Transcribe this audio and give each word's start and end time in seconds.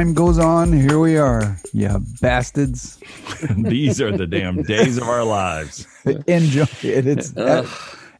time 0.00 0.14
goes 0.14 0.38
on, 0.38 0.72
here 0.72 0.98
we 0.98 1.18
are. 1.18 1.58
Yeah, 1.74 1.98
bastards. 2.22 2.98
These 3.56 4.00
are 4.00 4.16
the 4.16 4.26
damn 4.26 4.62
days 4.62 4.96
of 4.96 5.02
our 5.02 5.22
lives. 5.24 5.86
Enjoy 6.26 6.64
it. 6.82 7.06
It's 7.06 7.36
ep- 7.36 7.66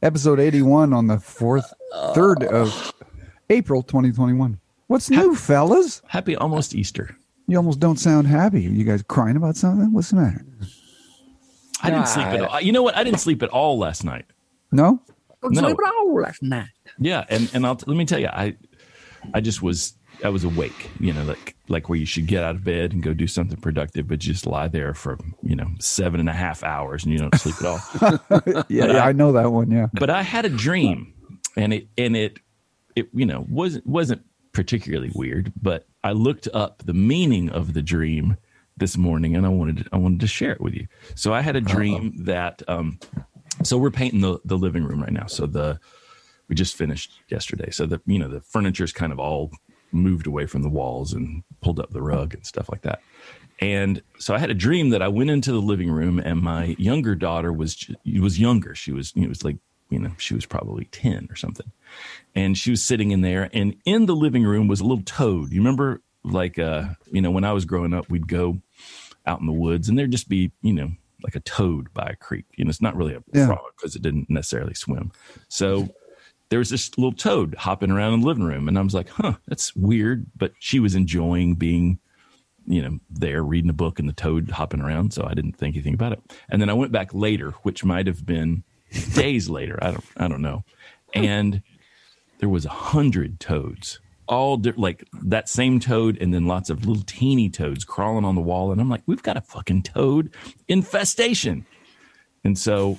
episode 0.02 0.40
81 0.40 0.92
on 0.92 1.06
the 1.06 1.16
4th, 1.16 1.72
3rd 2.14 2.44
of 2.48 2.92
April 3.48 3.82
2021. 3.82 4.60
What's 4.88 5.08
new, 5.08 5.34
fellas? 5.34 6.02
Happy 6.06 6.36
almost 6.36 6.74
Easter. 6.74 7.16
You 7.46 7.56
almost 7.56 7.80
don't 7.80 7.98
sound 7.98 8.26
happy. 8.26 8.60
You 8.60 8.84
guys 8.84 9.02
crying 9.02 9.36
about 9.36 9.56
something? 9.56 9.90
What's 9.94 10.10
the 10.10 10.16
matter? 10.16 10.44
I 11.82 11.88
didn't 11.88 12.08
sleep 12.08 12.26
at 12.26 12.42
all. 12.42 12.60
You 12.60 12.72
know 12.72 12.82
what? 12.82 12.94
I 12.94 13.04
didn't 13.04 13.20
sleep 13.20 13.42
at 13.42 13.48
all 13.48 13.78
last 13.78 14.04
night. 14.04 14.26
No? 14.70 15.00
No. 15.42 15.74
All 15.98 16.20
last 16.20 16.42
night. 16.42 16.68
Yeah, 16.98 17.24
and 17.30 17.50
and 17.54 17.64
I'll 17.64 17.80
let 17.86 17.96
me 17.96 18.04
tell 18.04 18.18
you, 18.18 18.26
I 18.26 18.56
I 19.32 19.40
just 19.40 19.62
was 19.62 19.94
I 20.24 20.28
was 20.28 20.44
awake, 20.44 20.90
you 20.98 21.12
know, 21.12 21.24
like 21.24 21.56
like 21.68 21.88
where 21.88 21.98
you 21.98 22.06
should 22.06 22.26
get 22.26 22.42
out 22.44 22.56
of 22.56 22.64
bed 22.64 22.92
and 22.92 23.02
go 23.02 23.14
do 23.14 23.26
something 23.26 23.58
productive, 23.60 24.08
but 24.08 24.18
just 24.18 24.46
lie 24.46 24.68
there 24.68 24.94
for 24.94 25.18
you 25.42 25.56
know 25.56 25.66
seven 25.78 26.20
and 26.20 26.28
a 26.28 26.32
half 26.34 26.62
hours 26.62 27.04
and 27.04 27.12
you 27.12 27.18
don't 27.18 27.34
sleep 27.36 27.56
at 27.60 27.66
all. 27.66 28.64
Yeah, 28.68 28.86
yeah, 28.92 29.04
I 29.04 29.12
know 29.12 29.32
that 29.32 29.52
one. 29.52 29.70
Yeah. 29.70 29.86
but 29.92 30.10
I 30.10 30.22
had 30.22 30.44
a 30.44 30.48
dream, 30.50 31.14
and 31.56 31.72
it 31.72 31.88
and 31.96 32.16
it 32.16 32.40
it 32.96 33.08
you 33.12 33.26
know 33.26 33.46
wasn't 33.48 33.86
wasn't 33.86 34.22
particularly 34.52 35.10
weird, 35.14 35.52
but 35.60 35.86
I 36.02 36.12
looked 36.12 36.48
up 36.52 36.82
the 36.84 36.94
meaning 36.94 37.50
of 37.50 37.74
the 37.74 37.82
dream 37.82 38.36
this 38.76 38.96
morning, 38.96 39.36
and 39.36 39.46
I 39.46 39.48
wanted 39.50 39.88
I 39.92 39.96
wanted 39.98 40.20
to 40.20 40.26
share 40.26 40.52
it 40.52 40.60
with 40.60 40.74
you. 40.74 40.86
So 41.14 41.32
I 41.32 41.40
had 41.40 41.56
a 41.56 41.60
dream 41.60 42.24
that 42.24 42.62
um, 42.68 42.98
so 43.62 43.78
we're 43.78 43.90
painting 43.90 44.20
the 44.20 44.40
the 44.44 44.58
living 44.58 44.84
room 44.84 45.02
right 45.02 45.12
now. 45.12 45.26
So 45.26 45.46
the 45.46 45.78
we 46.48 46.54
just 46.54 46.76
finished 46.76 47.12
yesterday. 47.28 47.70
So 47.70 47.86
the 47.86 48.00
you 48.06 48.18
know 48.18 48.28
the 48.28 48.40
furniture 48.40 48.84
is 48.84 48.92
kind 48.92 49.12
of 49.12 49.20
all 49.20 49.50
moved 49.92 50.26
away 50.26 50.46
from 50.46 50.62
the 50.62 50.68
walls 50.68 51.12
and 51.12 51.42
pulled 51.60 51.78
up 51.80 51.90
the 51.90 52.02
rug 52.02 52.34
and 52.34 52.46
stuff 52.46 52.68
like 52.70 52.82
that. 52.82 53.00
And 53.60 54.02
so 54.18 54.34
I 54.34 54.38
had 54.38 54.50
a 54.50 54.54
dream 54.54 54.90
that 54.90 55.02
I 55.02 55.08
went 55.08 55.30
into 55.30 55.52
the 55.52 55.60
living 55.60 55.90
room 55.90 56.18
and 56.18 56.40
my 56.40 56.76
younger 56.78 57.14
daughter 57.14 57.52
was 57.52 57.90
was 58.18 58.38
younger. 58.38 58.74
She 58.74 58.92
was 58.92 59.12
it 59.14 59.28
was 59.28 59.44
like 59.44 59.56
you 59.90 59.98
know 59.98 60.12
she 60.18 60.34
was 60.34 60.46
probably 60.46 60.86
ten 60.86 61.26
or 61.30 61.36
something, 61.36 61.70
and 62.34 62.56
she 62.56 62.70
was 62.70 62.82
sitting 62.82 63.10
in 63.10 63.20
there. 63.20 63.50
And 63.52 63.76
in 63.84 64.06
the 64.06 64.16
living 64.16 64.44
room 64.44 64.66
was 64.68 64.80
a 64.80 64.84
little 64.84 65.04
toad. 65.04 65.52
You 65.52 65.60
remember 65.60 66.00
like 66.24 66.58
uh 66.58 66.90
you 67.12 67.20
know 67.20 67.30
when 67.30 67.44
I 67.44 67.52
was 67.52 67.64
growing 67.66 67.92
up, 67.92 68.08
we'd 68.08 68.28
go 68.28 68.60
out 69.26 69.40
in 69.40 69.46
the 69.46 69.52
woods 69.52 69.88
and 69.88 69.98
there'd 69.98 70.10
just 70.10 70.28
be 70.28 70.52
you 70.62 70.72
know 70.72 70.92
like 71.22 71.36
a 71.36 71.40
toad 71.40 71.92
by 71.92 72.06
a 72.06 72.16
creek. 72.16 72.46
You 72.56 72.64
know, 72.64 72.70
it's 72.70 72.80
not 72.80 72.96
really 72.96 73.14
a 73.14 73.22
Yeah. 73.34 73.44
frog 73.46 73.58
because 73.76 73.94
it 73.94 74.00
didn't 74.00 74.30
necessarily 74.30 74.72
swim. 74.72 75.12
So 75.48 75.90
there 76.50 76.58
was 76.58 76.68
this 76.68 76.96
little 76.98 77.12
toad 77.12 77.54
hopping 77.56 77.90
around 77.90 78.12
in 78.14 78.20
the 78.20 78.26
living 78.26 78.44
room, 78.44 78.68
and 78.68 78.78
I 78.78 78.82
was 78.82 78.94
like, 78.94 79.08
"Huh, 79.08 79.34
that's 79.46 79.74
weird." 79.74 80.26
But 80.36 80.52
she 80.58 80.80
was 80.80 80.94
enjoying 80.94 81.54
being, 81.54 81.98
you 82.66 82.82
know, 82.82 82.98
there 83.08 83.42
reading 83.42 83.70
a 83.70 83.74
book 83.74 83.98
and 83.98 84.08
the 84.08 84.12
toad 84.12 84.50
hopping 84.50 84.80
around, 84.80 85.14
so 85.14 85.24
I 85.24 85.34
didn't 85.34 85.56
think 85.56 85.76
anything 85.76 85.94
about 85.94 86.12
it. 86.12 86.20
And 86.48 86.60
then 86.60 86.68
I 86.68 86.74
went 86.74 86.92
back 86.92 87.14
later, 87.14 87.52
which 87.62 87.84
might 87.84 88.06
have 88.06 88.26
been 88.26 88.64
days 89.14 89.48
later. 89.48 89.78
I 89.80 89.92
don't, 89.92 90.04
I 90.16 90.28
don't 90.28 90.42
know. 90.42 90.64
Hmm. 91.14 91.24
And 91.24 91.62
there 92.38 92.48
was 92.48 92.64
a 92.64 92.70
hundred 92.70 93.38
toads, 93.38 94.00
all 94.26 94.56
di- 94.56 94.72
like 94.72 95.06
that 95.22 95.48
same 95.48 95.78
toad, 95.78 96.18
and 96.20 96.34
then 96.34 96.46
lots 96.46 96.68
of 96.68 96.84
little 96.84 97.04
teeny 97.04 97.48
toads 97.48 97.84
crawling 97.84 98.24
on 98.24 98.34
the 98.34 98.40
wall. 98.40 98.72
And 98.72 98.80
I'm 98.80 98.90
like, 98.90 99.02
"We've 99.06 99.22
got 99.22 99.36
a 99.36 99.40
fucking 99.40 99.84
toad 99.84 100.34
infestation." 100.66 101.64
And 102.42 102.58
so 102.58 102.98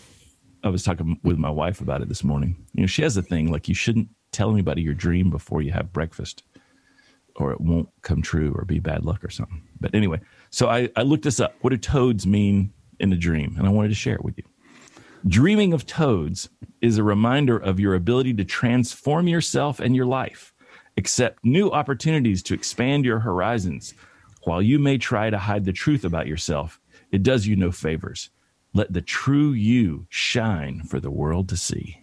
I 0.63 0.69
was 0.69 0.83
talking 0.83 1.19
with 1.23 1.37
my 1.37 1.49
wife 1.49 1.81
about 1.81 2.01
it 2.01 2.09
this 2.09 2.23
morning. 2.23 2.55
You 2.73 2.81
know, 2.81 2.87
she 2.87 3.01
has 3.01 3.17
a 3.17 3.21
thing 3.21 3.51
like 3.51 3.67
you 3.67 3.75
shouldn't 3.75 4.09
tell 4.31 4.51
anybody 4.51 4.81
your 4.81 4.93
dream 4.93 5.29
before 5.29 5.61
you 5.61 5.71
have 5.71 5.91
breakfast, 5.91 6.43
or 7.35 7.51
it 7.51 7.61
won't 7.61 7.89
come 8.01 8.21
true 8.21 8.53
or 8.55 8.65
be 8.65 8.79
bad 8.79 9.03
luck 9.03 9.23
or 9.23 9.29
something. 9.29 9.63
But 9.79 9.95
anyway, 9.95 10.21
so 10.51 10.69
I, 10.69 10.89
I 10.95 11.01
looked 11.01 11.23
this 11.23 11.39
up. 11.39 11.55
What 11.61 11.71
do 11.71 11.77
toads 11.77 12.27
mean 12.27 12.73
in 12.99 13.11
a 13.11 13.17
dream? 13.17 13.55
And 13.57 13.67
I 13.67 13.71
wanted 13.71 13.89
to 13.89 13.95
share 13.95 14.15
it 14.15 14.23
with 14.23 14.37
you. 14.37 14.43
Dreaming 15.27 15.73
of 15.73 15.85
toads 15.85 16.49
is 16.81 16.97
a 16.97 17.03
reminder 17.03 17.57
of 17.57 17.79
your 17.79 17.95
ability 17.95 18.33
to 18.35 18.45
transform 18.45 19.27
yourself 19.27 19.79
and 19.79 19.95
your 19.95 20.05
life, 20.05 20.53
accept 20.97 21.43
new 21.43 21.71
opportunities 21.71 22.41
to 22.43 22.53
expand 22.53 23.05
your 23.05 23.19
horizons. 23.19 23.93
While 24.43 24.61
you 24.61 24.79
may 24.79 24.97
try 24.97 25.29
to 25.29 25.37
hide 25.37 25.65
the 25.65 25.73
truth 25.73 26.03
about 26.03 26.27
yourself, 26.27 26.79
it 27.11 27.21
does 27.21 27.45
you 27.45 27.55
no 27.55 27.71
favors. 27.71 28.29
Let 28.73 28.93
the 28.93 29.01
true 29.01 29.51
you 29.51 30.05
shine 30.09 30.83
for 30.83 30.99
the 30.99 31.11
world 31.11 31.49
to 31.49 31.57
see. 31.57 31.99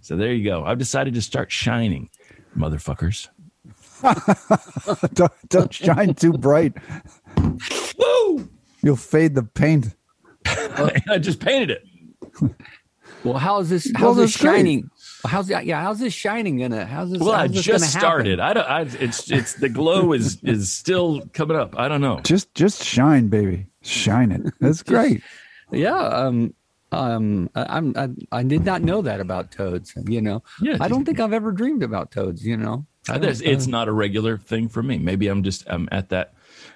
So 0.00 0.16
there 0.16 0.32
you 0.32 0.44
go. 0.44 0.64
I've 0.64 0.78
decided 0.78 1.14
to 1.14 1.22
start 1.22 1.52
shining, 1.52 2.08
motherfuckers. 2.56 3.28
don't, 5.14 5.32
don't 5.48 5.72
shine 5.74 6.14
too 6.14 6.32
bright. 6.32 6.72
Woo! 7.98 8.48
You'll 8.82 8.96
fade 8.96 9.34
the 9.34 9.42
paint. 9.42 9.94
I 10.46 11.18
just 11.18 11.40
painted 11.40 11.70
it. 11.70 11.84
Well, 13.24 13.36
how's 13.36 13.68
this? 13.68 13.90
Well, 13.94 14.08
How's 14.08 14.16
this 14.16 14.32
that's 14.32 14.42
great. 14.42 14.56
shining? 14.56 14.90
How's 15.26 15.48
that? 15.48 15.66
Yeah, 15.66 15.82
how's 15.82 15.98
this 15.98 16.14
shining 16.14 16.58
gonna? 16.58 16.86
How's 16.86 17.10
this? 17.10 17.20
Well, 17.20 17.32
I 17.32 17.48
this 17.48 17.62
just 17.62 17.92
started. 17.92 18.40
I 18.40 18.54
don't. 18.54 18.64
I, 18.66 18.80
it's 18.98 19.30
it's 19.30 19.54
the 19.54 19.68
glow 19.68 20.14
is 20.14 20.38
is 20.42 20.72
still 20.72 21.20
coming 21.34 21.58
up. 21.58 21.78
I 21.78 21.88
don't 21.88 22.00
know. 22.00 22.20
Just 22.20 22.54
just 22.54 22.82
shine, 22.82 23.28
baby. 23.28 23.66
Shine 23.82 24.32
it. 24.32 24.54
That's 24.60 24.82
great. 24.82 25.22
Yeah. 25.72 25.98
Um. 25.98 26.54
Um. 26.92 27.50
I, 27.54 27.76
I'm. 27.76 27.94
I, 27.96 28.08
I 28.38 28.42
did 28.42 28.64
not 28.64 28.82
know 28.82 29.02
that 29.02 29.20
about 29.20 29.50
toads. 29.50 29.94
You 30.06 30.20
know. 30.20 30.42
Yeah, 30.60 30.76
I 30.80 30.88
don't 30.88 31.04
think 31.04 31.20
I've 31.20 31.32
ever 31.32 31.52
dreamed 31.52 31.82
about 31.82 32.10
toads. 32.10 32.44
You 32.46 32.56
know. 32.56 32.86
It's 33.08 33.66
not 33.66 33.88
a 33.88 33.92
regular 33.92 34.38
thing 34.38 34.68
for 34.68 34.82
me. 34.82 34.98
Maybe 34.98 35.28
I'm 35.28 35.42
just 35.42 35.64
I'm 35.68 35.88
at 35.90 36.10
that 36.10 36.34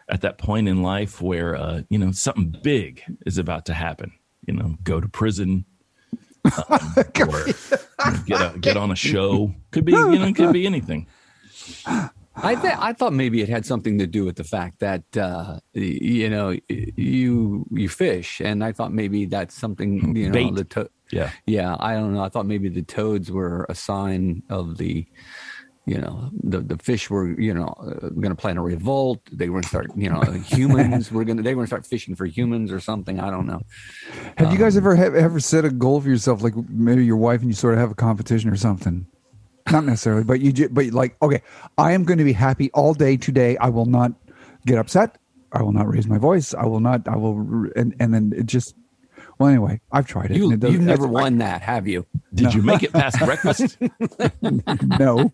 at 0.09 0.23
that 0.23 0.39
point 0.39 0.69
in 0.69 0.83
life 0.83 1.21
where 1.21 1.57
uh, 1.57 1.83
you 1.89 1.99
know 1.99 2.13
something 2.13 2.55
big 2.63 3.03
is 3.27 3.39
about 3.39 3.67
to 3.67 3.75
happen. 3.75 4.13
You 4.47 4.55
know, 4.55 4.77
go 4.83 5.01
to 5.01 5.09
prison, 5.09 5.65
um, 6.45 6.81
or 7.29 7.47
you 7.47 7.55
know, 8.07 8.23
get 8.27 8.41
a, 8.41 8.59
get 8.59 8.77
on 8.77 8.91
a 8.91 8.97
show. 8.97 9.55
Could 9.71 9.85
be 9.85 9.93
you 9.93 10.19
know 10.19 10.33
could 10.33 10.53
be 10.53 10.67
anything. 10.67 11.07
I 12.37 12.55
th- 12.57 12.77
I 12.79 12.93
thought 12.93 13.13
maybe 13.13 13.41
it 13.43 13.49
had 13.49 13.65
something 13.65 13.99
to 13.99 14.07
do 14.07 14.25
with 14.25 14.37
the 14.37 14.45
fact 14.45 14.81
that 14.81 15.05
uh, 15.17 15.59
you 15.73 16.29
know 16.29 16.57
you 16.69 17.67
you 17.71 17.89
fish, 17.89 18.41
and 18.41 18.65
I 18.65 18.73
thought 18.73 18.93
maybe 18.93 19.27
that's 19.27 19.55
something 19.55 20.17
you 20.17 20.27
know 20.29 20.33
Bait. 20.33 20.55
the 20.55 20.65
to- 20.65 20.91
Yeah. 21.13 21.31
yeah 21.47 21.77
I 21.79 21.95
don't 21.95 22.13
know. 22.15 22.23
I 22.23 22.29
thought 22.29 22.47
maybe 22.47 22.69
the 22.69 22.83
toads 22.83 23.31
were 23.31 23.67
a 23.69 23.75
sign 23.75 24.43
of 24.51 24.79
the 24.79 25.07
you 25.87 25.99
know 26.01 26.31
the 26.43 26.61
the 26.61 26.79
fish 26.79 27.11
were 27.11 27.39
you 27.39 27.53
know 27.55 27.69
uh, 27.79 28.09
going 28.09 28.31
to 28.31 28.35
plan 28.35 28.57
a 28.57 28.63
revolt. 28.63 29.21
They 29.31 29.49
were 29.49 29.55
going 29.61 29.63
to 29.63 29.69
start 29.69 29.91
you 29.95 30.11
know 30.11 30.21
humans 30.45 31.13
were 31.13 31.25
going 31.25 31.37
to 31.37 31.43
they 31.43 31.51
were 31.55 31.61
going 31.61 31.67
to 31.67 31.69
start 31.69 31.87
fishing 31.87 32.17
for 32.17 32.27
humans 32.27 32.73
or 32.73 32.81
something. 32.81 33.21
I 33.21 33.31
don't 33.31 33.47
know. 33.47 33.61
Have 34.39 34.53
you 34.53 34.59
guys 34.59 34.77
ever 34.77 34.97
have, 34.97 35.15
ever 35.15 35.39
set 35.41 35.65
a 35.65 35.71
goal 35.71 36.01
for 36.01 36.09
yourself, 36.09 36.43
like 36.43 36.57
maybe 36.69 37.05
your 37.05 37.17
wife 37.19 37.41
and 37.43 37.51
you 37.51 37.55
sort 37.55 37.75
of 37.75 37.81
have 37.81 37.91
a 37.93 37.95
competition 37.95 38.51
or 38.51 38.57
something? 38.57 39.07
Not 39.71 39.85
necessarily, 39.85 40.25
but 40.25 40.41
you 40.41 40.53
ju- 40.53 40.69
but 40.71 40.87
like 40.93 41.17
okay, 41.23 41.41
I 41.79 41.93
am 41.93 42.05
going 42.05 42.19
to 42.19 42.25
be 42.25 42.35
happy 42.35 42.71
all 42.73 42.93
day 42.95 43.17
today. 43.17 43.57
I 43.59 43.69
will 43.71 43.87
not 43.87 44.13
get 44.67 44.77
upset. 44.79 45.17
I 45.53 45.63
will 45.63 45.73
not 45.73 45.89
raise 45.89 46.07
my 46.07 46.19
voice. 46.19 46.53
I 46.53 46.67
will 46.67 46.81
not. 46.81 47.09
I 47.09 47.17
will, 47.17 47.37
r- 47.37 47.71
and 47.77 47.95
and 47.99 48.13
then 48.13 48.33
it 48.37 48.45
just. 48.47 48.75
Well, 49.39 49.49
anyway, 49.49 49.81
I've 49.91 50.07
tried 50.07 50.31
it. 50.31 50.37
You, 50.37 50.53
it 50.53 50.63
you've 50.63 50.81
never 50.83 51.07
I- 51.07 51.11
won 51.11 51.39
that, 51.39 51.63
have 51.63 51.89
you? 51.89 52.07
Did 52.35 52.53
you 52.55 52.63
make 52.63 52.83
it 52.83 52.93
past 52.93 53.19
breakfast? 53.21 53.79
No, 54.99 55.33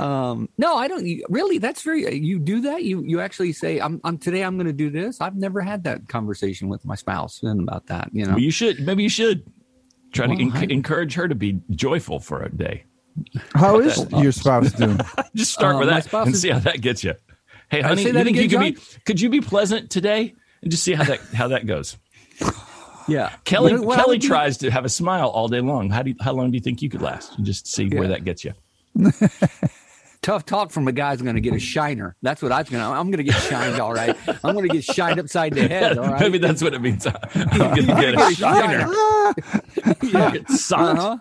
Um, 0.00 0.48
no, 0.58 0.74
I 0.76 0.88
don't. 0.88 1.06
you- 1.06 1.24
Really, 1.28 1.58
that's 1.58 1.82
very. 1.82 2.12
You 2.16 2.38
do 2.40 2.60
that. 2.62 2.82
You 2.82 3.02
you 3.04 3.20
actually 3.20 3.52
say, 3.52 3.78
"I'm, 3.80 4.00
I'm 4.02 4.18
today. 4.18 4.42
I'm 4.42 4.56
going 4.56 4.66
to 4.66 4.72
do 4.72 4.90
this." 4.90 5.20
I've 5.20 5.36
never 5.36 5.60
had 5.60 5.84
that 5.84 6.08
conversation 6.08 6.68
with 6.68 6.84
my 6.84 6.96
spouse 6.96 7.42
and 7.42 7.60
about 7.60 7.86
that. 7.86 8.08
You 8.12 8.24
know. 8.24 8.32
Well, 8.32 8.40
you 8.40 8.50
should. 8.50 8.84
Maybe 8.84 9.04
you 9.04 9.08
should 9.08 9.44
try 10.14 10.26
Well, 10.26 10.36
to 10.38 10.44
enc- 10.44 10.70
I- 10.70 10.72
encourage 10.72 11.14
her 11.14 11.28
to 11.28 11.34
be 11.34 11.60
joyful 11.70 12.20
for 12.20 12.42
a 12.42 12.50
day. 12.50 12.84
how 13.54 13.78
is 13.80 14.06
your 14.12 14.32
spouse 14.32 14.72
doing? 14.72 14.98
Just 15.34 15.52
start 15.52 15.76
Uh, 15.76 15.78
with 15.80 15.88
that 15.88 16.04
spouse 16.04 16.26
and 16.26 16.34
is- 16.34 16.40
see 16.42 16.50
how 16.50 16.58
that 16.60 16.80
gets 16.80 17.04
you. 17.04 17.14
Hey, 17.70 17.82
Uh, 17.82 17.88
honey, 17.88 18.02
you 18.04 18.12
that 18.12 18.24
think 18.24 18.36
you 18.36 18.48
could 18.48 18.60
be? 18.60 18.76
Could 19.04 19.20
you 19.20 19.28
be 19.28 19.40
pleasant 19.40 19.90
today? 19.90 20.34
And 20.62 20.70
just 20.70 20.82
see 20.82 20.92
how 20.94 21.04
that 21.04 21.20
how 21.34 21.48
that 21.48 21.66
goes. 21.66 21.96
yeah. 23.08 23.30
Kelly 23.44 23.72
What- 23.74 23.84
what 23.86 23.96
Kelly 23.98 24.08
would 24.16 24.20
do- 24.22 24.28
tries 24.28 24.56
to 24.58 24.70
have 24.70 24.84
a 24.84 24.88
smile 24.88 25.28
all 25.28 25.48
day 25.48 25.60
long. 25.60 25.90
How 25.90 26.02
do 26.02 26.10
you, 26.10 26.16
how 26.20 26.32
long 26.32 26.50
do 26.50 26.56
you 26.56 26.62
think 26.62 26.80
you 26.82 26.88
could 26.88 27.02
last? 27.02 27.38
You 27.38 27.44
just 27.44 27.66
see 27.66 27.88
where 27.88 28.08
that 28.08 28.24
gets 28.24 28.44
you. 28.44 28.52
Tough 30.24 30.46
talk 30.46 30.70
from 30.70 30.88
a 30.88 30.92
guy 30.92 31.10
guy's 31.10 31.20
going 31.20 31.34
to 31.34 31.40
get 31.42 31.52
a 31.52 31.58
shiner. 31.58 32.16
That's 32.22 32.40
what 32.40 32.50
I'm 32.50 32.64
going 32.64 32.82
to. 32.82 32.88
I'm 32.98 33.10
going 33.10 33.18
to 33.18 33.30
get 33.30 33.38
shined. 33.42 33.78
All 33.78 33.92
right. 33.92 34.16
I'm 34.42 34.54
going 34.54 34.66
to 34.66 34.74
get 34.74 34.82
shined 34.82 35.20
upside 35.20 35.52
the 35.52 35.68
head. 35.68 35.98
All 35.98 36.08
right. 36.08 36.20
Maybe 36.20 36.38
that's 36.38 36.62
what 36.62 36.72
it 36.72 36.80
means. 36.80 37.06
I'm 37.34 37.52
gonna 37.52 37.82
get 37.82 38.14
a 38.14 38.34
shiner. 38.34 38.88
yeah. 40.02 40.30
Get 40.30 40.48
socked. 40.48 40.98
Uh-huh. 40.98 41.18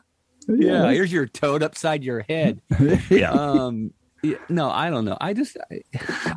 Yeah. 0.47 0.89
Here's 0.91 1.11
your 1.11 1.25
toad 1.25 1.63
upside 1.63 2.03
your 2.03 2.25
head. 2.29 2.61
Yeah. 3.09 3.31
um 3.31 3.93
yeah, 4.23 4.37
no 4.47 4.69
i 4.69 4.89
don't 4.89 5.03
know 5.03 5.17
i 5.19 5.33
just 5.33 5.57
I, 5.69 5.81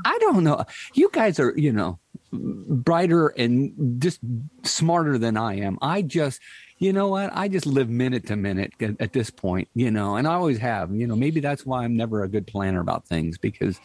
I 0.04 0.18
don't 0.18 0.42
know 0.42 0.64
you 0.94 1.08
guys 1.12 1.38
are 1.38 1.52
you 1.56 1.70
know 1.70 2.00
brighter 2.32 3.28
and 3.28 4.02
just 4.02 4.18
smarter 4.64 5.18
than 5.18 5.36
i 5.36 5.54
am 5.54 5.78
i 5.80 6.02
just 6.02 6.40
you 6.78 6.92
know 6.92 7.08
what? 7.08 7.30
I 7.34 7.48
just 7.48 7.66
live 7.66 7.88
minute 7.88 8.26
to 8.26 8.36
minute 8.36 8.72
at, 8.80 9.00
at 9.00 9.12
this 9.12 9.30
point, 9.30 9.68
you 9.74 9.90
know, 9.90 10.16
and 10.16 10.28
I 10.28 10.34
always 10.34 10.58
have. 10.58 10.94
You 10.94 11.06
know, 11.06 11.16
maybe 11.16 11.40
that's 11.40 11.64
why 11.64 11.84
I'm 11.84 11.96
never 11.96 12.22
a 12.22 12.28
good 12.28 12.46
planner 12.46 12.80
about 12.80 13.06
things 13.06 13.38
because 13.38 13.80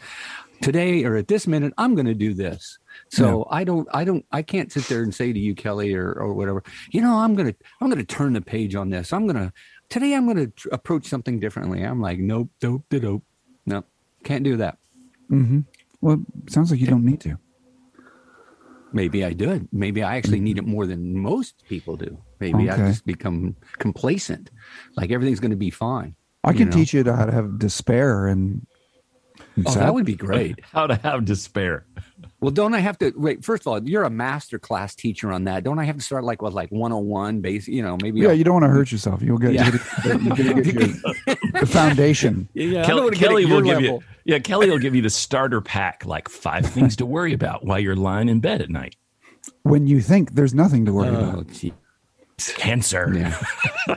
today 0.60 1.04
or 1.04 1.16
at 1.16 1.28
this 1.28 1.46
minute 1.46 1.72
I'm 1.78 1.94
going 1.94 2.06
to 2.06 2.14
do 2.14 2.34
this. 2.34 2.78
So 3.08 3.46
I 3.50 3.64
don't, 3.64 3.88
I 3.92 4.04
don't, 4.04 4.24
I 4.30 4.42
can't 4.42 4.70
sit 4.70 4.84
there 4.84 5.02
and 5.02 5.14
say 5.14 5.32
to 5.32 5.38
you, 5.38 5.54
Kelly, 5.54 5.94
or 5.94 6.12
or 6.12 6.34
whatever. 6.34 6.62
You 6.90 7.00
know, 7.00 7.16
I'm 7.16 7.34
gonna, 7.34 7.54
I'm 7.80 7.88
gonna 7.88 8.04
turn 8.04 8.34
the 8.34 8.40
page 8.42 8.74
on 8.74 8.90
this. 8.90 9.12
I'm 9.12 9.26
gonna 9.26 9.52
today. 9.88 10.14
I'm 10.14 10.26
gonna 10.26 10.48
tr- 10.48 10.68
approach 10.72 11.06
something 11.06 11.40
differently. 11.40 11.82
I'm 11.82 12.00
like, 12.00 12.18
nope, 12.18 12.50
dope, 12.60 12.84
dope, 12.90 13.22
no, 13.66 13.84
can't 14.24 14.44
do 14.44 14.56
that. 14.58 14.78
Mm-hmm. 15.30 15.60
Well, 16.00 16.22
sounds 16.48 16.70
like 16.70 16.80
you 16.80 16.86
don't 16.86 17.04
need 17.04 17.20
to. 17.22 17.38
Maybe 18.92 19.24
I 19.24 19.32
do. 19.32 19.68
Maybe 19.72 20.02
I 20.02 20.16
actually 20.16 20.40
need 20.40 20.58
it 20.58 20.62
mm-hmm. 20.62 20.70
more 20.70 20.86
than 20.86 21.18
most 21.18 21.64
people 21.68 21.96
do. 21.96 22.18
Maybe 22.40 22.68
I 22.70 22.76
just 22.76 23.06
become 23.06 23.56
complacent, 23.78 24.50
like 24.96 25.10
everything's 25.10 25.40
going 25.40 25.52
to 25.52 25.56
be 25.56 25.70
fine. 25.70 26.16
I 26.44 26.50
You 26.50 26.58
can 26.58 26.70
know. 26.70 26.76
teach 26.76 26.92
you 26.92 27.04
how 27.04 27.24
to 27.24 27.32
have 27.32 27.58
despair 27.58 28.26
and. 28.26 28.66
And 29.56 29.66
Oh, 29.68 29.74
that 29.74 29.92
would 29.94 30.04
be 30.06 30.14
great. 30.14 30.58
How 30.72 30.86
to 30.86 30.94
have 30.96 31.24
despair. 31.24 31.84
Well, 32.40 32.50
don't 32.50 32.74
I 32.74 32.80
have 32.80 32.98
to 32.98 33.12
wait? 33.16 33.44
First 33.44 33.62
of 33.62 33.66
all, 33.68 33.82
you're 33.88 34.02
a 34.04 34.10
master 34.10 34.58
class 34.58 34.94
teacher 34.94 35.30
on 35.32 35.44
that. 35.44 35.62
Don't 35.64 35.78
I 35.78 35.84
have 35.84 35.96
to 35.96 36.02
start 36.02 36.24
like 36.24 36.42
with 36.42 36.54
like 36.54 36.70
101 36.70 37.40
base? 37.40 37.68
You 37.68 37.82
know, 37.82 37.96
maybe. 38.02 38.20
Yeah, 38.20 38.28
I'll- 38.30 38.34
you 38.34 38.44
don't 38.44 38.54
want 38.54 38.64
to 38.64 38.68
hurt 38.70 38.90
yourself. 38.90 39.22
You'll 39.22 39.38
get, 39.38 39.52
Yeah. 39.52 39.70
you'll 40.04 40.18
get, 40.34 40.44
you'll 40.44 40.54
get 40.54 40.74
your- 40.74 41.60
the 41.60 41.66
foundation. 41.66 42.48
yeah. 42.54 42.82
I 42.82 42.84
Kel- 42.86 42.96
don't 42.96 43.04
wanna 43.06 43.16
get 43.16 43.28
Kelly 43.28 43.44
will 43.44 43.50
your 43.50 43.62
give 43.62 43.82
level. 43.82 44.02
you, 44.26 44.32
yeah, 44.34 44.38
Kelly 44.40 44.70
will 44.70 44.78
give 44.78 44.94
you 44.94 45.02
the 45.02 45.10
starter 45.10 45.60
pack, 45.60 46.04
like 46.06 46.28
five 46.28 46.66
things 46.66 46.96
to 46.96 47.06
worry 47.06 47.32
about 47.32 47.64
while 47.64 47.78
you're 47.78 47.96
lying 47.96 48.28
in 48.28 48.40
bed 48.40 48.60
at 48.62 48.70
night. 48.70 48.96
When 49.62 49.86
you 49.86 50.00
think 50.00 50.34
there's 50.34 50.54
nothing 50.54 50.84
to 50.86 50.92
worry 50.92 51.08
Oh, 51.08 51.30
about. 51.30 51.48
gee. 51.52 51.72
Cancer. 52.56 53.12
Yeah. 53.14 53.96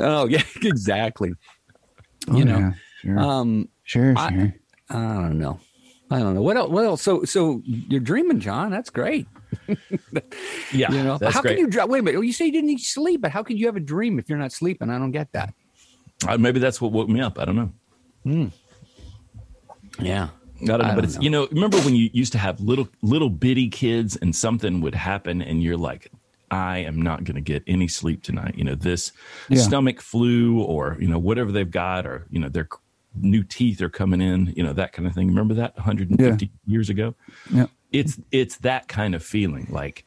oh, 0.00 0.26
yeah, 0.26 0.42
exactly. 0.62 1.32
Oh, 2.28 2.36
you 2.36 2.44
know, 2.44 2.58
yeah, 2.58 2.72
sure, 3.02 3.18
Um, 3.18 3.68
sure, 3.84 4.14
sure. 4.16 4.18
I 4.18 4.54
don't 4.94 5.38
know. 5.38 5.60
I 6.10 6.18
don't 6.18 6.34
know. 6.34 6.42
What 6.42 6.56
else? 6.56 6.70
What 6.70 6.84
else? 6.84 7.02
So, 7.02 7.24
so 7.24 7.62
you're 7.64 8.00
dreaming, 8.00 8.40
John. 8.40 8.70
That's 8.70 8.90
great. 8.90 9.26
Yeah, 10.72 10.92
You 10.92 11.02
know, 11.02 11.18
how 11.30 11.42
great. 11.42 11.56
can 11.58 11.72
you 11.72 11.86
wait 11.86 11.98
a 11.98 12.02
minute? 12.02 12.24
You 12.24 12.32
say 12.32 12.46
you 12.46 12.52
didn't 12.52 12.78
sleep, 12.80 13.20
but 13.20 13.30
how 13.32 13.42
could 13.42 13.58
you 13.58 13.66
have 13.66 13.74
a 13.76 13.80
dream 13.80 14.18
if 14.20 14.28
you're 14.28 14.38
not 14.38 14.52
sleeping? 14.52 14.88
I 14.90 14.98
don't 14.98 15.10
get 15.10 15.32
that. 15.32 15.52
Uh, 16.26 16.38
maybe 16.38 16.60
that's 16.60 16.80
what 16.80 16.92
woke 16.92 17.08
me 17.08 17.20
up. 17.20 17.38
I 17.38 17.44
don't 17.44 17.56
know. 18.24 18.50
Yeah. 19.98 20.28
I 20.62 20.66
don't 20.66 20.78
know, 20.80 20.84
I 20.84 20.88
but 20.94 20.94
don't 20.96 21.04
it's 21.04 21.14
know. 21.16 21.22
you 21.22 21.30
know, 21.30 21.48
remember 21.50 21.78
when 21.80 21.96
you 21.96 22.10
used 22.12 22.32
to 22.32 22.38
have 22.38 22.60
little 22.60 22.88
little 23.02 23.30
bitty 23.30 23.68
kids 23.68 24.16
and 24.16 24.34
something 24.36 24.80
would 24.82 24.94
happen 24.94 25.40
and 25.42 25.62
you're 25.62 25.76
like, 25.78 26.10
I 26.50 26.78
am 26.78 27.00
not 27.00 27.24
going 27.24 27.36
to 27.36 27.40
get 27.40 27.62
any 27.66 27.88
sleep 27.88 28.22
tonight. 28.22 28.54
You 28.56 28.64
know, 28.64 28.74
this 28.74 29.12
Yeah. 29.48 29.62
stomach 29.62 30.00
flu 30.00 30.60
or 30.62 30.96
you 31.00 31.08
know 31.08 31.18
whatever 31.18 31.50
they've 31.50 31.70
got 31.70 32.06
or 32.06 32.26
you 32.30 32.38
know 32.40 32.48
their 32.50 32.68
c- 32.70 32.78
new 33.14 33.42
teeth 33.42 33.80
are 33.82 33.88
coming 33.88 34.20
in. 34.20 34.52
You 34.56 34.62
know 34.62 34.72
that 34.72 34.92
kind 34.92 35.06
of 35.06 35.14
thing. 35.14 35.28
Remember 35.28 35.54
that 35.54 35.76
150 35.76 36.50
years 36.66 36.88
ago? 36.90 37.14
Yeah. 37.52 37.66
It's 37.92 38.18
it's 38.30 38.56
that 38.58 38.88
kind 38.88 39.14
of 39.14 39.22
feeling 39.24 39.66
like. 39.70 40.04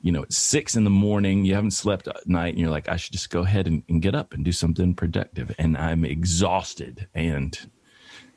You 0.00 0.12
know, 0.12 0.22
it's 0.22 0.36
six 0.36 0.76
in 0.76 0.84
the 0.84 0.90
morning. 0.90 1.46
You 1.46 1.54
haven't 1.54 1.70
slept 1.70 2.06
at 2.08 2.26
night, 2.28 2.48
and 2.52 2.58
you're 2.58 2.68
like, 2.68 2.90
I 2.90 2.96
should 2.96 3.12
just 3.12 3.30
go 3.30 3.40
ahead 3.40 3.66
and, 3.66 3.82
and 3.88 4.02
get 4.02 4.14
up 4.14 4.34
and 4.34 4.44
do 4.44 4.52
something 4.52 4.92
productive. 4.94 5.54
And 5.56 5.78
I'm 5.78 6.04
exhausted, 6.04 7.08
and 7.14 7.58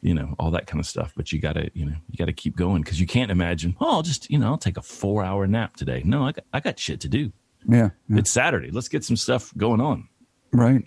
you 0.02 0.14
know 0.14 0.34
all 0.40 0.52
that 0.52 0.68
kind 0.68 0.80
of 0.80 0.86
stuff 0.86 1.12
but 1.18 1.32
you 1.32 1.40
gotta 1.40 1.72
you 1.74 1.84
know 1.84 1.96
you 2.10 2.18
gotta 2.18 2.32
keep 2.32 2.56
going 2.56 2.84
because 2.84 3.02
you 3.02 3.08
can't 3.08 3.32
imagine 3.32 3.76
oh 3.82 3.96
i'll 3.96 4.02
just 4.04 4.30
you 4.30 4.38
know 4.38 4.46
i'll 4.46 4.58
take 4.58 4.78
a 4.78 4.82
four 4.82 5.24
hour 5.24 5.48
nap 5.48 5.76
today 5.76 6.04
no 6.06 6.24
i 6.24 6.32
got, 6.32 6.44
I 6.54 6.60
got 6.60 6.78
shit 6.78 7.02
to 7.02 7.10
do 7.10 7.32
Yeah. 7.68 7.90
yeah. 8.08 8.20
it's 8.20 8.30
saturday 8.30 8.70
let's 8.70 8.90
get 8.90 9.04
some 9.04 9.18
stuff 9.18 9.52
going 9.58 9.82
on 9.82 10.08
Right. 10.54 10.84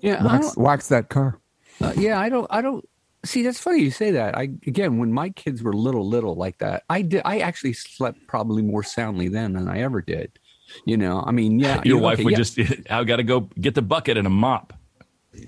Yeah. 0.00 0.24
Wax, 0.24 0.56
wax 0.56 0.88
that 0.88 1.08
car. 1.08 1.38
Uh, 1.80 1.92
yeah. 1.96 2.18
I 2.18 2.28
don't, 2.28 2.46
I 2.50 2.60
don't 2.62 2.88
see. 3.24 3.42
That's 3.42 3.60
funny 3.60 3.80
you 3.82 3.90
say 3.90 4.10
that. 4.12 4.36
I, 4.36 4.42
again, 4.66 4.98
when 4.98 5.12
my 5.12 5.30
kids 5.30 5.62
were 5.62 5.72
little, 5.72 6.06
little 6.06 6.34
like 6.34 6.58
that, 6.58 6.84
I 6.90 7.02
did, 7.02 7.22
I 7.24 7.38
actually 7.38 7.72
slept 7.74 8.18
probably 8.26 8.62
more 8.62 8.82
soundly 8.82 9.28
then 9.28 9.52
than 9.54 9.68
I 9.68 9.80
ever 9.80 10.00
did. 10.00 10.38
You 10.86 10.96
know, 10.96 11.22
I 11.26 11.30
mean, 11.30 11.58
yeah. 11.60 11.82
your 11.84 11.98
wife 11.98 12.14
okay, 12.14 12.24
would 12.24 12.30
yeah. 12.32 12.36
just 12.38 12.58
i 12.90 13.04
gotta 13.04 13.22
go 13.22 13.40
get 13.60 13.74
the 13.74 13.82
bucket 13.82 14.16
and 14.16 14.26
a 14.26 14.30
mop 14.30 14.72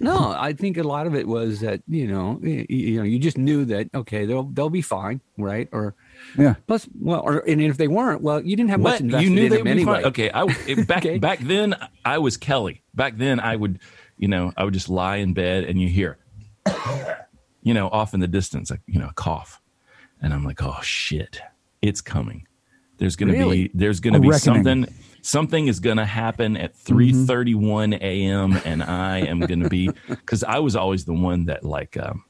No, 0.01 0.35
I 0.37 0.53
think 0.53 0.77
a 0.77 0.83
lot 0.83 1.07
of 1.07 1.15
it 1.15 1.27
was 1.27 1.61
that 1.61 1.81
you 1.89 2.07
know, 2.07 2.39
you, 2.43 2.67
you 2.69 2.97
know, 2.99 3.03
you 3.03 3.19
just 3.19 3.39
knew 3.39 3.65
that 3.65 3.89
okay, 3.95 4.27
they'll 4.27 4.43
they'll 4.45 4.69
be 4.71 4.83
fine, 4.83 5.21
right? 5.39 5.69
Or 5.73 5.95
Yeah. 6.39 6.55
plus, 6.67 6.87
well, 7.01 7.21
or 7.23 7.39
and 7.49 7.63
if 7.63 7.77
they 7.79 7.89
weren't, 7.89 8.21
well, 8.21 8.43
you 8.45 8.57
didn't 8.57 8.71
have 8.71 8.81
much 8.81 9.01
invested 9.01 9.25
you 9.29 9.35
knew 9.35 9.45
in 9.45 9.51
they 9.51 9.57
them 9.57 9.65
would 9.65 9.71
anyway. 9.73 9.95
fine 9.95 10.05
okay 10.05 10.31
i 10.31 10.45
it- 10.67 10.87
back 10.87 10.99
Okay. 11.07 11.19
back 11.19 11.39
then 11.41 11.75
i 12.05 12.19
was 12.19 12.37
kelly 12.37 12.83
back 12.95 13.17
then 13.17 13.41
i 13.41 13.57
would 13.57 13.79
you 14.17 14.29
know 14.29 14.53
i 14.57 14.65
would 14.65 14.75
just 14.75 14.89
lie 14.89 15.17
in 15.17 15.33
bed 15.35 15.65
and 15.65 15.81
you 15.81 15.89
hear 15.89 16.19
you 17.63 17.75
know 17.75 17.89
off 17.89 18.15
in 18.15 18.21
the 18.21 18.29
distance 18.29 18.71
like 18.71 18.81
you 18.87 18.99
know 18.99 19.09
a 19.09 19.13
cough 19.15 19.61
and 20.21 20.33
i'm 20.33 20.45
like 20.45 20.63
oh 20.63 20.79
shit 20.83 21.41
it's 21.83 22.01
coming 22.01 22.47
there's 22.99 23.17
gonna 23.17 23.33
Really? 23.33 23.69
be 23.69 23.71
there's 23.75 24.01
gonna 24.01 24.19
A 24.19 24.21
be 24.21 24.29
reckoning. 24.29 24.65
something 24.65 24.95
something 25.23 25.67
is 25.69 25.81
gonna 25.81 26.07
happen 26.07 26.57
at 26.57 26.75
Mm-hmm. 26.77 27.25
3:31 27.27 28.01
a.m. 28.01 28.59
and 28.65 28.83
I 28.83 29.19
am 29.19 29.41
gonna 29.41 29.69
be 29.69 29.91
because 30.09 30.43
I 30.43 30.61
was 30.61 30.75
always 30.77 31.05
the 31.05 31.13
one 31.13 31.45
that 31.47 31.63
like 31.63 31.99
um, 31.99 32.25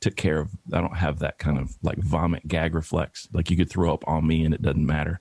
took 0.00 0.14
care 0.14 0.38
of. 0.38 0.50
I 0.72 0.80
don't 0.80 0.96
have 0.96 1.18
that 1.20 1.38
kind 1.38 1.58
of 1.58 1.76
like 1.82 1.98
vomit 1.98 2.46
gag 2.46 2.74
reflex. 2.76 3.26
Like 3.32 3.50
you 3.50 3.56
could 3.56 3.68
throw 3.68 3.92
up 3.92 4.04
on 4.06 4.24
me 4.26 4.44
and 4.44 4.54
it 4.54 4.62
doesn't 4.62 4.86
matter. 4.86 5.20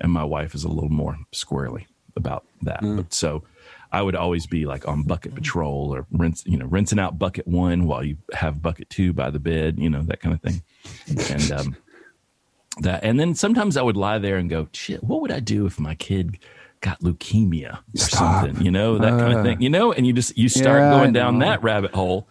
And 0.00 0.10
my 0.10 0.24
wife 0.24 0.52
is 0.54 0.64
a 0.64 0.68
little 0.68 0.90
more 0.90 1.16
squirrely 1.32 1.84
about 2.16 2.44
that. 2.62 2.80
Mm. 2.82 2.96
But 2.96 3.14
so 3.14 3.44
I 3.90 4.02
would 4.02 4.14
always 4.14 4.46
be 4.46 4.66
like 4.66 4.86
on 4.86 5.02
bucket 5.02 5.34
patrol 5.34 5.94
or 5.94 6.06
rinse, 6.12 6.44
you 6.46 6.58
know, 6.58 6.66
rinsing 6.66 6.98
out 6.98 7.18
bucket 7.18 7.46
one 7.46 7.86
while 7.86 8.04
you 8.04 8.18
have 8.34 8.60
bucket 8.60 8.90
two 8.90 9.12
by 9.12 9.30
the 9.30 9.38
bed, 9.38 9.78
you 9.78 9.88
know, 9.88 10.02
that 10.02 10.20
kind 10.20 10.34
of 10.34 10.42
thing. 10.42 10.62
And 11.30 11.52
um, 11.52 11.76
that, 12.80 13.02
and 13.02 13.18
then 13.18 13.34
sometimes 13.34 13.76
I 13.76 13.82
would 13.82 13.96
lie 13.96 14.18
there 14.18 14.36
and 14.36 14.48
go, 14.50 14.68
shit, 14.72 15.02
what 15.02 15.20
would 15.22 15.32
I 15.32 15.40
do 15.40 15.64
if 15.66 15.80
my 15.80 15.94
kid 15.94 16.38
got 16.80 17.00
leukemia 17.00 17.78
or 17.78 17.80
Stop. 17.96 18.44
something, 18.44 18.64
you 18.64 18.70
know, 18.70 18.98
that 18.98 19.10
kind 19.10 19.34
Uh. 19.34 19.38
of 19.38 19.44
thing, 19.44 19.60
you 19.62 19.70
know, 19.70 19.92
and 19.92 20.06
you 20.06 20.12
just, 20.12 20.36
you 20.36 20.48
start 20.48 20.80
Yeah, 20.80 20.90
going 20.90 21.12
down 21.12 21.38
that 21.40 21.62
rabbit 21.62 21.92
hole. 21.94 22.28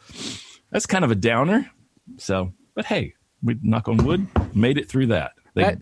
That's 0.71 0.85
kind 0.85 1.03
of 1.03 1.11
a 1.11 1.15
downer. 1.15 1.69
So, 2.17 2.53
but 2.75 2.85
hey, 2.85 3.15
we 3.43 3.57
knock 3.61 3.87
on 3.87 3.97
wood, 3.97 4.27
made 4.55 4.77
it 4.77 4.87
through 4.89 5.07
that. 5.07 5.33
They, 5.53 5.63
That- 5.63 5.79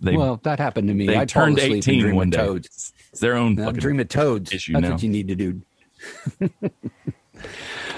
they, 0.00 0.16
well, 0.16 0.36
that 0.44 0.58
happened 0.60 0.86
to 0.88 0.94
me. 0.94 1.16
I 1.16 1.24
turned 1.24 1.58
18 1.58 2.14
one 2.14 2.30
day. 2.30 2.38
Toads. 2.38 2.92
It's 3.10 3.20
their 3.20 3.34
own 3.36 3.54
Now, 3.54 3.66
fucking 3.66 3.80
dream 3.80 4.00
of 4.00 4.08
toads. 4.08 4.52
issue 4.52 4.72
That's 4.74 4.82
now. 4.84 4.90
what 4.92 5.02
you 5.02 5.08
need 5.08 5.28
to 5.28 5.34
do. 5.34 5.62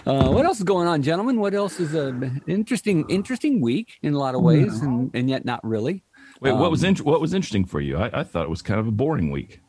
uh, 0.06 0.28
what 0.30 0.44
else 0.44 0.58
is 0.58 0.64
going 0.64 0.86
on, 0.88 1.02
gentlemen? 1.02 1.40
What 1.40 1.54
else 1.54 1.80
is 1.80 1.94
a 1.94 2.30
interesting, 2.46 3.08
interesting 3.08 3.60
week 3.60 3.98
in 4.02 4.14
a 4.14 4.18
lot 4.18 4.34
of 4.34 4.42
ways, 4.42 4.80
and, 4.80 5.10
and 5.14 5.28
yet 5.28 5.44
not 5.44 5.64
really. 5.66 6.02
Wait, 6.40 6.52
what 6.52 6.70
was 6.70 6.82
Um, 6.84 6.90
int- 6.90 7.02
what 7.02 7.20
was 7.20 7.34
interesting 7.34 7.64
for 7.64 7.80
you? 7.80 7.96
I, 7.98 8.20
I 8.20 8.24
thought 8.24 8.44
it 8.44 8.50
was 8.50 8.62
kind 8.62 8.80
of 8.80 8.86
a 8.86 8.90
boring 8.92 9.30
week. 9.30 9.60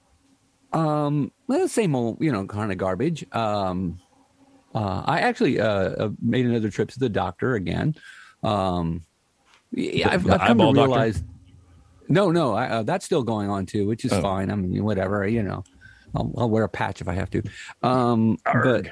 Um, 0.74 1.32
well, 1.48 1.60
the 1.60 1.68
same 1.68 1.96
old, 1.96 2.22
you 2.22 2.32
know, 2.32 2.46
kind 2.46 2.72
of 2.72 2.78
garbage. 2.78 3.26
Um, 3.34 4.00
uh, 4.74 5.04
I 5.06 5.20
actually 5.20 5.60
uh, 5.60 5.66
uh, 5.68 6.10
made 6.22 6.46
another 6.46 6.70
trip 6.70 6.90
to 6.92 7.00
the 7.00 7.10
doctor 7.10 7.56
again. 7.56 7.96
Um, 8.42 9.04
yeah, 9.74 10.08
The- 10.08 10.14
I've, 10.14 10.24
the 10.24 10.34
I've 10.36 10.40
come 10.48 10.58
to 10.60 10.64
eyeball 10.64 10.74
doctor? 10.74 11.20
No, 12.12 12.32
no, 12.32 12.54
I, 12.54 12.68
uh, 12.68 12.84
that's 12.84 13.06
still 13.06 13.24
going 13.24 13.50
on 13.50 13.66
too, 13.66 13.88
which 13.88 14.06
is 14.06 14.12
Oh. 14.14 14.22
fine. 14.22 14.52
I 14.52 14.56
mean, 14.56 14.84
whatever, 14.84 15.26
you 15.28 15.44
know, 15.44 15.64
I'll, 16.16 16.32
I'll 16.38 16.50
wear 16.50 16.64
a 16.64 16.70
patch 16.70 17.02
if 17.02 17.08
I 17.08 17.14
have 17.14 17.30
to. 17.32 17.42
Um, 17.82 18.38
but 18.64 18.88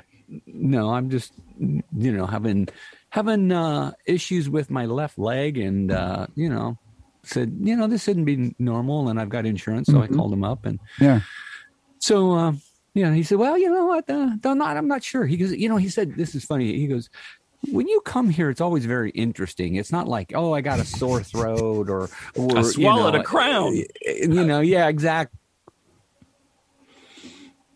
no, 0.48 0.90
I'm 0.92 1.10
just, 1.10 1.34
you 1.60 2.12
know, 2.12 2.26
having 2.26 2.68
having 3.12 3.52
uh, 3.52 3.92
issues 4.06 4.50
with 4.50 4.70
my 4.70 4.86
left 4.86 5.18
leg, 5.18 5.58
and 5.58 5.92
uh, 5.92 6.28
you 6.36 6.50
know, 6.50 6.78
said, 7.24 7.58
you 7.62 7.76
know, 7.76 7.88
this 7.88 8.04
shouldn't 8.04 8.26
be 8.26 8.56
normal, 8.60 9.10
and 9.10 9.20
I've 9.20 9.30
got 9.30 9.46
insurance, 9.46 9.88
so 9.88 9.96
Mhm. 9.96 10.04
I 10.04 10.08
called 10.08 10.34
him 10.34 10.44
up 10.44 10.66
and. 10.66 10.80
Yeah. 11.02 11.22
So, 12.00 12.32
uh, 12.34 12.54
know, 12.96 13.12
he 13.14 13.24
said, 13.24 13.38
well, 13.38 13.58
you 13.58 13.70
know 13.70 13.86
what? 13.86 14.10
Uh, 14.10 14.32
I'm 14.44 14.58
not, 14.58 14.78
I'm 14.78 14.88
not 14.88 15.04
sure. 15.04 15.26
He 15.26 15.38
goes, 15.38 15.52
you 15.54 15.70
know, 15.70 15.78
he 15.78 15.90
said, 15.90 16.16
this 16.16 16.36
is 16.36 16.46
funny. 16.46 16.78
He 16.78 16.88
goes, 16.88 17.10
when 17.72 17.88
you 17.88 18.02
come 18.02 18.30
here, 18.30 18.50
it's 18.50 18.62
always 18.62 18.86
very 18.86 19.12
interesting. 19.12 19.76
It's 19.76 19.92
not 19.92 20.08
like, 20.08 20.32
oh, 20.34 20.54
I 20.54 20.62
got 20.62 20.80
a 20.80 20.86
sore 20.86 21.22
throat 21.22 21.90
or, 21.90 22.10
or 22.36 22.58
I 22.58 22.62
swallowed 22.62 23.14
you 23.14 23.20
know, 23.20 23.20
a 23.20 23.24
crown. 23.24 23.76
Eh, 23.76 23.84
eh, 24.06 24.14
you 24.22 24.46
know, 24.46 24.62
yeah, 24.62 24.88
exactly. 24.88 25.38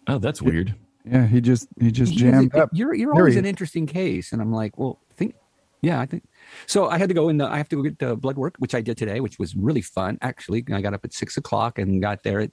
Oh, 0.07 0.17
that's 0.17 0.41
weird. 0.41 0.75
Yeah. 1.05 1.27
He 1.27 1.41
just 1.41 1.67
he 1.79 1.91
just 1.91 2.13
He 2.13 2.21
goes, 2.21 2.31
jammed 2.31 2.55
up. 2.55 2.69
You're, 2.73 2.93
you're 2.93 3.13
always 3.13 3.35
an 3.35 3.45
interesting 3.45 3.85
case. 3.85 4.31
And 4.31 4.41
I'm 4.41 4.51
like, 4.51 4.77
well, 4.77 4.99
think, 5.15 5.35
yeah, 5.81 5.99
I 5.99 6.05
think. 6.05 6.23
So 6.65 6.87
I 6.87 6.97
had 6.97 7.09
to 7.09 7.15
go 7.15 7.29
in. 7.29 7.37
The, 7.37 7.45
I 7.45 7.57
have 7.57 7.69
to 7.69 7.75
go 7.75 7.81
get 7.81 7.99
the 7.99 8.15
blood 8.15 8.37
work, 8.37 8.55
which 8.59 8.73
I 8.73 8.81
did 8.81 8.97
today, 8.97 9.19
which 9.19 9.37
was 9.37 9.55
really 9.55 9.81
fun. 9.81 10.17
Actually, 10.21 10.63
I 10.71 10.81
got 10.81 10.93
up 10.93 11.03
at 11.03 11.13
six 11.13 11.35
o'clock 11.35 11.77
and 11.77 12.01
got 12.01 12.23
there 12.23 12.39
at 12.39 12.51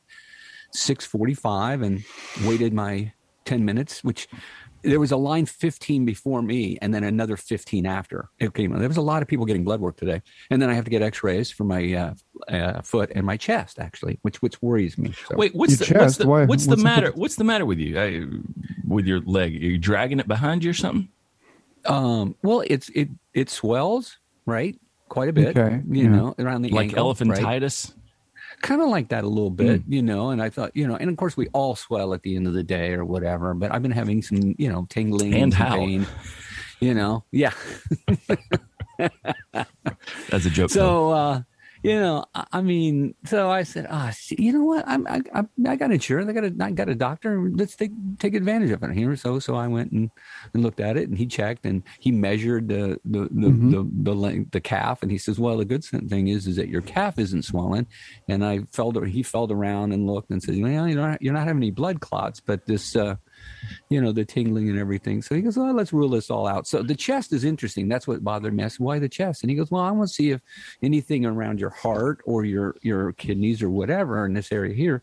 six 0.73 1.07
forty-five 1.07 1.83
and 1.83 2.03
waited 2.45 2.75
my 2.75 3.13
ten 3.45 3.65
minutes. 3.65 4.03
Which 4.03 4.29
there 4.83 5.01
was 5.01 5.13
a 5.13 5.17
line 5.17 5.47
fifteen 5.47 6.05
before 6.05 6.43
me, 6.43 6.79
and 6.81 6.93
then 6.95 7.05
another 7.05 7.37
fifteen 7.37 7.87
after. 7.87 8.29
Okay, 8.41 8.67
there 8.67 8.89
was 8.89 8.97
a 8.97 9.03
lot 9.03 9.23
of 9.23 9.29
people 9.29 9.47
getting 9.47 9.65
blood 9.65 9.81
work 9.81 9.97
today, 9.97 10.23
and 10.51 10.61
then 10.61 10.71
I 10.71 10.75
have 10.75 10.85
to 10.85 10.91
get 10.91 11.03
X-rays 11.03 11.51
for 11.51 11.65
my 11.65 11.93
uh, 11.95 12.15
uh, 12.53 12.81
foot 12.83 13.13
and 13.15 13.25
my 13.27 13.37
chest 13.37 13.79
actually, 13.79 14.19
which 14.23 14.41
which 14.43 14.61
worries 14.63 14.97
me. 14.99 15.13
So. 15.29 15.37
Wait, 15.37 15.55
what's 15.55 15.79
Your 15.89 15.99
the, 15.99 16.05
what's 16.05 16.17
the, 16.17 16.27
Why- 16.27 16.45
what's 16.45 16.65
the 16.65 16.71
what's 16.71 16.81
the- 16.81 16.85
matter? 16.85 17.13
What's 17.15 17.37
the 17.37 17.45
matter 17.45 17.67
with 17.67 17.79
you? 17.79 18.01
I, 18.01 18.25
with 18.87 19.07
your 19.07 19.21
leg? 19.21 19.55
Are 19.55 19.59
you 19.59 19.79
dragging 19.79 20.21
it 20.21 20.29
behind 20.29 20.65
you 20.65 20.71
or 20.71 20.75
something? 20.75 21.09
Um, 21.87 22.37
well, 22.43 22.63
it's 22.67 22.89
it 22.91 23.09
it 23.35 23.51
swells 23.51 24.19
right 24.47 24.79
quite 25.09 25.29
a 25.29 25.33
bit. 25.33 25.57
Okay, 25.57 25.83
you 25.89 26.05
yeah. 26.05 26.09
know, 26.09 26.35
around 26.39 26.63
the 26.63 26.71
Like 26.71 26.89
ankle, 26.91 27.15
right? 27.31 27.63
Kind 28.63 28.81
of 28.83 28.89
like 28.89 29.09
that 29.09 29.25
a 29.25 29.29
little 29.29 29.51
bit, 29.51 29.83
Hmm. 29.83 29.93
you 29.93 30.03
know. 30.03 30.31
And 30.31 30.41
I 30.43 30.51
thought, 30.51 30.71
you 30.75 30.87
know, 30.87 30.97
and 30.97 31.11
of 31.11 31.17
course 31.17 31.37
we 31.37 31.49
all 31.49 31.75
swell 31.77 32.15
at 32.15 32.23
the 32.23 32.37
end 32.37 32.47
of 32.47 32.55
the 32.55 32.63
day 32.63 32.93
or 32.93 33.05
whatever. 33.05 33.55
But 33.55 33.73
I've 33.73 33.83
been 33.83 33.91
having 33.91 34.23
some, 34.23 34.55
you 34.59 34.71
know, 34.71 34.87
tingling 34.91 35.35
And 35.35 35.53
pain, 35.53 36.07
you 36.81 36.95
know, 36.95 37.25
yeah. 37.33 37.53
That's 40.31 40.47
a 40.47 40.51
joke. 40.51 40.71
So, 40.71 41.11
uh, 41.11 41.43
you 41.83 41.99
know, 41.99 42.25
I, 42.35 42.61
mean, 42.61 43.15
so 43.25 43.51
I 43.51 43.63
said, 43.63 43.87
ah, 43.91 44.11
see, 44.13 44.37
you 44.39 44.53
know 44.53 44.65
what? 44.65 44.85
I'm, 44.87 45.07
I, 45.07 45.23
I, 45.35 45.45
I 45.69 45.77
got 45.77 45.91
insurance. 45.93 46.29
I 46.29 46.33
got 46.33 46.45
a, 46.45 46.55
I 46.61 46.71
got 46.73 46.89
a 46.89 46.95
doctor. 46.95 47.51
Let's 47.53 47.75
take 47.77 47.93
take 48.19 48.35
advantage 48.35 48.71
of 48.71 48.83
it 48.83 48.93
here. 48.93 49.17
So, 49.17 49.39
so 49.39 49.55
I 49.55 49.67
went 49.67 49.93
and, 49.93 50.11
and 50.53 50.63
looked 50.63 50.81
at 50.81 50.97
it, 50.97 51.09
and 51.09 51.17
he 51.17 51.27
checked, 51.27 51.65
and 51.65 51.83
he 51.99 52.13
measured 52.13 52.69
the 52.69 52.99
the 53.05 53.21
the 53.31 53.49
Mhm. 53.51 53.71
the, 53.71 53.89
the, 54.03 54.15
length, 54.15 54.51
the 54.53 54.61
calf, 54.61 55.03
and 55.03 55.11
he 55.11 55.19
says, 55.19 55.39
well, 55.39 55.57
the 55.57 55.65
good 55.65 55.85
thing 55.85 56.29
is, 56.29 56.47
is 56.47 56.57
that 56.57 56.69
your 56.69 56.83
calf 56.83 57.19
isn't 57.19 57.45
swollen. 57.45 57.87
And 58.29 58.45
I 58.45 58.61
felt, 58.73 59.03
he 59.07 59.23
felt 59.23 59.51
around 59.51 59.93
and 59.93 60.07
looked 60.07 60.31
and 60.31 60.43
said, 60.43 60.61
well, 60.61 60.87
you 60.89 60.95
know, 60.95 61.17
you're 61.21 61.33
not 61.33 61.47
having 61.47 61.63
any 61.63 61.71
blood 61.71 62.01
clots, 62.01 62.41
but 62.41 62.67
this. 62.67 62.95
uh 62.97 63.17
you 63.89 64.01
know, 64.01 64.13
the 64.13 64.25
tingling 64.25 64.69
and 64.71 64.79
everything. 64.79 65.23
So 65.23 65.35
he 65.35 65.43
goes, 65.43 65.57
well, 65.57 65.73
let's 65.75 65.93
rule 65.93 66.09
this 66.09 66.31
all 66.31 66.47
out. 66.47 66.67
So 66.67 66.83
the 66.83 66.95
chest 66.95 67.33
is 67.33 67.45
interesting. 67.45 67.89
That's 67.89 68.07
what 68.07 68.25
bothered 68.25 68.55
me. 68.55 68.65
I 68.65 68.69
said, 68.69 68.81
why 68.81 68.99
the 68.99 69.09
chest? 69.09 69.43
And 69.43 69.51
he 69.51 69.57
goes, 69.57 69.71
well, 69.71 69.83
I 69.83 69.91
want 69.91 70.09
to 70.09 70.15
see 70.15 70.31
if 70.31 70.41
anything 70.83 71.27
around 71.27 71.61
your 71.61 71.71
heart 71.71 72.21
or 72.25 72.45
your, 72.45 72.77
your 72.83 73.13
kidneys 73.13 73.63
or 73.63 73.71
whatever 73.71 74.25
in 74.27 74.35
this 74.35 74.53
area 74.53 74.75
here, 74.75 75.03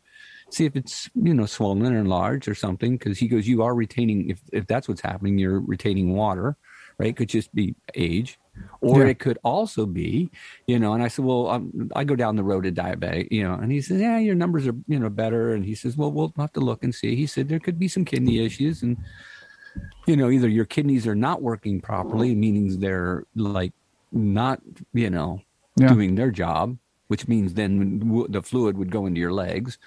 see 0.50 0.66
if 0.66 0.76
it's, 0.76 1.10
you 1.16 1.34
know, 1.34 1.46
swollen 1.46 1.94
or 1.94 2.00
enlarged 2.00 2.48
or 2.48 2.56
something. 2.56 2.98
Cause 2.98 3.18
he 3.18 3.28
goes, 3.28 3.48
you 3.48 3.62
are 3.64 3.76
retaining, 3.76 4.30
if, 4.30 4.42
if 4.52 4.68
that's 4.68 4.88
what's 4.88 5.02
happening, 5.02 5.38
you're 5.38 5.60
retaining 5.60 6.16
water, 6.16 6.58
right? 6.98 7.16
Could 7.16 7.30
just 7.30 7.54
be 7.54 7.76
age. 7.96 8.40
Or 8.82 9.04
Yeah. 9.04 9.10
it 9.10 9.20
could 9.20 9.40
also 9.44 9.86
be, 9.88 10.30
you 10.68 10.78
know, 10.78 10.94
and 10.94 11.02
I 11.02 11.08
said, 11.08 11.26
well, 11.26 11.48
um, 11.50 11.90
I 11.96 12.04
go 12.04 12.16
down 12.16 12.36
the 12.36 12.44
road 12.44 12.64
to 12.66 12.72
diabetic, 12.72 13.28
you 13.32 13.44
know, 13.44 13.56
and 13.56 13.72
he 13.72 13.82
says, 13.82 14.00
yeah, 14.00 14.20
your 14.20 14.36
numbers 14.36 14.68
are, 14.68 14.76
you 14.88 15.00
know, 15.00 15.10
better. 15.10 15.54
And 15.54 15.66
he 15.66 15.74
says, 15.74 15.98
well, 15.98 16.12
we'll 16.12 16.32
have 16.38 16.54
to 16.54 16.60
look 16.60 16.84
and 16.84 16.94
see. 16.94 17.16
He 17.16 17.26
said, 17.26 17.50
there 17.50 17.60
could 17.60 17.80
be 17.80 17.88
some 17.88 18.06
kidney 18.06 18.40
issues 18.46 18.84
and, 18.84 18.98
you 20.06 20.16
know, 20.16 20.30
either 20.30 20.48
your 20.48 20.66
kidneys 20.66 21.08
are 21.08 21.16
not 21.16 21.42
working 21.42 21.82
properly, 21.82 22.36
meaning 22.36 22.80
they're 22.80 23.24
like 23.36 23.74
not, 24.12 24.62
you 24.94 25.10
know, 25.10 25.42
Yeah. 25.76 25.90
doing 25.90 26.16
their 26.16 26.32
job, 26.32 26.78
which 27.08 27.28
means 27.28 27.56
then 27.56 28.00
w- 28.00 28.28
the 28.30 28.42
fluid 28.42 28.78
would 28.78 28.92
go 28.92 29.06
into 29.06 29.20
your 29.20 29.34
legs, 29.34 29.78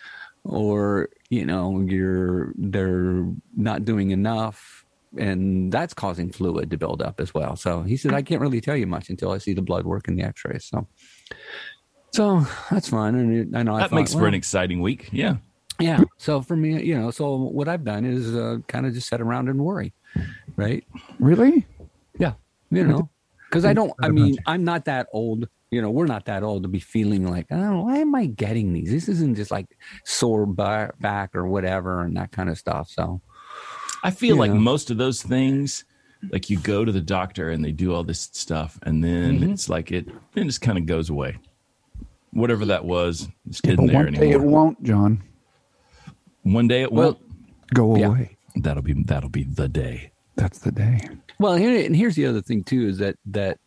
or 0.45 1.09
you 1.31 1.45
know, 1.45 1.81
you're 1.81 2.53
they're 2.57 3.25
not 3.57 3.85
doing 3.85 4.11
enough, 4.11 4.80
and 5.19 5.73
that's 5.73 5.95
causing 5.95 6.31
fluid 6.31 6.71
to 6.71 6.79
build 6.79 7.03
up 7.03 7.21
as 7.21 7.35
well. 7.35 7.57
So 7.57 7.83
he 7.83 7.97
said, 7.97 8.15
I 8.15 8.23
can't 8.23 8.41
really 8.41 8.61
tell 8.61 8.77
you 8.77 8.87
much 8.87 9.11
until 9.11 9.33
I 9.33 9.39
see 9.39 9.55
the 9.55 9.63
blood 9.63 9.85
work 9.85 10.09
and 10.09 10.19
the 10.19 10.23
X-rays. 10.23 10.65
So, 10.65 10.87
so 12.13 12.47
that's 12.71 12.89
fine. 12.89 13.15
And 13.15 13.57
I 13.57 13.63
know 13.63 13.75
I 13.75 13.81
that 13.81 13.91
thought, 13.91 13.97
makes 13.97 14.13
for 14.13 14.19
well, 14.19 14.27
an 14.27 14.35
exciting 14.35 14.81
week. 14.81 15.09
Yeah. 15.13 15.37
yeah. 15.79 16.03
So 16.19 16.43
for 16.43 16.57
me, 16.57 16.83
you 16.83 16.99
know, 16.99 17.11
so 17.11 17.37
what 17.37 17.69
I've 17.69 17.85
done 17.85 18.05
is 18.05 18.35
uh, 18.35 18.59
kind 18.69 18.87
of 18.87 18.95
just 18.95 19.09
sit 19.09 19.21
around 19.21 19.49
and 19.49 19.61
worry, 19.61 19.93
right? 20.57 20.85
Really? 21.19 21.67
Yeah, 22.19 22.35
you 22.71 22.85
know, 22.85 23.09
because 23.49 23.65
I 23.65 23.73
don't. 23.73 23.93
I 24.03 24.09
mean, 24.09 24.37
I'm 24.47 24.65
not 24.65 24.85
that 24.85 25.07
old. 25.13 25.49
You 25.71 25.81
know, 25.81 25.91
we're 25.91 26.07
not 26.07 26.25
that 26.27 26.43
old 26.43 26.65
to 26.65 26.69
be 26.69 26.81
feeling 26.81 27.27
like, 27.27 27.47
oh, 27.51 27.83
why 27.83 27.99
am 27.99 28.15
I 28.15 28.27
getting 28.27 28.73
these? 28.73 28.91
This 28.91 29.09
isn't 29.09 29.37
just 29.37 29.51
like 29.53 29.67
sore 30.05 30.45
back 30.45 31.35
or 31.35 31.47
whatever 31.47 32.03
and 32.03 32.17
that 32.17 32.33
kind 32.33 32.51
of 32.51 32.59
stuff. 32.59 32.91
So, 32.91 33.23
I 34.03 34.11
feel 34.11 34.37
like 34.37 34.51
Yeah. 34.51 34.59
most 34.59 34.91
of 34.91 34.97
those 34.99 35.23
things, 35.23 35.85
like 36.31 36.51
you 36.51 36.59
go 36.59 36.85
to 36.85 36.93
the 36.93 37.01
doctor 37.01 37.51
and 37.51 37.65
they 37.65 37.73
do 37.73 37.95
all 37.95 38.05
this 38.05 38.29
stuff, 38.33 38.79
and 38.83 39.03
then 39.05 39.41
Mhm. 39.41 39.53
it's 39.53 39.69
like 39.69 39.91
it, 39.93 40.09
it 40.35 40.45
just 40.45 40.61
kind 40.61 40.79
of 40.79 40.87
goes 40.87 41.11
away. 41.11 41.37
Whatever 42.33 42.65
that 42.67 42.85
was, 42.85 43.29
it's 43.49 43.61
Yeah, 43.65 43.75
there 43.77 43.87
one 44.05 44.13
day 44.13 44.31
it 44.31 44.41
won't, 44.41 44.83
John. 44.83 45.23
One 46.43 46.69
day 46.69 46.83
it 46.83 46.93
Well- 46.93 47.13
won't. 47.13 47.75
Go 47.75 47.97
Yeah. 47.97 48.07
away. 48.09 48.37
That'll 48.57 48.83
be 48.83 48.95
that'll 48.95 49.29
be 49.31 49.45
the 49.45 49.69
day. 49.69 50.11
That's 50.35 50.59
the 50.59 50.73
day. 50.73 51.01
well, 51.39 51.55
here 51.57 51.85
and 51.87 51.95
here's 51.95 52.17
the 52.17 52.27
other 52.27 52.41
thing 52.43 52.65
too 52.65 52.89
is 52.89 52.99
that 52.99 53.17
that 53.27 53.59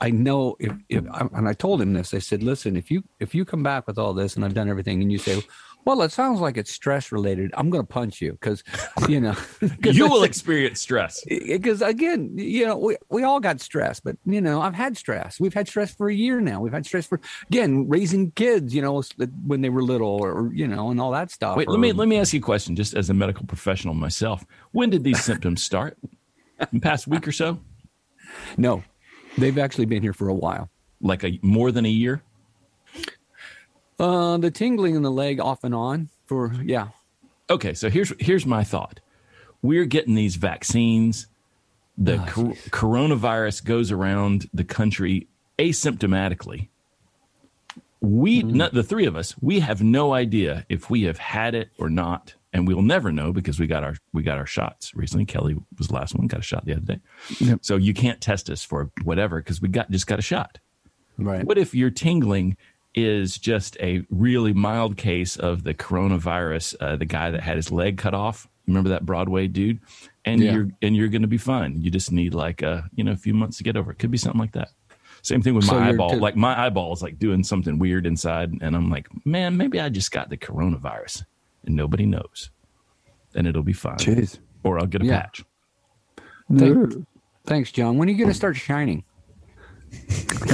I 0.00 0.10
know 0.10 0.56
if 0.58 0.72
if 0.88 1.04
and 1.34 1.46
I 1.46 1.52
told 1.52 1.82
him 1.82 1.92
this. 1.92 2.14
I 2.14 2.20
said, 2.20 2.42
listen, 2.42 2.74
if 2.76 2.90
you 2.90 3.04
if 3.18 3.34
you 3.34 3.44
come 3.44 3.62
back 3.62 3.86
with 3.86 3.98
all 3.98 4.14
this 4.14 4.36
and 4.36 4.44
I've 4.44 4.54
done 4.54 4.68
everything, 4.68 5.02
and 5.02 5.12
you 5.12 5.18
say. 5.18 5.42
Well, 5.84 6.02
it 6.02 6.12
sounds 6.12 6.40
like 6.40 6.56
it's 6.56 6.70
stress 6.70 7.10
related. 7.10 7.50
I'm 7.54 7.70
going 7.70 7.82
to 7.82 7.86
punch 7.86 8.20
you 8.20 8.32
because, 8.32 8.62
you 9.08 9.20
know, 9.20 9.34
You 9.82 10.08
will 10.10 10.24
experience 10.24 10.80
stress. 10.80 11.24
because 11.28 11.82
again, 11.82 12.36
you 12.36 12.66
know, 12.66 12.76
we, 12.76 12.96
we 13.08 13.22
all 13.22 13.40
got 13.40 13.60
stress, 13.60 14.00
but 14.00 14.16
you 14.26 14.40
know, 14.40 14.60
I've 14.60 14.74
had 14.74 14.96
stress. 14.96 15.40
We've 15.40 15.54
had 15.54 15.68
stress 15.68 15.94
for 15.94 16.08
a 16.08 16.14
year 16.14 16.40
now. 16.40 16.60
We've 16.60 16.72
had 16.72 16.86
stress 16.86 17.06
for 17.06 17.20
again 17.48 17.88
raising 17.88 18.30
kids, 18.32 18.74
you 18.74 18.82
know, 18.82 19.02
when 19.46 19.62
they 19.62 19.70
were 19.70 19.82
little, 19.82 20.22
or 20.22 20.50
you 20.52 20.68
know, 20.68 20.90
and 20.90 21.00
all 21.00 21.10
that 21.12 21.30
stuff. 21.30 21.56
Wait, 21.56 21.68
or- 21.68 21.72
let 21.72 21.80
me 21.80 21.92
let 21.92 22.08
me 22.08 22.18
ask 22.18 22.32
you 22.32 22.40
a 22.40 22.42
question, 22.42 22.76
just 22.76 22.94
as 22.94 23.10
a 23.10 23.14
medical 23.14 23.46
professional 23.46 23.94
myself. 23.94 24.44
When 24.72 24.90
did 24.90 25.04
these 25.04 25.22
symptoms 25.22 25.62
start? 25.62 25.96
In 26.60 26.68
the 26.74 26.80
past 26.80 27.06
week 27.06 27.26
or 27.26 27.32
so? 27.32 27.58
No, 28.58 28.84
they've 29.38 29.56
actually 29.56 29.86
been 29.86 30.02
here 30.02 30.12
for 30.12 30.28
a 30.28 30.34
while. 30.34 30.70
Like 31.00 31.24
a 31.24 31.38
more 31.42 31.72
than 31.72 31.86
a 31.86 31.90
year? 31.90 32.22
Uh, 34.00 34.38
the 34.38 34.50
tingling 34.50 34.94
in 34.94 35.02
the 35.02 35.10
leg 35.10 35.38
off 35.40 35.62
and 35.62 35.74
on 35.74 36.08
for 36.26 36.54
yeah, 36.64 36.88
Okay, 37.50 37.74
so 37.74 37.90
here's 37.90 38.12
here's 38.18 38.46
my 38.46 38.64
thought. 38.64 39.00
We're 39.62 39.84
getting 39.84 40.14
these 40.14 40.36
vaccines. 40.36 41.26
The 41.98 42.16
Ah, 42.18 42.26
cor- 42.30 42.54
coronavirus 42.70 43.64
goes 43.64 43.90
around 43.92 44.48
the 44.54 44.64
country 44.64 45.26
asymptomatically. 45.58 46.68
We, 48.00 48.42
Mm-hmm. 48.42 48.56
not 48.56 48.72
the 48.72 48.82
three 48.82 49.04
of 49.04 49.14
us, 49.16 49.34
we 49.42 49.60
have 49.60 49.82
no 49.82 50.14
idea 50.14 50.64
if 50.70 50.88
we 50.88 51.02
have 51.02 51.18
had 51.18 51.54
it 51.54 51.68
or 51.76 51.90
not, 51.90 52.34
and 52.54 52.66
we'll 52.66 52.80
never 52.80 53.12
know 53.12 53.30
because 53.32 53.60
we 53.60 53.66
got 53.66 53.84
our 53.84 53.96
we 54.14 54.22
got 54.22 54.38
our 54.38 54.46
shots 54.46 54.94
recently. 54.94 55.26
Kelly 55.26 55.56
was 55.76 55.88
the 55.88 55.94
last 55.94 56.14
one, 56.14 56.26
got 56.26 56.40
a 56.40 56.42
shot 56.42 56.64
the 56.64 56.72
other 56.72 56.80
day. 56.94 57.00
Yep. 57.40 57.58
So 57.62 57.76
you 57.76 57.92
can't 57.92 58.20
test 58.20 58.48
us 58.48 58.64
for 58.64 58.90
whatever 59.04 59.40
because 59.40 59.60
we 59.60 59.68
got 59.68 59.90
just 59.90 60.06
got 60.06 60.18
a 60.18 60.22
shot. 60.22 60.58
right. 61.18 61.44
What 61.44 61.58
if 61.58 61.74
you're 61.74 61.90
tingling 61.90 62.56
is 62.94 63.38
just 63.38 63.76
a 63.80 64.02
really 64.10 64.52
mild 64.52 64.96
case 64.96 65.36
of 65.36 65.62
the 65.64 65.74
coronavirus? 65.74 66.74
Uh, 66.80 66.96
the 66.96 67.04
guy 67.04 67.30
that 67.30 67.40
had 67.42 67.56
his 67.56 67.70
leg 67.70 67.98
cut 67.98 68.14
off. 68.14 68.48
Remember 68.66 68.90
that 68.90 69.04
Broadway 69.06 69.46
dude? 69.48 69.80
And 70.24 70.40
Yeah. 70.40 70.52
you're 70.52 70.68
and 70.82 70.94
you're 70.96 71.08
going 71.08 71.22
to 71.22 71.28
be 71.28 71.38
fine. 71.38 71.80
You 71.82 71.90
just 71.90 72.12
need 72.12 72.34
like 72.34 72.62
a 72.62 72.88
you 72.94 73.02
know 73.04 73.12
a 73.12 73.16
few 73.16 73.34
months 73.34 73.56
to 73.58 73.64
get 73.64 73.76
over 73.76 73.90
it. 73.92 73.98
Could 73.98 74.10
be 74.10 74.18
something 74.18 74.40
like 74.40 74.52
that. 74.52 74.68
Same 75.22 75.42
thing 75.42 75.54
with 75.54 75.66
my 75.66 75.74
you're 75.74 75.82
eyeball. 75.94 76.10
to- 76.10 76.16
like 76.16 76.36
my 76.36 76.58
eyeball 76.66 76.92
is 76.92 77.02
like 77.02 77.18
doing 77.18 77.42
something 77.44 77.78
weird 77.78 78.06
inside, 78.06 78.52
and 78.60 78.74
I'm 78.76 78.90
like, 78.90 79.08
man, 79.26 79.56
maybe 79.56 79.80
I 79.80 79.88
just 79.88 80.10
got 80.12 80.28
the 80.30 80.36
coronavirus, 80.36 81.24
and 81.64 81.74
nobody 81.76 82.06
knows, 82.06 82.50
and 83.34 83.46
it'll 83.46 83.62
be 83.62 83.72
fine. 83.72 83.98
Jeez. 83.98 84.38
Or 84.62 84.78
I'll 84.78 84.86
get 84.86 85.02
a 85.02 85.06
Yeah. 85.06 85.20
patch. 85.22 85.44
No. 86.48 86.88
Thanks, 87.46 87.72
John. 87.72 87.96
When 87.98 88.08
are 88.08 88.12
you 88.12 88.18
going 88.18 88.28
to 88.30 88.34
start 88.34 88.56
shining? 88.56 89.04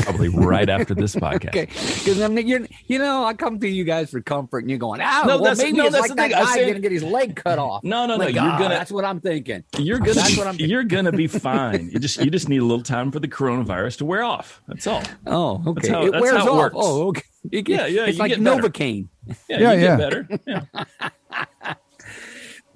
Probably 0.05 0.29
right 0.29 0.69
after 0.69 0.95
this 0.95 1.15
podcast. 1.17 1.49
Okay, 1.49 1.67
because 1.67 2.21
I 2.21 2.29
mean, 2.29 2.47
you're, 2.49 2.67
you 2.87 2.99
know, 2.99 3.25
I 3.25 3.35
come 3.35 3.59
to 3.61 3.69
you 3.69 3.85
guys 3.85 4.11
for 4.11 4.21
comfort, 4.21 4.61
and 4.61 4.71
you're 4.71 4.79
going, 4.79 5.01
oh, 5.01 5.21
No, 5.23 5.27
well, 5.27 5.39
that's- 5.39 5.59
maybe 5.59 5.77
no, 5.79 5.85
it's 5.87 5.93
that's 5.95 6.09
like 6.09 6.11
the 6.11 6.15
that 6.17 6.29
thing. 6.31 6.35
I 6.37 6.45
guy 6.45 6.55
said- 6.55 6.61
going 6.63 6.75
to 6.75 6.81
get 6.81 6.93
his 6.93 7.03
leg 7.03 7.37
cut 7.37 7.59
off. 7.59 7.85
No, 7.85 8.07
no, 8.07 8.17
no. 8.17 8.27
You're 8.27 8.43
ah, 8.43 8.59
gonna 8.59 8.75
That's 8.75 8.91
what 8.91 9.05
I'm 9.05 9.21
thinking. 9.21 9.63
You're 9.79 9.99
gonna 9.99 10.15
That's 10.15 10.33
be, 10.33 10.39
what 10.39 10.47
I'm 10.47 10.53
thinking. 10.55 10.71
you're 10.71 10.85
gonna 10.85 11.13
be 11.13 11.27
fine. 11.49 11.91
You 11.93 11.99
just 11.99 12.23
you 12.25 12.31
just 12.31 12.49
need 12.49 12.59
a 12.59 12.65
little 12.65 12.83
time 12.83 13.13
for 13.13 13.21
the 13.21 13.29
coronavirus 13.29 13.99
to 13.99 14.05
wear 14.05 14.23
off. 14.23 14.63
That's 14.69 14.87
all. 14.87 15.03
Oh, 15.27 15.63
okay. 15.69 15.89
how- 15.89 16.05
it 16.07 16.13
that's 16.13 16.23
wears 16.23 16.37
how 16.37 16.47
it 16.47 16.49
off. 16.51 16.57
works. 16.59 16.77
Oh, 16.79 17.09
okay. 17.09 17.23
It- 17.53 17.69
Yeah, 17.69 17.87
yeah, 17.87 18.07
It's 18.07 18.17
you 18.19 18.23
like. 18.25 18.33
Novocaine. 18.33 19.09
Yeah, 19.27 19.35
Yeah, 19.49 19.73
you 19.73 19.81
yeah. 19.83 19.97
get 19.97 19.99
better. 19.99 20.29
Yeah. 20.47 20.95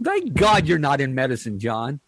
Thank 0.03 0.33
God 0.35 0.67
you're 0.67 0.79
not 0.79 1.01
in 1.01 1.15
medicine, 1.15 1.59
John. 1.59 2.01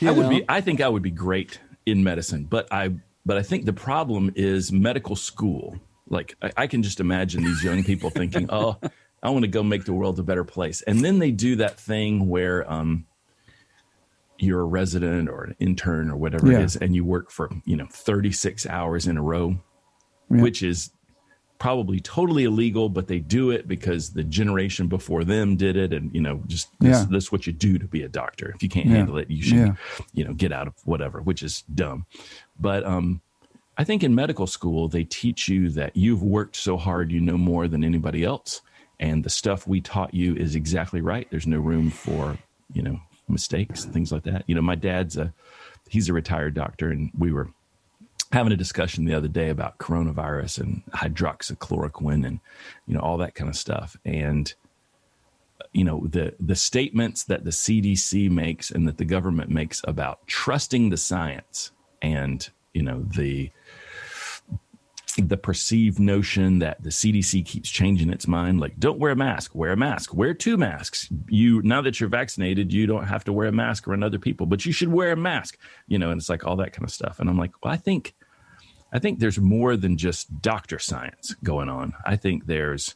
You 0.00 0.08
I 0.08 0.10
would 0.12 0.28
be. 0.30 0.44
I 0.48 0.60
think 0.60 0.80
I 0.80 0.88
would 0.88 1.02
be 1.02 1.10
great 1.10 1.60
in 1.86 2.02
medicine, 2.02 2.44
but 2.44 2.66
I 2.72 2.90
but 3.26 3.36
I 3.36 3.42
think 3.42 3.64
the 3.64 3.72
problem 3.72 4.32
is 4.34 4.72
medical 4.72 5.16
school. 5.16 5.78
Like 6.08 6.34
I, 6.42 6.50
I 6.56 6.66
can 6.66 6.82
just 6.82 7.00
imagine 7.00 7.44
these 7.44 7.62
young 7.62 7.84
people 7.84 8.10
thinking, 8.10 8.46
"Oh, 8.52 8.76
I 9.22 9.30
want 9.30 9.42
to 9.44 9.48
go 9.50 9.62
make 9.62 9.84
the 9.84 9.92
world 9.92 10.18
a 10.18 10.22
better 10.22 10.44
place," 10.44 10.82
and 10.82 11.04
then 11.04 11.18
they 11.18 11.30
do 11.30 11.56
that 11.56 11.78
thing 11.78 12.28
where 12.28 12.70
um, 12.70 13.06
you're 14.38 14.60
a 14.60 14.64
resident 14.64 15.28
or 15.28 15.44
an 15.44 15.56
intern 15.58 16.10
or 16.10 16.16
whatever 16.16 16.50
Yeah. 16.50 16.60
it 16.60 16.64
is, 16.64 16.76
and 16.76 16.94
you 16.94 17.04
work 17.04 17.30
for 17.30 17.50
you 17.64 17.76
know 17.76 17.86
36 17.90 18.66
hours 18.66 19.06
in 19.06 19.16
a 19.16 19.22
row, 19.22 19.58
Yeah. 20.30 20.42
which 20.42 20.62
is 20.62 20.90
probably 21.58 21.98
totally 22.00 22.44
illegal, 22.44 22.88
but 22.88 23.08
they 23.08 23.18
do 23.18 23.50
it 23.50 23.66
because 23.66 24.10
the 24.10 24.22
generation 24.22 24.86
before 24.86 25.24
them 25.24 25.56
did 25.56 25.76
it, 25.76 25.92
and 25.92 26.14
you 26.14 26.20
know, 26.20 26.40
just 26.46 26.68
this, 26.78 27.00
Yeah. 27.00 27.06
this 27.10 27.24
is 27.24 27.32
what 27.32 27.46
you 27.46 27.52
do 27.52 27.78
to 27.78 27.86
be 27.86 28.02
a 28.02 28.08
doctor. 28.08 28.52
If 28.54 28.62
you 28.62 28.68
can't 28.68 28.86
Yeah. 28.86 28.96
handle 28.96 29.18
it, 29.18 29.30
you 29.30 29.42
should, 29.42 29.56
Yeah. 29.56 29.74
you 30.12 30.24
know, 30.24 30.34
get 30.34 30.52
out 30.52 30.66
of 30.68 30.74
whatever, 30.84 31.20
which 31.20 31.42
is 31.42 31.62
dumb. 31.74 32.06
But 32.60 32.84
um, 32.84 33.20
I 33.76 33.84
think 33.84 34.02
in 34.02 34.14
medical 34.14 34.46
school, 34.46 34.88
they 34.88 35.04
teach 35.04 35.48
you 35.48 35.68
that 35.70 35.96
you've 35.96 36.22
worked 36.22 36.56
so 36.56 36.76
hard, 36.76 37.10
you 37.12 37.20
know 37.20 37.38
more 37.38 37.66
than 37.68 37.82
anybody 37.84 38.24
else. 38.24 38.60
And 39.00 39.22
the 39.24 39.30
stuff 39.30 39.66
we 39.66 39.80
taught 39.80 40.14
you 40.14 40.34
is 40.34 40.54
exactly 40.56 41.00
right. 41.00 41.28
There's 41.30 41.46
no 41.46 41.58
room 41.60 41.90
for, 41.90 42.36
you 42.72 42.82
know, 42.82 43.00
mistakes 43.28 43.84
and 43.84 43.92
things 43.92 44.10
like 44.10 44.24
that. 44.24 44.42
You 44.48 44.54
know, 44.56 44.62
my 44.62 44.74
dad's 44.74 45.16
a, 45.16 45.32
he's 45.88 46.08
a 46.08 46.12
retired 46.12 46.54
doctor 46.54 46.90
and 46.90 47.10
we 47.16 47.30
were 47.32 47.50
having 48.32 48.52
a 48.52 48.56
discussion 48.56 49.04
the 49.04 49.14
other 49.14 49.28
day 49.28 49.48
about 49.48 49.78
coronavirus 49.78 50.60
and 50.60 50.82
hydroxychloroquine 50.94 52.26
and, 52.26 52.40
you 52.86 52.94
know, 52.94 53.00
all 53.00 53.16
that 53.18 53.34
kind 53.34 53.48
of 53.48 53.56
stuff. 53.56 53.96
And, 54.04 54.52
you 55.72 55.84
know 55.84 56.06
the 56.08 56.34
the 56.40 56.54
statements 56.54 57.24
that 57.24 57.44
the 57.44 57.50
CDC 57.50 58.30
makes 58.30 58.70
and 58.70 58.86
that 58.88 58.96
the 58.96 59.04
government 59.04 59.50
makes 59.50 59.82
about 59.84 60.26
trusting 60.26 60.88
the 60.88 60.96
science 60.96 61.72
and 62.02 62.48
you 62.74 62.82
know 62.82 63.02
the 63.02 63.50
the 65.16 65.36
perceived 65.36 65.98
notion 65.98 66.60
that 66.60 66.80
the 66.82 66.90
CDC 66.90 67.44
keeps 67.44 67.68
changing 67.68 68.10
its 68.10 68.28
mind 68.28 68.60
like 68.60 68.78
don't 68.78 69.00
wear 69.00 69.12
a 69.12 69.16
mask 69.16 69.54
wear 69.54 69.72
a 69.72 69.76
mask 69.76 70.14
wear 70.14 70.32
two 70.32 70.56
masks 70.56 71.08
you 71.28 71.60
now 71.62 71.82
that 71.82 71.98
you're 71.98 72.08
vaccinated 72.08 72.72
you 72.72 72.86
don't 72.86 73.06
have 73.06 73.24
to 73.24 73.32
wear 73.32 73.48
a 73.48 73.52
mask 73.52 73.88
around 73.88 74.04
other 74.04 74.18
people 74.18 74.46
but 74.46 74.64
you 74.64 74.72
should 74.72 74.92
wear 74.92 75.12
a 75.12 75.16
mask 75.16 75.58
you 75.88 75.98
know 75.98 76.10
and 76.10 76.20
it's 76.20 76.28
like 76.28 76.46
all 76.46 76.56
that 76.56 76.72
kind 76.72 76.84
of 76.84 76.92
stuff 76.92 77.18
and 77.18 77.28
I'm 77.28 77.38
like 77.38 77.52
well 77.62 77.72
I 77.72 77.76
think 77.76 78.14
I 78.92 78.98
think 78.98 79.18
there's 79.18 79.38
more 79.38 79.76
than 79.76 79.96
just 79.96 80.40
doctor 80.40 80.78
science 80.78 81.34
going 81.44 81.68
on. 81.68 81.94
I 82.06 82.16
think 82.16 82.46
there's 82.46 82.94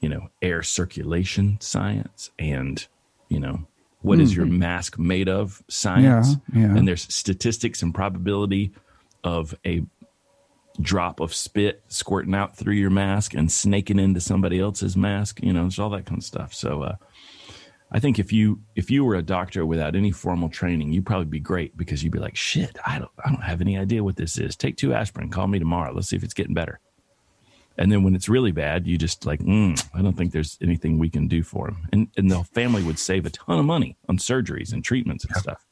you 0.00 0.08
know 0.08 0.28
air 0.42 0.62
circulation 0.62 1.58
science 1.60 2.30
and 2.38 2.86
you 3.28 3.40
know 3.40 3.66
what 4.02 4.20
is 4.20 4.36
your 4.36 4.46
mask 4.46 4.98
made 4.98 5.28
of? 5.28 5.62
Science. 5.68 6.36
Yeah, 6.54 6.60
yeah. 6.60 6.76
and 6.76 6.86
there's 6.86 7.12
statistics 7.12 7.82
and 7.82 7.92
probability 7.92 8.72
of 9.24 9.54
a 9.66 9.82
drop 10.80 11.20
of 11.20 11.34
spit 11.34 11.82
squirting 11.88 12.34
out 12.34 12.56
through 12.56 12.74
your 12.74 12.90
mask 12.90 13.34
and 13.34 13.50
snaking 13.50 13.98
into 13.98 14.20
somebody 14.20 14.60
else's 14.60 14.94
mask 14.94 15.40
you 15.42 15.50
know 15.50 15.64
it's 15.64 15.78
all 15.78 15.90
that 15.90 16.06
kind 16.06 16.18
of 16.18 16.24
stuff. 16.24 16.54
So 16.54 16.82
uh, 16.82 16.96
i 17.92 17.98
think 17.98 18.18
if 18.18 18.32
you 18.32 18.60
if 18.74 18.90
you 18.90 19.04
were 19.04 19.14
a 19.14 19.22
doctor 19.22 19.64
without 19.64 19.94
any 19.94 20.10
formal 20.10 20.48
training 20.48 20.92
you'd 20.92 21.06
probably 21.06 21.26
be 21.26 21.40
great 21.40 21.76
because 21.76 22.02
you'd 22.02 22.12
be 22.12 22.18
like 22.18 22.36
shit 22.36 22.76
i 22.86 22.98
don't 22.98 23.10
i 23.24 23.30
don't 23.30 23.42
have 23.42 23.60
any 23.60 23.78
idea 23.78 24.02
what 24.02 24.16
this 24.16 24.38
is 24.38 24.56
take 24.56 24.76
two 24.76 24.92
aspirin 24.92 25.30
call 25.30 25.46
me 25.46 25.58
tomorrow 25.58 25.92
let's 25.92 26.08
see 26.08 26.16
if 26.16 26.24
it's 26.24 26.34
getting 26.34 26.54
better 26.54 26.80
and 27.78 27.92
then 27.92 28.02
when 28.02 28.14
it's 28.14 28.28
really 28.28 28.52
bad, 28.52 28.86
you 28.86 28.96
just 28.96 29.26
like, 29.26 29.40
mm, 29.40 29.82
I 29.94 30.00
don't 30.00 30.16
think 30.16 30.32
there's 30.32 30.56
anything 30.62 30.98
we 30.98 31.10
can 31.10 31.28
do 31.28 31.42
for 31.42 31.68
him. 31.68 31.88
And 31.92 32.08
and 32.16 32.30
the 32.30 32.42
family 32.44 32.82
would 32.82 32.98
save 32.98 33.26
a 33.26 33.30
ton 33.30 33.58
of 33.58 33.64
money 33.64 33.96
on 34.08 34.18
surgeries 34.18 34.72
and 34.72 34.82
treatments 34.82 35.24
and 35.24 35.36
stuff. 35.36 35.64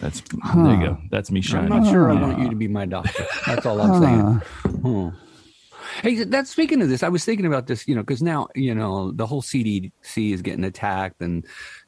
That's 0.00 0.22
there 0.54 0.74
you 0.74 0.86
go. 0.86 0.98
That's 1.10 1.30
me 1.30 1.40
shining. 1.40 1.72
I'm 1.72 1.84
shining. 1.84 1.84
not 1.84 1.92
sure 1.92 2.10
I 2.10 2.20
want 2.20 2.38
you 2.38 2.48
to 2.50 2.56
be 2.56 2.68
my 2.68 2.86
doctor. 2.86 3.26
That's 3.46 3.66
all 3.66 3.80
I'm 3.80 4.00
saying. 4.00 4.24
Hmm. 4.80 5.08
Hey, 6.02 6.22
that's 6.24 6.50
speaking 6.50 6.80
of 6.82 6.88
this. 6.88 7.02
I 7.02 7.08
was 7.08 7.24
thinking 7.24 7.46
about 7.46 7.66
this, 7.66 7.86
you 7.88 7.94
know, 7.94 8.02
because 8.02 8.22
now 8.22 8.48
you 8.54 8.74
know 8.74 9.10
the 9.12 9.26
whole 9.26 9.42
CDC 9.42 10.32
is 10.32 10.42
getting 10.42 10.64
attacked 10.64 11.20
and 11.20 11.44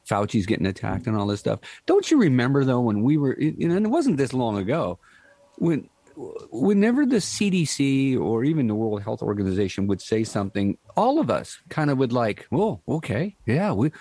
Fauci's 0.09 0.45
getting 0.45 0.65
attacked 0.65 1.07
and 1.07 1.15
all 1.17 1.27
this 1.27 1.39
stuff. 1.39 1.59
Don't 1.85 2.09
you 2.11 2.17
remember 2.19 2.65
though 2.65 2.81
when 2.81 3.03
we 3.03 3.17
were, 3.17 3.39
you 3.39 3.67
know, 3.67 3.75
and 3.75 3.85
it 3.85 3.89
wasn't 3.89 4.17
this 4.17 4.33
long 4.33 4.57
ago, 4.57 4.99
when 5.57 5.87
whenever 6.51 7.05
the 7.05 7.17
CDC 7.17 8.19
or 8.19 8.43
even 8.43 8.67
the 8.67 8.75
World 8.75 9.01
Health 9.01 9.21
Organization 9.21 9.87
would 9.87 10.01
say 10.01 10.23
something, 10.23 10.77
all 10.97 11.19
of 11.19 11.29
us 11.29 11.57
kind 11.69 11.89
of 11.89 11.97
would 11.97 12.11
like, 12.11 12.47
well, 12.51 12.81
okay, 12.87 13.35
yeah, 13.45 13.71
we. 13.71 13.91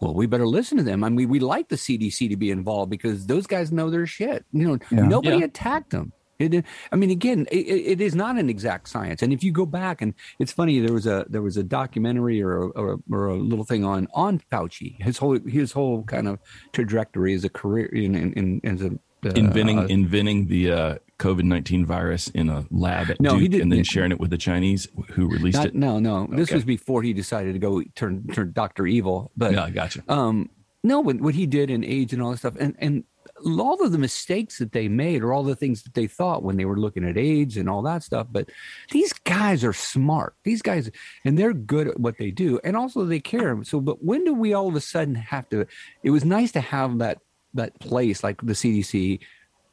Well, 0.00 0.14
we 0.14 0.26
better 0.26 0.48
listen 0.48 0.78
to 0.78 0.82
them. 0.82 1.04
I 1.04 1.10
mean, 1.10 1.28
we 1.28 1.38
like 1.38 1.68
the 1.68 1.76
CDC 1.76 2.28
to 2.30 2.36
be 2.36 2.50
involved 2.50 2.90
because 2.90 3.28
those 3.28 3.46
guys 3.46 3.70
know 3.70 3.88
their 3.88 4.04
shit. 4.04 4.44
You 4.52 4.66
know, 4.66 4.78
Yeah. 4.90 5.06
nobody 5.06 5.36
Yeah. 5.36 5.44
attacked 5.44 5.90
them. 5.90 6.12
It, 6.42 6.64
I 6.90 6.96
mean, 6.96 7.10
again, 7.10 7.46
it, 7.50 7.66
it 7.66 8.00
is 8.00 8.14
not 8.14 8.36
an 8.38 8.48
exact 8.50 8.88
science. 8.88 9.22
And 9.22 9.32
if 9.32 9.42
you 9.44 9.52
go 9.52 9.66
back, 9.66 10.02
and 10.02 10.14
it's 10.38 10.52
funny, 10.52 10.80
there 10.80 10.92
was 10.92 11.06
a 11.06 11.24
there 11.28 11.42
was 11.42 11.56
a 11.56 11.62
documentary 11.62 12.42
or 12.42 12.62
a, 12.64 12.68
or 12.70 12.92
a, 12.94 12.98
or 13.10 13.26
a 13.26 13.34
little 13.36 13.64
thing 13.64 13.84
on 13.84 14.08
on 14.14 14.40
Fauci. 14.50 15.00
His 15.02 15.18
whole 15.18 15.38
his 15.46 15.72
whole 15.72 16.02
kind 16.04 16.26
of 16.28 16.38
trajectory 16.72 17.34
as 17.34 17.44
a 17.44 17.48
career 17.48 17.86
in 17.86 18.14
in, 18.14 18.32
in 18.32 18.60
as 18.64 18.82
a 18.82 18.90
uh, 19.24 19.30
inventing 19.36 19.78
uh, 19.78 19.86
inventing 19.86 20.46
the 20.48 20.72
uh, 20.72 20.94
COVID 21.18 21.44
nineteen 21.44 21.86
virus 21.86 22.28
in 22.28 22.48
a 22.48 22.64
lab 22.70 23.10
at 23.10 23.20
No, 23.20 23.36
he 23.36 23.46
didn't- 23.48 23.62
and 23.62 23.72
then 23.72 23.84
sharing 23.84 24.10
it 24.10 24.18
with 24.18 24.30
the 24.30 24.38
Chinese 24.38 24.88
who 25.12 25.28
released 25.28 25.58
not, 25.58 25.66
it. 25.66 25.74
no, 25.74 25.98
no. 26.00 26.26
This 26.30 26.50
was 26.50 26.64
before 26.64 27.02
he 27.02 27.12
decided 27.12 27.52
to 27.52 27.58
go 27.60 27.82
turn 27.94 28.26
turn 28.32 28.52
Doctor 28.52 28.86
Evil. 28.86 29.30
But 29.36 29.52
Yeah, 29.52 29.64
I 29.64 29.70
gotcha. 29.70 30.02
um 30.08 30.50
no 30.82 30.98
what, 30.98 31.20
what 31.20 31.34
he 31.36 31.46
did 31.46 31.70
in 31.70 31.84
AIDS 31.84 32.12
and 32.12 32.20
all 32.20 32.32
this 32.32 32.40
stuff 32.40 32.56
and 32.58 32.74
and 32.80 33.04
all 33.44 33.82
of 33.82 33.92
the 33.92 33.98
mistakes 33.98 34.58
that 34.58 34.72
they 34.72 34.88
made 34.88 35.22
or 35.22 35.32
all 35.32 35.42
the 35.42 35.56
things 35.56 35.82
that 35.82 35.94
they 35.94 36.06
thought 36.06 36.42
when 36.42 36.56
they 36.56 36.64
were 36.64 36.78
looking 36.78 37.04
at 37.04 37.16
AIDS 37.16 37.56
and 37.56 37.68
all 37.68 37.82
that 37.82 38.02
stuff 38.02 38.26
but 38.30 38.48
these 38.90 39.12
guys 39.12 39.64
are 39.64 39.72
smart 39.72 40.34
these 40.44 40.62
guys 40.62 40.90
and 41.24 41.38
they're 41.38 41.52
good 41.52 41.88
at 41.88 42.00
what 42.00 42.18
they 42.18 42.30
do 42.30 42.58
and 42.64 42.76
also 42.76 43.04
they 43.04 43.20
care 43.20 43.62
so 43.64 43.80
but 43.80 44.02
when 44.02 44.24
do 44.24 44.34
we 44.34 44.54
all 44.54 44.68
of 44.68 44.76
a 44.76 44.80
sudden 44.80 45.14
have 45.14 45.48
to 45.48 45.66
it 46.02 46.10
was 46.10 46.24
nice 46.24 46.52
to 46.52 46.60
have 46.60 46.98
that 46.98 47.18
that 47.54 47.78
place 47.80 48.24
like 48.24 48.40
the 48.42 48.54
CDC 48.54 49.20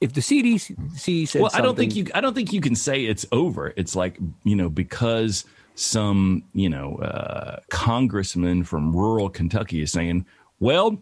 if 0.02 0.14
the 0.14 0.22
CDC 0.22 1.28
said 1.28 1.42
well, 1.42 1.52
I 1.54 1.62
don't 1.62 1.76
think 1.76 1.96
you. 1.96 2.08
I 2.14 2.22
don't 2.22 2.34
think 2.34 2.54
you 2.54 2.62
can 2.62 2.76
say 2.76 3.06
it's 3.06 3.26
over. 3.32 3.74
It's 3.76 3.96
like 3.96 4.18
you 4.44 4.56
know 4.56 4.70
because 4.70 5.44
some 5.76 6.44
you 6.54 6.70
know 6.70 6.96
uh, 6.98 7.60
congressman 7.70 8.64
from 8.64 8.96
rural 8.96 9.30
Kentucky 9.30 9.82
is 9.82 9.92
saying, 9.92 10.26
"Well, 10.60 11.02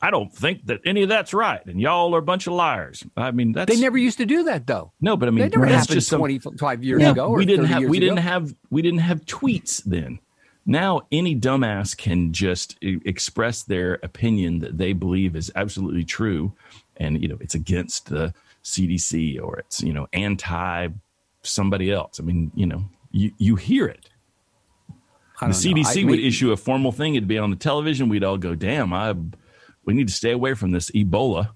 I 0.00 0.10
don't 0.10 0.32
think 0.32 0.66
that 0.66 0.80
any 0.86 1.02
of 1.02 1.08
that's 1.08 1.34
right, 1.34 1.64
and 1.66 1.80
y'all 1.80 2.14
are 2.14 2.18
a 2.18 2.22
bunch 2.22 2.46
of 2.46 2.52
liars." 2.52 3.04
I 3.16 3.30
mean, 3.32 3.52
that's 3.52 3.74
they 3.74 3.80
never 3.80 3.98
used 3.98 4.18
to 4.18 4.26
do 4.26 4.44
that 4.44 4.66
though 4.66 4.92
no, 5.00 5.16
but 5.16 5.28
I 5.28 5.32
mean, 5.32 5.40
that 5.40 5.52
never 5.56 5.66
happened 5.66 5.88
just 5.88 6.08
some, 6.08 6.20
25 6.20 6.84
years 6.84 7.02
Yeah, 7.02 7.10
ago 7.10 7.28
or 7.28 7.36
we 7.38 7.44
didn't 7.46 7.66
have 7.66 7.82
we 7.84 7.98
didn't 7.98 8.18
have 8.18 8.54
we 8.70 8.82
didn't 8.82 9.00
have 9.00 9.24
tweets 9.24 9.82
then. 9.84 10.20
Now 10.64 11.00
any 11.10 11.34
dumbass 11.34 11.96
can 11.96 12.32
just 12.32 12.76
express 12.82 13.62
their 13.62 13.94
opinion 14.02 14.58
that 14.60 14.78
they 14.78 14.92
believe 14.92 15.34
is 15.34 15.50
absolutely 15.56 16.04
true, 16.04 16.52
and 16.96 17.20
you 17.20 17.28
know 17.28 17.38
it's 17.40 17.54
against 17.54 18.08
the 18.08 18.34
CDC 18.62 19.40
or 19.42 19.58
it's 19.58 19.82
you 19.82 19.92
know 19.92 20.06
anti 20.12 20.88
somebody 21.42 21.90
else. 21.90 22.20
I 22.20 22.22
mean, 22.22 22.52
you 22.54 22.66
know, 22.66 22.84
you 23.10 23.32
you 23.38 23.56
hear 23.56 23.86
it. 23.86 24.10
The. 25.40 25.46
CDC 25.46 26.02
I- 26.02 26.10
would 26.10 26.18
issue 26.18 26.50
a 26.52 26.56
formal 26.56 26.90
thing. 26.92 27.14
It'd 27.14 27.28
be 27.28 27.38
on 27.38 27.50
the 27.50 27.56
television. 27.56 28.08
We'd 28.08 28.24
all 28.24 28.38
go, 28.38 28.54
"Damn, 28.54 28.92
I 28.92 29.14
we 29.88 29.94
need 29.94 30.06
to 30.08 30.14
stay 30.14 30.30
away 30.32 30.52
from 30.54 30.70
this 30.70 30.90
Ebola." 30.92 31.50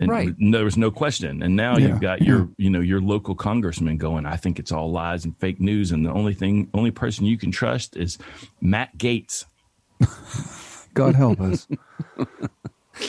And 0.00 0.10
Right. 0.10 0.34
there 0.50 0.64
was 0.64 0.76
no 0.76 0.90
question. 0.90 1.40
And 1.40 1.54
now 1.54 1.76
Yeah. 1.78 1.86
you've 1.88 2.00
got 2.00 2.20
your, 2.20 2.48
you 2.58 2.68
know, 2.68 2.80
your 2.80 3.00
local 3.00 3.36
congressman 3.36 3.96
going, 3.96 4.26
I 4.26 4.34
think 4.36 4.58
it's 4.58 4.72
all 4.72 4.90
lies 4.90 5.24
and 5.24 5.38
fake 5.38 5.60
news. 5.60 5.92
And 5.92 6.04
the 6.04 6.10
only 6.12 6.34
thing, 6.34 6.68
only 6.74 6.90
person 6.90 7.26
you 7.26 7.38
can 7.38 7.52
trust 7.52 7.96
is 7.96 8.18
Matt 8.60 8.98
Gaetz, 8.98 9.44
God 10.94 11.14
help 11.14 11.40
us. 11.40 11.68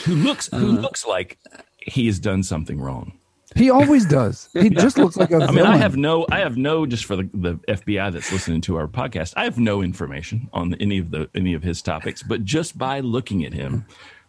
who 0.04 0.14
looks, 0.14 0.48
who 0.52 0.56
Uh-huh. 0.70 0.80
looks 0.80 1.04
like 1.06 1.38
he 1.78 2.06
has 2.06 2.18
done 2.20 2.42
something 2.44 2.80
wrong. 2.80 3.18
He 3.56 3.70
always 3.70 4.04
does. 4.06 4.48
He 4.52 4.70
just 4.70 4.98
looks 4.98 5.16
like 5.16 5.30
a 5.30 5.36
I 5.36 5.38
villain. 5.46 5.54
mean, 5.56 5.66
I 5.66 5.76
have 5.78 5.96
no, 5.96 6.26
I 6.30 6.40
have 6.40 6.56
no, 6.56 6.84
just 6.86 7.04
for 7.04 7.16
the, 7.16 7.28
the 7.32 7.54
FBI 7.68 8.12
that's 8.12 8.30
listening 8.32 8.60
to 8.62 8.76
our 8.76 8.86
podcast, 8.86 9.34
I 9.36 9.44
have 9.44 9.58
no 9.58 9.82
information 9.82 10.48
on 10.52 10.74
any 10.74 10.98
of 10.98 11.10
the, 11.10 11.28
any 11.34 11.54
of 11.54 11.62
his 11.62 11.80
topics, 11.82 12.22
but 12.22 12.44
just 12.44 12.76
by 12.76 13.00
looking 13.00 13.44
at 13.44 13.52
him, 13.54 13.86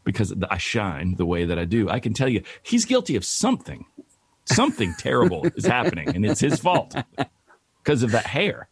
because 0.07 0.33
I 0.49 0.57
shine 0.57 1.15
the 1.17 1.25
way 1.25 1.43
that 1.43 1.59
I 1.59 1.65
do, 1.65 1.89
I 1.89 1.99
can 1.99 2.13
tell 2.13 2.29
you 2.29 2.41
he's 2.63 2.85
guilty 2.85 3.17
of 3.17 3.25
something. 3.25 3.85
Something 4.45 4.95
terrible 4.97 5.45
is 5.57 5.65
happening, 5.65 6.07
and 6.15 6.25
it's 6.25 6.39
his 6.39 6.61
fault 6.61 6.95
because 7.83 8.03
of 8.03 8.11
that 8.11 8.25
hair. 8.25 8.69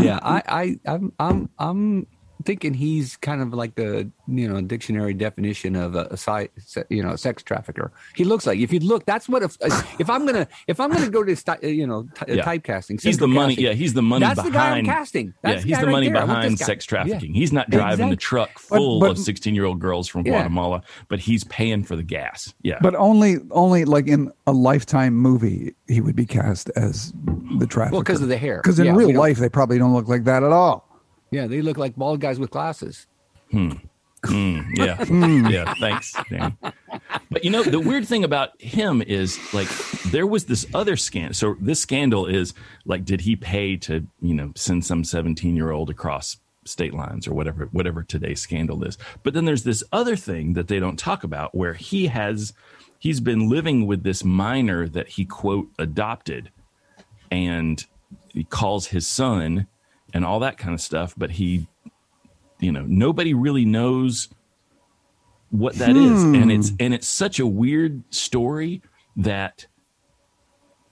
yeah, 0.00 0.18
I, 0.22 0.42
I, 0.48 0.90
I'm, 0.90 1.12
I'm, 1.20 1.50
I'm 1.58 2.06
thinking 2.44 2.72
he's 2.74 3.16
kind 3.16 3.42
of 3.42 3.52
like 3.52 3.74
the 3.74 4.10
you 4.26 4.48
know 4.48 4.60
dictionary 4.60 5.14
definition 5.14 5.74
of 5.76 5.94
a, 5.94 6.06
a 6.10 6.16
si- 6.16 6.82
you 6.88 7.02
know 7.02 7.16
sex 7.16 7.42
trafficker. 7.42 7.92
He 8.14 8.24
looks 8.24 8.46
like 8.46 8.58
if 8.58 8.72
you 8.72 8.80
look, 8.80 9.04
that's 9.06 9.28
what 9.28 9.42
if 9.42 9.56
if 9.98 10.08
I'm 10.10 10.24
gonna 10.26 10.46
if 10.66 10.80
I'm 10.80 10.90
gonna 10.90 11.10
go 11.10 11.24
to 11.24 11.34
sti- 11.36 11.58
you 11.62 11.86
know 11.86 12.02
t- 12.14 12.34
Yeah. 12.36 12.44
typecasting. 12.44 13.00
He's 13.00 13.16
the 13.18 13.26
central 13.26 13.28
money. 13.28 13.54
casting, 13.56 13.64
Yeah, 13.66 13.72
he's 13.74 13.94
the 13.94 14.02
money 14.02 14.24
That's 14.26 14.42
the 14.42 14.50
guy 14.50 14.78
I'm 14.78 14.84
casting. 14.84 15.34
That's 15.42 15.56
yeah, 15.56 15.60
the 15.62 15.66
he's 15.68 15.76
guy 15.76 15.84
the 15.84 15.90
money 15.90 16.08
there. 16.08 16.16
I 16.16 16.20
want 16.20 16.28
behind 16.30 16.52
this 16.54 16.60
guy. 16.60 16.66
sex 16.66 16.86
Yeah. 16.86 16.88
trafficking. 17.04 17.34
He's 17.34 17.52
not 17.52 17.70
driving 17.70 18.10
the 18.10 18.16
truck 18.16 18.58
full 18.58 19.00
but- 19.00 19.10
of 19.12 19.18
sixteen-year-old 19.18 19.78
girls 19.80 20.08
from 20.08 20.24
Yeah. 20.26 20.32
Guatemala, 20.32 20.82
but 21.08 21.18
he's 21.20 21.44
paying 21.44 21.82
for 21.84 21.96
the 21.96 22.02
gas. 22.02 22.54
Yeah, 22.62 22.78
But 22.80 22.94
only, 22.94 23.36
only 23.50 23.84
like 23.84 24.06
in 24.08 24.30
a 24.46 24.52
lifetime 24.52 25.14
movie, 25.14 25.74
he 25.88 26.00
would 26.00 26.16
be 26.16 26.26
cast 26.26 26.70
as 26.76 27.12
the 27.58 27.66
trafficker. 27.66 27.92
Well, 27.94 28.02
because 28.02 28.22
of 28.22 28.28
the 28.28 28.36
hair. 28.38 28.60
Because 28.62 28.78
in 28.78 28.86
Yeah, 28.86 28.94
real 28.96 29.12
life, 29.14 29.38
they 29.38 29.48
probably 29.48 29.78
don't 29.78 29.92
look 29.94 30.08
like 30.08 30.24
that 30.24 30.42
at 30.42 30.52
all. 30.52 30.87
Yeah, 31.30 31.46
they 31.46 31.62
look 31.62 31.78
like 31.78 31.96
bald 31.96 32.20
guys 32.20 32.38
with 32.38 32.50
glasses. 32.50 33.06
Mm, 33.52 34.76
yeah, 34.76 35.04
yeah. 35.48 35.74
Thanks, 35.74 36.14
Dan. 36.28 36.56
But 37.30 37.44
you 37.44 37.50
know, 37.50 37.62
the 37.62 37.78
weird 37.80 38.06
thing 38.06 38.24
about 38.24 38.60
him 38.60 39.00
is 39.02 39.38
like 39.54 39.68
there 40.10 40.26
was 40.26 40.46
this 40.46 40.66
other 40.74 40.96
scandal. 40.96 41.34
So 41.34 41.56
this 41.60 41.80
scandal 41.80 42.26
is 42.26 42.54
like, 42.84 43.04
did 43.04 43.20
he 43.20 43.36
pay 43.36 43.76
to 43.78 44.06
you 44.20 44.34
know 44.34 44.52
send 44.56 44.84
some 44.84 45.04
seventeen-year-old 45.04 45.90
across 45.90 46.38
state 46.64 46.92
lines 46.92 47.26
or 47.26 47.32
whatever 47.32 47.66
whatever 47.72 48.02
today's 48.02 48.40
scandal 48.40 48.82
is? 48.84 48.98
But 49.22 49.34
then 49.34 49.44
there's 49.44 49.64
this 49.64 49.84
other 49.92 50.16
thing 50.16 50.54
that 50.54 50.68
they 50.68 50.80
don't 50.80 50.98
talk 50.98 51.22
about 51.22 51.54
where 51.54 51.74
he 51.74 52.08
has 52.08 52.52
he's 52.98 53.20
been 53.20 53.48
living 53.48 53.86
with 53.86 54.02
this 54.02 54.24
minor 54.24 54.88
that 54.88 55.08
he 55.10 55.24
quote 55.24 55.68
adopted 55.78 56.50
and 57.30 57.84
he 58.32 58.44
calls 58.44 58.88
his 58.88 59.06
son 59.06 59.66
and 60.14 60.24
all 60.24 60.40
that 60.40 60.58
kind 60.58 60.74
of 60.74 60.80
stuff 60.80 61.14
but 61.16 61.32
he 61.32 61.66
you 62.60 62.72
know 62.72 62.84
nobody 62.86 63.34
really 63.34 63.64
knows 63.64 64.28
what 65.50 65.74
that 65.76 65.96
is, 65.96 66.22
and 66.22 66.44
hmm. 66.44 66.50
it's 66.50 66.72
and 66.78 66.92
it's 66.92 67.08
such 67.08 67.40
a 67.40 67.46
weird 67.46 68.02
story 68.12 68.82
that 69.16 69.66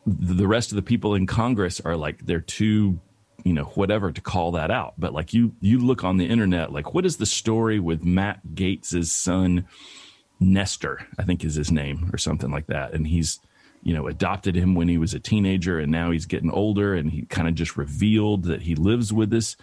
the 0.06 0.46
rest 0.46 0.72
of 0.72 0.76
the 0.76 0.82
people 0.82 1.14
in 1.14 1.26
congress 1.26 1.80
are 1.80 1.96
like 1.96 2.24
they're 2.24 2.40
too 2.40 2.98
you 3.44 3.52
know 3.52 3.64
whatever 3.74 4.10
to 4.10 4.20
call 4.20 4.52
that 4.52 4.70
out. 4.70 4.94
But 4.98 5.12
like 5.12 5.34
you 5.34 5.52
you 5.60 5.78
look 5.78 6.04
on 6.04 6.16
the 6.16 6.26
internet 6.26 6.72
like 6.72 6.94
what 6.94 7.04
is 7.04 7.18
the 7.18 7.26
story 7.26 7.78
with 7.78 8.04
matt 8.04 8.54
gaetz's 8.54 9.12
son 9.12 9.66
nestor 10.40 11.06
i 11.18 11.22
think 11.22 11.44
is 11.44 11.54
his 11.54 11.70
name 11.70 12.10
or 12.12 12.18
something 12.18 12.50
like 12.50 12.66
that. 12.66 12.92
And 12.94 13.06
he's 13.06 13.40
you 13.86 13.94
know 13.94 14.08
adopted 14.08 14.56
him 14.56 14.74
when 14.74 14.88
he 14.88 14.98
was 14.98 15.14
a 15.14 15.20
teenager 15.20 15.78
and 15.78 15.92
now 15.92 16.10
he's 16.10 16.26
getting 16.26 16.50
older 16.50 16.92
and 16.92 17.12
he 17.12 17.22
kind 17.26 17.46
of 17.46 17.54
just 17.54 17.76
revealed 17.76 18.42
that 18.42 18.62
he 18.62 18.74
lives 18.74 19.12
with 19.12 19.30
this 19.30 19.56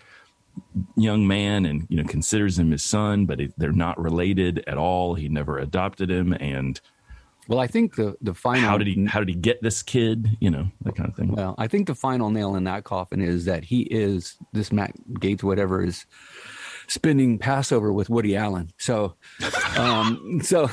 young 0.96 1.28
man 1.28 1.66
and 1.66 1.86
you 1.90 1.98
know 1.98 2.08
considers 2.08 2.58
him 2.58 2.72
his 2.72 2.86
son 2.86 3.26
but 3.26 3.42
it, 3.42 3.54
they're 3.58 3.74
not 3.74 4.00
related 4.00 4.64
at 4.66 4.78
all. 4.78 5.16
He 5.16 5.28
never 5.28 5.58
adopted 5.58 6.10
him 6.10 6.34
and 6.40 6.80
Well, 7.50 7.60
I 7.60 7.68
think 7.68 7.96
the 7.96 8.16
the 8.22 8.34
final 8.34 8.70
how 8.70 8.78
did 8.78 8.88
he 8.88 9.06
how 9.06 9.20
did 9.20 9.28
he 9.28 9.36
get 9.36 9.62
this 9.62 9.84
kid? 9.84 10.38
You 10.40 10.52
know 10.52 10.72
that 10.84 10.96
kind 10.96 11.10
of 11.10 11.18
thing. 11.18 11.34
Well, 11.34 11.54
I 11.58 11.68
think 11.68 11.88
the 11.88 11.96
final 11.96 12.30
nail 12.30 12.56
in 12.56 12.64
that 12.64 12.86
coffin 12.86 13.22
is 13.22 13.44
that 13.44 13.66
he 13.66 13.82
is 13.82 14.38
this 14.54 14.72
Matt 14.72 14.94
Gaetz, 15.20 15.44
whatever, 15.44 15.84
is 15.84 16.06
spending 16.88 17.38
Passover 17.38 17.91
with 17.93 18.10
Woody 18.10 18.36
Allen. 18.36 18.72
So, 18.78 19.15
um, 19.78 20.39
so, 20.43 20.69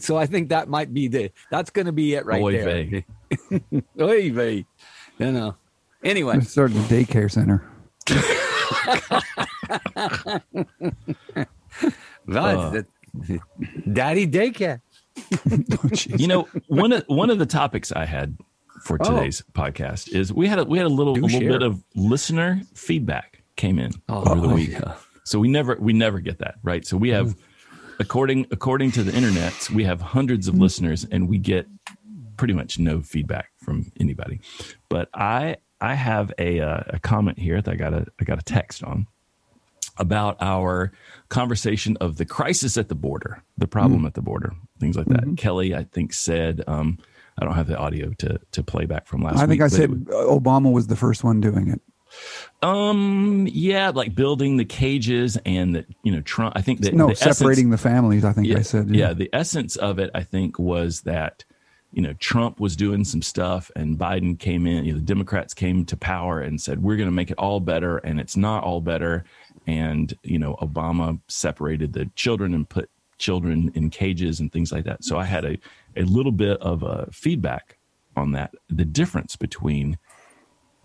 so 0.00 0.16
I 0.16 0.26
think 0.26 0.48
that 0.50 0.68
might 0.68 0.92
be 0.94 1.08
the 1.08 1.30
that's 1.50 1.70
going 1.70 1.86
to 1.86 1.92
be 1.92 2.14
it 2.14 2.24
right 2.26 2.42
Oy 2.42 2.52
there. 2.52 2.64
vey. 2.64 3.04
Oy 4.00 4.32
vey. 4.32 4.66
You 5.18 5.32
know. 5.32 5.56
Anyway, 6.04 6.40
Starting 6.40 6.76
the 6.76 7.04
daycare 7.04 7.30
center. 7.30 7.68
that's 12.26 12.72
the- 12.72 12.86
Daddy 13.92 14.26
Daycare. 14.26 14.80
you 16.20 16.28
know 16.28 16.46
one 16.68 16.92
of 16.92 17.02
one 17.08 17.28
of 17.28 17.40
the 17.40 17.46
topics 17.46 17.90
i 17.90 18.04
had 18.04 18.38
for 18.84 18.96
today's 18.98 19.42
podcast 19.52 20.14
is 20.14 20.32
we 20.32 20.46
had 20.46 20.60
a, 20.60 20.64
we 20.64 20.78
had 20.78 20.86
a 20.86 20.90
little 20.90 21.14
Do 21.14 21.22
a 21.22 21.26
little 21.26 21.40
share. 21.40 21.48
bit 21.50 21.62
of 21.62 21.82
listener 21.96 22.62
feedback 22.74 23.42
came 23.56 23.80
in 23.80 23.90
Oh, 24.08 24.22
over 24.30 24.40
the 24.46 24.54
week 24.54 24.70
yeah. 24.70 24.94
So 25.28 25.38
we 25.38 25.48
never 25.48 25.76
we 25.80 25.92
never 25.92 26.20
get 26.20 26.38
that 26.38 26.56
right 26.62 26.86
so 26.86 26.96
we 26.96 27.10
have 27.10 27.36
according 27.98 28.46
according 28.50 28.90
to 28.90 29.02
the 29.02 29.14
internet 29.14 29.68
we 29.70 29.84
have 29.84 30.00
hundreds 30.00 30.48
of 30.48 30.54
listeners 30.56 31.06
and 31.10 31.28
we 31.28 31.38
get 31.38 31.66
pretty 32.36 32.54
much 32.54 32.78
no 32.78 33.00
feedback 33.00 33.50
from 33.58 33.90
anybody 34.00 34.40
but 34.88 35.08
i 35.14 35.56
i 35.80 35.94
have 35.94 36.32
a 36.38 36.60
uh, 36.60 36.82
a 36.88 36.98
comment 36.98 37.38
here 37.38 37.60
that 37.60 37.72
i 37.72 37.76
got 37.76 37.92
a 37.92 38.06
i 38.20 38.24
got 38.24 38.38
a 38.38 38.42
text 38.42 38.82
on 38.82 39.06
about 39.98 40.36
our 40.40 40.92
conversation 41.28 41.96
of 42.00 42.16
the 42.16 42.24
crisis 42.24 42.76
at 42.78 42.88
the 42.88 42.94
border, 42.94 43.42
the 43.56 43.66
problem 43.66 44.06
at 44.06 44.14
the 44.14 44.22
border, 44.22 44.52
things 44.78 44.96
like 44.96 45.06
that. 45.06 45.36
Kelly, 45.36 45.74
I 45.74 45.84
think, 45.84 46.12
said, 46.12 46.62
um, 46.66 46.98
I 47.40 47.44
don't 47.44 47.54
have 47.54 47.66
the 47.66 47.76
audio 47.76 48.12
to 48.18 48.40
to 48.52 48.62
play 48.62 48.86
back 48.86 49.06
from 49.06 49.22
last 49.22 49.34
week. 49.34 49.40
I 49.40 49.44
week. 49.44 49.50
think 49.50 49.62
I 49.62 49.68
said 49.68 49.90
it 49.90 50.04
Obama 50.06 50.72
was 50.72 50.86
the 50.86 50.96
first 50.96 51.22
one 51.22 51.40
doing 51.40 51.68
it. 51.68 51.80
Um, 52.62 53.46
yeah, 53.50 53.90
like 53.90 54.14
building 54.14 54.56
the 54.56 54.64
cages 54.64 55.38
and 55.44 55.74
that, 55.76 55.86
you 56.02 56.12
know, 56.12 56.20
Trump, 56.22 56.54
I 56.56 56.62
think 56.62 56.80
that 56.80 56.94
No, 56.94 57.06
the 57.06 57.12
essence- 57.12 57.38
separating 57.38 57.70
the 57.70 57.78
families. 57.78 58.24
I 58.24 58.32
think 58.32 58.46
yeah, 58.48 58.58
I 58.58 58.62
said. 58.62 58.90
yeah, 58.90 59.12
the 59.12 59.30
essence 59.32 59.76
of 59.76 59.98
it, 59.98 60.10
I 60.14 60.22
think, 60.22 60.58
was 60.58 61.02
that 61.02 61.44
you 61.92 62.02
know 62.02 62.12
Trump 62.14 62.60
was 62.60 62.76
doing 62.76 63.04
some 63.04 63.22
stuff, 63.22 63.70
and 63.76 63.98
Biden 63.98 64.38
came 64.38 64.66
in. 64.66 64.84
You 64.84 64.92
know, 64.94 64.98
the 64.98 65.04
Democrats 65.04 65.54
came 65.54 65.84
to 65.86 65.96
power 65.96 66.40
and 66.40 66.60
said 66.60 66.82
we're 66.82 66.96
going 66.96 67.08
to 67.08 67.14
make 67.14 67.30
it 67.30 67.38
all 67.38 67.60
better, 67.60 67.98
and 67.98 68.20
it's 68.20 68.36
not 68.36 68.64
all 68.64 68.80
better. 68.80 69.24
And 69.66 70.12
you 70.22 70.38
know, 70.38 70.56
Obama 70.60 71.20
separated 71.28 71.92
the 71.92 72.06
children 72.16 72.54
and 72.54 72.68
put 72.68 72.90
children 73.18 73.70
in 73.74 73.90
cages 73.90 74.38
and 74.40 74.52
things 74.52 74.70
like 74.72 74.84
that. 74.84 75.02
So 75.04 75.18
I 75.18 75.24
had 75.24 75.44
a 75.44 75.58
a 75.96 76.02
little 76.02 76.32
bit 76.32 76.60
of 76.60 76.82
uh, 76.84 77.06
feedback 77.10 77.76
on 78.16 78.32
that, 78.32 78.52
the 78.68 78.84
difference 78.84 79.36
between 79.36 79.96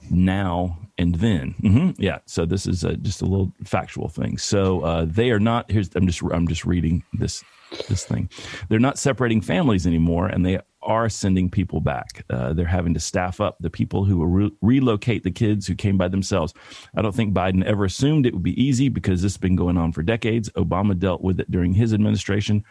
now 0.09 0.79
and 0.97 1.15
then. 1.15 1.55
hmm 1.61 1.89
Yeah. 1.97 2.19
So 2.25 2.45
this 2.45 2.65
is 2.67 2.85
uh 2.85 2.93
just 3.01 3.21
a 3.21 3.25
little 3.25 3.51
factual 3.63 4.09
thing. 4.09 4.37
So 4.37 4.81
uh, 4.81 5.05
they 5.07 5.31
are 5.31 5.39
not. 5.39 5.71
Here's 5.71 5.89
I'm 5.95 6.07
just 6.07 6.21
I'm 6.21 6.47
just 6.47 6.65
reading 6.65 7.03
this 7.13 7.43
this 7.87 8.05
thing. 8.05 8.29
They're 8.69 8.79
not 8.79 8.99
separating 8.99 9.41
families 9.41 9.87
anymore, 9.87 10.27
and 10.27 10.45
they 10.45 10.59
are 10.83 11.09
sending 11.09 11.49
people 11.49 11.79
back. 11.81 12.25
Uh, 12.29 12.53
they're 12.53 12.65
having 12.65 12.93
to 12.93 12.99
staff 12.99 13.41
up 13.41 13.57
the 13.59 13.69
people 13.69 14.05
who 14.05 14.17
will 14.17 14.27
re- 14.27 14.51
relocate 14.61 15.23
the 15.23 15.31
kids 15.31 15.65
who 15.65 15.75
came 15.75 15.97
by 15.97 16.07
themselves. 16.07 16.53
I 16.95 17.01
don't 17.01 17.15
think 17.15 17.33
Biden 17.33 17.63
ever 17.63 17.85
assumed 17.85 18.25
it 18.25 18.33
would 18.33 18.43
be 18.43 18.61
easy 18.61 18.89
because 18.89 19.21
this 19.21 19.33
has 19.33 19.37
been 19.37 19.55
going 19.55 19.77
on 19.77 19.91
for 19.93 20.03
decades. 20.03 20.49
Obama 20.51 20.97
dealt 20.97 21.21
with 21.21 21.39
it 21.39 21.49
during 21.49 21.73
his 21.73 21.93
administration. 21.93 22.63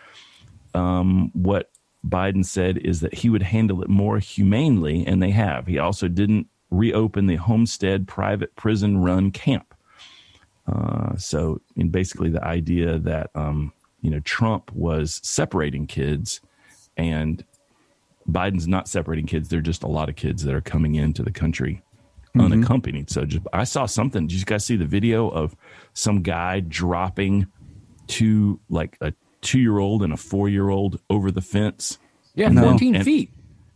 Um, 0.74 1.30
what 1.34 1.70
Biden 2.06 2.44
said 2.44 2.78
is 2.78 3.00
that 3.00 3.14
he 3.14 3.30
would 3.30 3.42
handle 3.42 3.82
it 3.82 3.88
more 3.88 4.18
humanely, 4.18 5.06
and 5.06 5.22
they 5.22 5.30
have. 5.30 5.66
He 5.66 5.78
also 5.78 6.08
didn't 6.08 6.48
reopen 6.72 7.26
the 7.26 7.36
Homestead 7.36 8.08
private 8.08 8.56
prison 8.56 8.98
run 8.98 9.30
camp. 9.30 9.74
Uh, 10.66 11.16
so, 11.16 11.60
in 11.76 11.90
basically 11.90 12.30
the 12.30 12.42
idea 12.44 12.98
that 12.98 13.30
um, 13.34 13.72
you 14.00 14.10
know 14.10 14.20
Trump 14.20 14.72
was 14.72 15.20
separating 15.22 15.86
kids, 15.86 16.40
and 16.96 17.44
Biden's 18.30 18.68
not 18.68 18.88
separating 18.88 19.26
kids. 19.26 19.48
They're 19.48 19.60
just 19.60 19.82
a 19.82 19.88
lot 19.88 20.08
of 20.08 20.16
kids 20.16 20.44
that 20.44 20.54
are 20.54 20.60
coming 20.60 20.94
into 20.94 21.22
the 21.22 21.32
country 21.32 21.82
unaccompanied. 22.38 23.10
So, 23.10 23.24
just 23.24 23.44
I 23.52 23.64
saw 23.64 23.86
something. 23.86 24.26
Did 24.28 24.38
you 24.38 24.44
guys 24.44 24.64
see 24.64 24.76
the 24.76 24.86
video 24.86 25.28
of 25.28 25.54
some 25.94 26.22
guy 26.22 26.60
dropping 26.60 27.46
two 28.06 28.60
like 28.70 28.96
a 29.00 29.12
two 29.40 29.58
year 29.60 29.78
old 29.78 30.02
and 30.04 30.12
a 30.12 30.16
four 30.16 30.48
year 30.48 30.68
old 30.70 31.00
over 31.10 31.30
the 31.32 31.42
fence? 31.42 31.98
Yeah, 32.34 32.48
No. 32.48 32.70
14 32.70 32.94
And- 32.94 33.04
feet. 33.04 33.30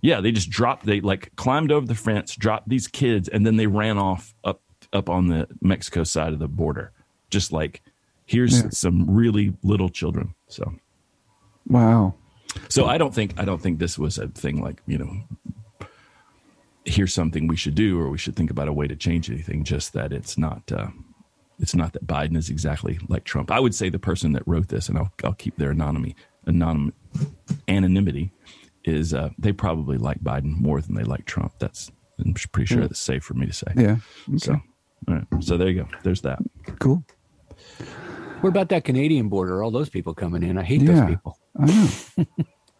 Yeah, 0.06 0.20
they 0.20 0.30
just 0.30 0.50
dropped. 0.50 0.86
They 0.86 1.00
like 1.00 1.34
climbed 1.34 1.72
over 1.72 1.84
the 1.84 1.96
fence, 1.96 2.36
dropped 2.36 2.68
these 2.68 2.86
kids, 2.86 3.28
and 3.28 3.44
then 3.44 3.56
they 3.56 3.66
ran 3.66 3.98
off 3.98 4.36
up 4.44 4.62
up 4.92 5.10
on 5.10 5.26
the 5.26 5.48
Mexico 5.60 6.04
side 6.04 6.32
of 6.32 6.38
the 6.38 6.46
border. 6.46 6.92
Just 7.28 7.50
like 7.50 7.82
here's 8.24 8.62
Yeah. 8.62 8.68
some 8.70 9.10
really 9.10 9.56
little 9.64 9.88
children. 9.88 10.34
So, 10.46 10.74
Wow. 11.66 12.14
so 12.68 12.86
I 12.86 12.98
don't 12.98 13.12
think 13.12 13.34
I 13.36 13.44
don't 13.44 13.60
think 13.60 13.80
this 13.80 13.98
was 13.98 14.16
a 14.16 14.28
thing 14.28 14.62
like 14.62 14.80
you 14.86 14.96
know, 14.98 15.88
here's 16.84 17.12
something 17.12 17.48
we 17.48 17.56
should 17.56 17.74
do 17.74 17.98
or 17.98 18.08
we 18.08 18.18
should 18.18 18.36
think 18.36 18.50
about 18.52 18.68
a 18.68 18.72
way 18.72 18.86
to 18.86 18.94
change 18.94 19.28
anything. 19.28 19.64
Just 19.64 19.92
that 19.94 20.12
it's 20.12 20.38
not. 20.38 20.70
Uh, 20.70 20.88
it's 21.58 21.74
not 21.74 21.94
that 21.94 22.06
Biden 22.06 22.36
is 22.36 22.48
exactly 22.48 23.00
like 23.08 23.24
Trump. 23.24 23.50
I 23.50 23.58
would 23.58 23.74
say 23.74 23.88
the 23.88 23.98
person 23.98 24.34
that 24.34 24.42
wrote 24.46 24.68
this, 24.68 24.88
and 24.88 24.96
I'll, 24.98 25.10
I'll 25.24 25.32
keep 25.32 25.56
their 25.56 25.70
anonymity, 25.72 26.14
anonym, 26.46 26.92
anonymity, 27.66 28.30
is 28.86 29.12
uh, 29.12 29.30
they 29.38 29.52
probably 29.52 29.98
like 29.98 30.20
Biden 30.20 30.56
more 30.58 30.80
than 30.80 30.94
they 30.94 31.02
like 31.04 31.26
Trump. 31.26 31.52
That's 31.58 31.90
I'm 32.18 32.32
pretty 32.52 32.66
sure 32.66 32.80
that's 32.80 32.98
safe 33.00 33.22
for 33.24 33.34
me 33.34 33.46
to 33.46 33.52
say. 33.52 33.66
Yeah. 33.76 33.96
Okay. 34.28 34.38
So, 34.38 34.52
all 35.08 35.14
right. 35.14 35.24
so 35.40 35.56
there 35.58 35.68
you 35.68 35.82
go. 35.82 35.88
There's 36.02 36.22
that. 36.22 36.38
cool. 36.78 37.04
What 38.40 38.50
about 38.50 38.68
that 38.70 38.84
Canadian 38.84 39.28
border? 39.28 39.62
All 39.62 39.70
those 39.70 39.88
people 39.88 40.14
coming 40.14 40.42
in. 40.42 40.56
I 40.58 40.62
hate 40.62 40.82
Yeah. 40.82 40.92
those 40.94 41.08
people. 41.08 41.38
I 41.58 41.66
know. 41.66 42.24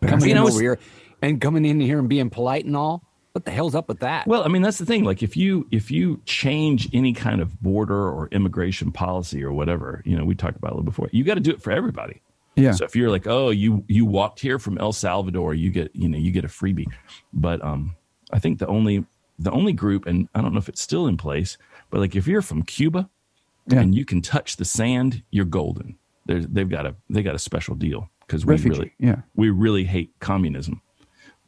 Coming 0.07 0.25
You 0.27 0.31
in 0.33 0.37
know, 0.37 0.47
over 0.49 0.61
here 0.61 0.79
and 1.23 1.41
coming 1.41 1.65
in 1.65 1.81
here 1.81 1.99
and 1.99 2.09
being 2.09 2.29
polite 2.29 2.67
and 2.67 2.77
all. 2.77 3.03
What 3.33 3.45
the 3.47 3.51
hell's 3.51 3.75
up 3.75 3.89
with 3.89 4.01
that? 4.01 4.27
Well, 4.27 4.45
I 4.45 4.49
mean, 4.49 4.61
that's 4.63 4.77
the 4.79 4.85
thing. 4.87 5.05
Like, 5.05 5.23
if 5.23 5.37
you 5.37 5.67
if 5.71 5.91
you 5.91 6.21
change 6.27 6.89
any 6.95 7.13
kind 7.15 7.41
of 7.41 7.61
border 7.61 8.09
or 8.09 8.29
immigration 8.29 8.93
policy 8.93 9.43
or 9.43 9.53
whatever, 9.53 10.03
you 10.05 10.17
know, 10.17 10.25
we 10.25 10.35
talked 10.35 10.57
about 10.57 10.69
it 10.69 10.73
a 10.73 10.77
little 10.77 10.85
before. 10.85 11.09
You 11.13 11.25
got 11.25 11.35
to 11.35 11.41
do 11.41 11.51
it 11.51 11.63
for 11.63 11.71
everybody. 11.71 12.21
Yeah. 12.57 12.73
So 12.73 12.85
if 12.85 12.97
you're 12.97 13.11
like, 13.11 13.27
oh, 13.27 13.51
you 13.51 13.85
you 13.87 14.05
walked 14.07 14.41
here 14.41 14.59
from 14.59 14.79
El 14.79 14.93
Salvador, 14.93 15.55
you 15.55 15.71
get 15.71 15.95
you 15.95 16.09
know 16.09 16.19
you 16.19 16.31
get 16.31 16.45
a 16.45 16.49
freebie. 16.49 16.87
But 17.33 17.63
um, 17.65 17.95
I 18.33 18.39
think 18.39 18.59
the 18.59 18.67
only 18.67 19.05
the 19.39 19.51
only 19.51 19.73
group, 19.75 20.07
and 20.07 20.29
I 20.35 20.41
don't 20.41 20.53
know 20.53 20.59
if 20.59 20.69
it's 20.69 20.81
still 20.81 21.07
in 21.07 21.17
place, 21.19 21.59
but 21.91 22.01
like 22.01 22.17
if 22.17 22.27
you're 22.27 22.43
from 22.43 22.63
Cuba 22.63 23.09
Yeah. 23.69 23.81
and 23.81 23.95
you 23.95 24.05
can 24.07 24.23
touch 24.23 24.57
the 24.57 24.65
sand, 24.65 25.23
you're 25.31 25.45
golden. 25.45 25.99
There's, 26.25 26.47
they've 26.49 26.69
got 26.69 26.87
a 26.87 26.95
they 27.11 27.23
got 27.23 27.35
a 27.35 27.39
special 27.39 27.75
deal 27.75 28.09
because 28.27 28.47
we 28.47 28.53
Refugee. 28.55 28.79
really 28.79 28.93
Yeah. 28.99 29.17
we 29.35 29.51
really 29.51 29.85
hate 29.85 30.15
communism. 30.21 30.81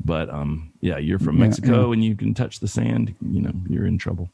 But 0.05 0.29
um, 0.31 0.73
yeah, 0.81 0.99
you're 0.99 1.19
from 1.19 1.39
Yeah, 1.39 1.47
Mexico 1.47 1.91
and 1.93 2.05
you 2.05 2.15
can 2.15 2.35
touch 2.35 2.61
the 2.61 2.69
sand, 2.69 3.15
you 3.21 3.41
know, 3.41 3.53
you're 3.69 3.87
in 3.87 3.99
trouble. 3.99 4.31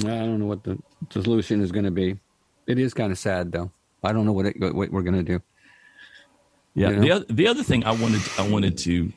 I 0.00 0.04
don't 0.04 0.38
know 0.38 0.46
what 0.46 0.62
the 0.64 0.78
solution 1.10 1.60
is 1.60 1.72
going 1.72 1.84
to 1.84 1.90
be. 1.90 2.18
It 2.66 2.78
is 2.78 2.94
kind 2.94 3.12
of 3.12 3.18
sad, 3.18 3.52
though. 3.52 3.70
I 4.02 4.12
don't 4.12 4.24
know 4.24 4.32
what, 4.32 4.46
it, 4.46 4.60
what 4.60 4.90
we're 4.90 5.02
going 5.02 5.16
to 5.16 5.22
do. 5.22 5.42
Yeah. 6.74 6.90
You 6.90 6.96
know? 6.96 7.02
The 7.02 7.10
other, 7.12 7.24
the 7.28 7.46
other 7.48 7.62
thing 7.62 7.84
I 7.84 7.92
wanted 7.92 8.22
I 8.38 8.48
wanted 8.48 8.78
to 8.78 9.12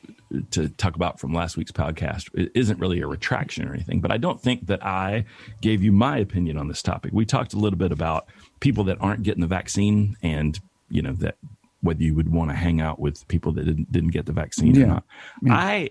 to 0.50 0.68
talk 0.70 0.96
about 0.96 1.20
from 1.20 1.32
last 1.32 1.58
week's 1.58 1.72
podcast 1.72 2.28
it 2.34 2.52
isn't 2.56 2.80
really 2.80 3.00
a 3.02 3.08
retraction 3.08 3.68
or 3.68 3.74
anything, 3.74 4.02
but 4.02 4.12
I 4.12 4.18
don't 4.18 4.42
think 4.42 4.66
that 4.66 4.84
I 4.84 5.26
gave 5.62 5.84
you 5.84 5.92
my 5.92 6.18
opinion 6.18 6.58
on 6.58 6.68
this 6.68 6.82
topic. 6.82 7.12
We 7.14 7.26
talked 7.26 7.54
a 7.54 7.58
little 7.58 7.78
bit 7.78 7.92
about 7.92 8.28
people 8.60 8.84
that 8.86 8.98
aren't 9.00 9.22
getting 9.22 9.42
the 9.42 9.48
vaccine 9.48 10.18
and 10.24 10.60
you 10.90 11.02
know 11.04 11.14
that 11.14 11.38
whether 11.82 12.02
you 12.02 12.16
would 12.16 12.30
want 12.32 12.50
to 12.50 12.56
hang 12.56 12.82
out 12.82 12.98
with 13.00 13.28
people 13.28 13.52
that 13.52 13.66
didn't, 13.66 13.92
didn't 13.92 14.12
get 14.12 14.26
the 14.26 14.32
vaccine 14.32 14.74
Yeah. 14.74 14.84
or 14.84 14.88
not. 14.88 15.04
Yeah. 15.44 15.54
I 15.56 15.90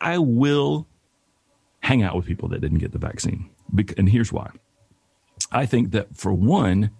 I 0.00 0.18
will 0.18 0.88
hang 1.80 2.02
out 2.02 2.16
with 2.16 2.26
people 2.26 2.48
that 2.48 2.60
didn't 2.60 2.78
get 2.78 2.90
the 2.92 2.98
vaccine. 2.98 3.50
And 3.96 4.08
here's 4.08 4.32
why. 4.32 4.50
I 5.52 5.66
think 5.66 5.92
that 5.92 6.16
for 6.16 6.32
one, 6.32 6.90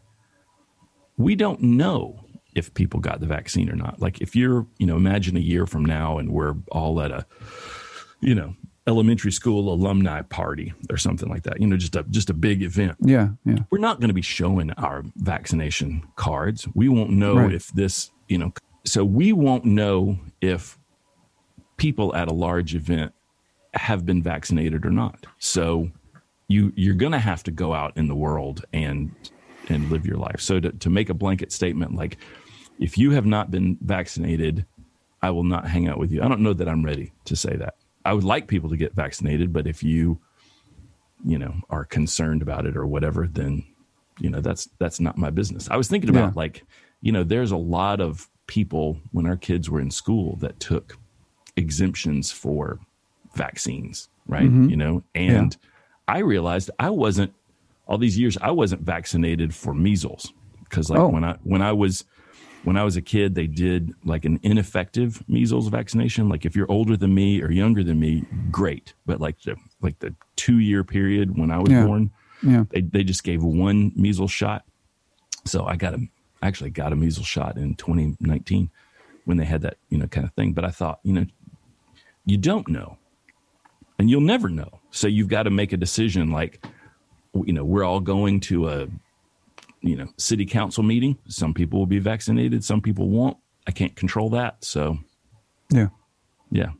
we 1.19 1.35
don't 1.35 1.61
know 1.61 2.25
if 2.55 2.73
people 2.75 2.99
got 3.01 3.21
the 3.21 3.27
vaccine 3.27 3.69
or 3.71 3.77
not. 3.77 4.01
Like 4.01 4.21
if 4.21 4.35
you're, 4.35 4.67
you 4.79 4.87
know, 4.87 4.97
imagine 4.97 5.37
a 5.37 5.41
year 5.41 5.67
from 5.67 5.85
now 5.85 6.19
and 6.19 6.31
we're 6.33 6.55
all 6.73 7.01
at 7.03 7.11
a, 7.13 7.27
you 8.21 8.35
know, 8.35 8.55
elementary 8.87 9.31
school 9.31 9.71
alumni 9.73 10.23
party 10.23 10.73
or 10.91 10.97
something 10.97 11.29
like 11.29 11.43
that. 11.43 11.61
You 11.61 11.67
know, 11.67 11.77
just 11.77 11.95
a 11.95 12.05
just 12.05 12.31
a 12.31 12.35
big 12.35 12.63
event. 12.63 12.97
Yeah, 13.01 13.29
yeah. 13.45 13.59
We're 13.71 13.79
not 13.79 14.01
going 14.01 14.09
to 14.09 14.15
be 14.15 14.23
showing 14.23 14.71
our 14.73 15.05
vaccination 15.17 16.03
cards. 16.17 16.67
We 16.75 16.89
won't 16.89 17.11
know 17.11 17.37
Right. 17.37 17.53
if 17.53 17.69
this, 17.69 18.11
you 18.29 18.39
know, 18.39 18.53
so 18.87 19.05
we 19.05 19.33
won't 19.35 19.67
know 19.67 20.19
if 20.41 20.79
people 21.77 22.15
at 22.17 22.29
a 22.29 22.33
large 22.33 22.75
event 22.75 23.13
have 23.75 24.07
been 24.07 24.23
vaccinated 24.23 24.87
or 24.87 24.91
not. 24.91 25.27
So 25.39 25.91
you 26.49 26.73
you're 26.75 26.95
going 26.95 27.13
to 27.13 27.19
have 27.19 27.43
to 27.45 27.51
go 27.51 27.75
out 27.75 27.95
in 27.97 28.09
the 28.09 28.17
world 28.17 28.65
and 28.73 29.15
and 29.71 29.91
live 29.91 30.07
your 30.07 30.17
life. 30.17 30.41
So 30.41 30.61
to, 30.61 30.73
to 30.73 30.91
make 30.91 31.11
a 31.11 31.15
blanket 31.15 31.53
statement 31.53 31.95
like 31.95 32.19
if 32.79 32.97
you 32.97 33.11
have 33.11 33.27
not 33.27 33.51
been 33.51 33.77
vaccinated, 33.81 34.65
I 35.23 35.31
will 35.31 35.45
not 35.45 35.67
hang 35.67 35.89
out 35.89 35.99
with 35.99 36.13
you. 36.13 36.23
I 36.23 36.29
don't 36.29 36.41
know 36.41 36.53
that 36.55 36.69
I'm 36.69 36.85
ready 36.85 37.13
to 37.25 37.35
say 37.35 37.57
that. 37.57 37.75
I 38.05 38.13
would 38.13 38.25
like 38.25 38.47
people 38.47 38.71
to 38.71 38.77
get 38.77 38.95
vaccinated, 38.95 39.53
but 39.53 39.67
if 39.67 39.83
you 39.83 40.19
you 41.25 41.39
know 41.39 41.55
are 41.69 41.85
concerned 41.85 42.43
about 42.43 42.67
it 42.67 42.77
or 42.77 42.87
whatever, 42.87 43.27
then 43.27 43.65
you 44.21 44.31
know 44.31 44.41
that's 44.41 44.69
that's 44.79 45.01
not 45.01 45.19
my 45.19 45.31
business. 45.31 45.69
I 45.71 45.77
was 45.77 45.89
thinking 45.89 46.11
about 46.11 46.29
Yeah. 46.29 46.33
like 46.37 46.65
you 47.01 47.13
know 47.13 47.25
there's 47.25 47.51
a 47.51 47.57
lot 47.57 48.01
of 48.01 48.29
people 48.47 48.99
when 49.13 49.27
our 49.27 49.37
kids 49.37 49.69
were 49.69 49.81
in 49.81 49.91
school 49.91 50.37
that 50.37 50.59
took 50.61 50.97
exemptions 51.57 52.31
for 52.31 52.79
vaccines, 53.35 54.09
right? 54.27 54.45
Mm-hmm. 54.47 54.71
You 54.71 54.77
know, 54.77 55.03
and 55.15 55.57
I 56.07 56.19
realized 56.21 56.71
I 56.79 56.91
wasn't 56.91 57.35
all 57.88 57.98
these 57.98 58.18
years 58.18 58.37
I 58.40 58.51
wasn't 58.51 58.83
vaccinated 58.83 59.55
for 59.55 59.74
measles. 59.74 60.33
Because 60.64 60.90
like 60.90 61.01
Oh. 61.01 61.09
when 61.09 61.24
I 61.24 61.37
when 61.44 61.62
I 61.62 61.72
was 61.72 62.05
when 62.64 62.77
I 62.77 62.85
was 62.85 62.96
a 62.96 63.03
kid 63.03 63.35
they 63.35 63.46
did 63.46 63.92
like 64.05 64.24
an 64.24 64.38
ineffective 64.42 65.22
measles 65.29 65.68
vaccination. 65.68 66.29
Like 66.29 66.44
if 66.44 66.55
you're 66.55 66.70
older 66.70 66.96
than 66.96 67.14
me 67.14 67.40
or 67.42 67.51
younger 67.51 67.83
than 67.83 67.98
me 67.98 68.24
great. 68.51 68.94
But 69.07 69.20
like 69.20 69.40
the 69.42 69.57
like 69.81 69.98
the 70.01 70.14
2 70.37 70.59
year 70.59 70.85
period 70.85 71.38
when 71.38 71.51
I 71.51 71.59
was 71.59 71.70
Yeah. 71.70 71.87
born 71.87 72.11
Yeah. 72.42 72.64
they 72.70 72.83
they 72.83 73.03
just 73.05 73.24
gave 73.24 73.42
one 73.42 73.92
measles 73.96 74.31
shot. 74.31 74.64
So 75.44 75.64
I 75.64 75.77
got 75.77 75.94
a 75.94 76.01
actually 76.42 76.70
got 76.70 76.92
a 76.92 76.96
measles 76.96 77.27
shot 77.27 77.57
in 77.57 77.74
2019 77.74 78.70
when 79.24 79.37
they 79.38 79.44
had 79.46 79.62
that 79.62 79.79
you 79.88 79.98
know 79.98 80.07
kind 80.07 80.27
of 80.27 80.33
thing. 80.35 80.53
But 80.53 80.64
I 80.64 80.70
thought 80.70 81.01
you 81.03 81.12
know 81.14 81.24
you 82.27 82.37
don't 82.37 82.68
know. 82.68 82.98
And 83.98 84.09
you'll 84.11 84.20
never 84.20 84.48
know. 84.48 84.79
So 84.90 85.09
you've 85.09 85.29
got 85.29 85.44
to 85.44 85.51
make 85.51 85.72
a 85.72 85.77
decision 85.77 86.31
like 86.31 86.64
you 87.35 87.53
know 87.53 87.64
we're 87.64 87.85
all 87.85 88.01
going 88.01 88.41
to 88.41 88.69
a 88.69 88.88
you 89.81 89.97
know 89.97 90.09
city 90.17 90.47
council 90.47 90.83
meeting. 90.83 91.19
Some 91.29 91.55
people 91.55 91.79
will 91.79 91.87
be 91.87 91.99
vaccinated 91.99 92.64
some 92.64 92.81
people 92.81 93.09
won't. 93.09 93.37
I 93.67 93.71
can't 93.71 93.95
control 93.95 94.31
that 94.31 94.64
so. 94.64 94.99
Yeah. 95.71 95.88
yeah. 96.51 96.71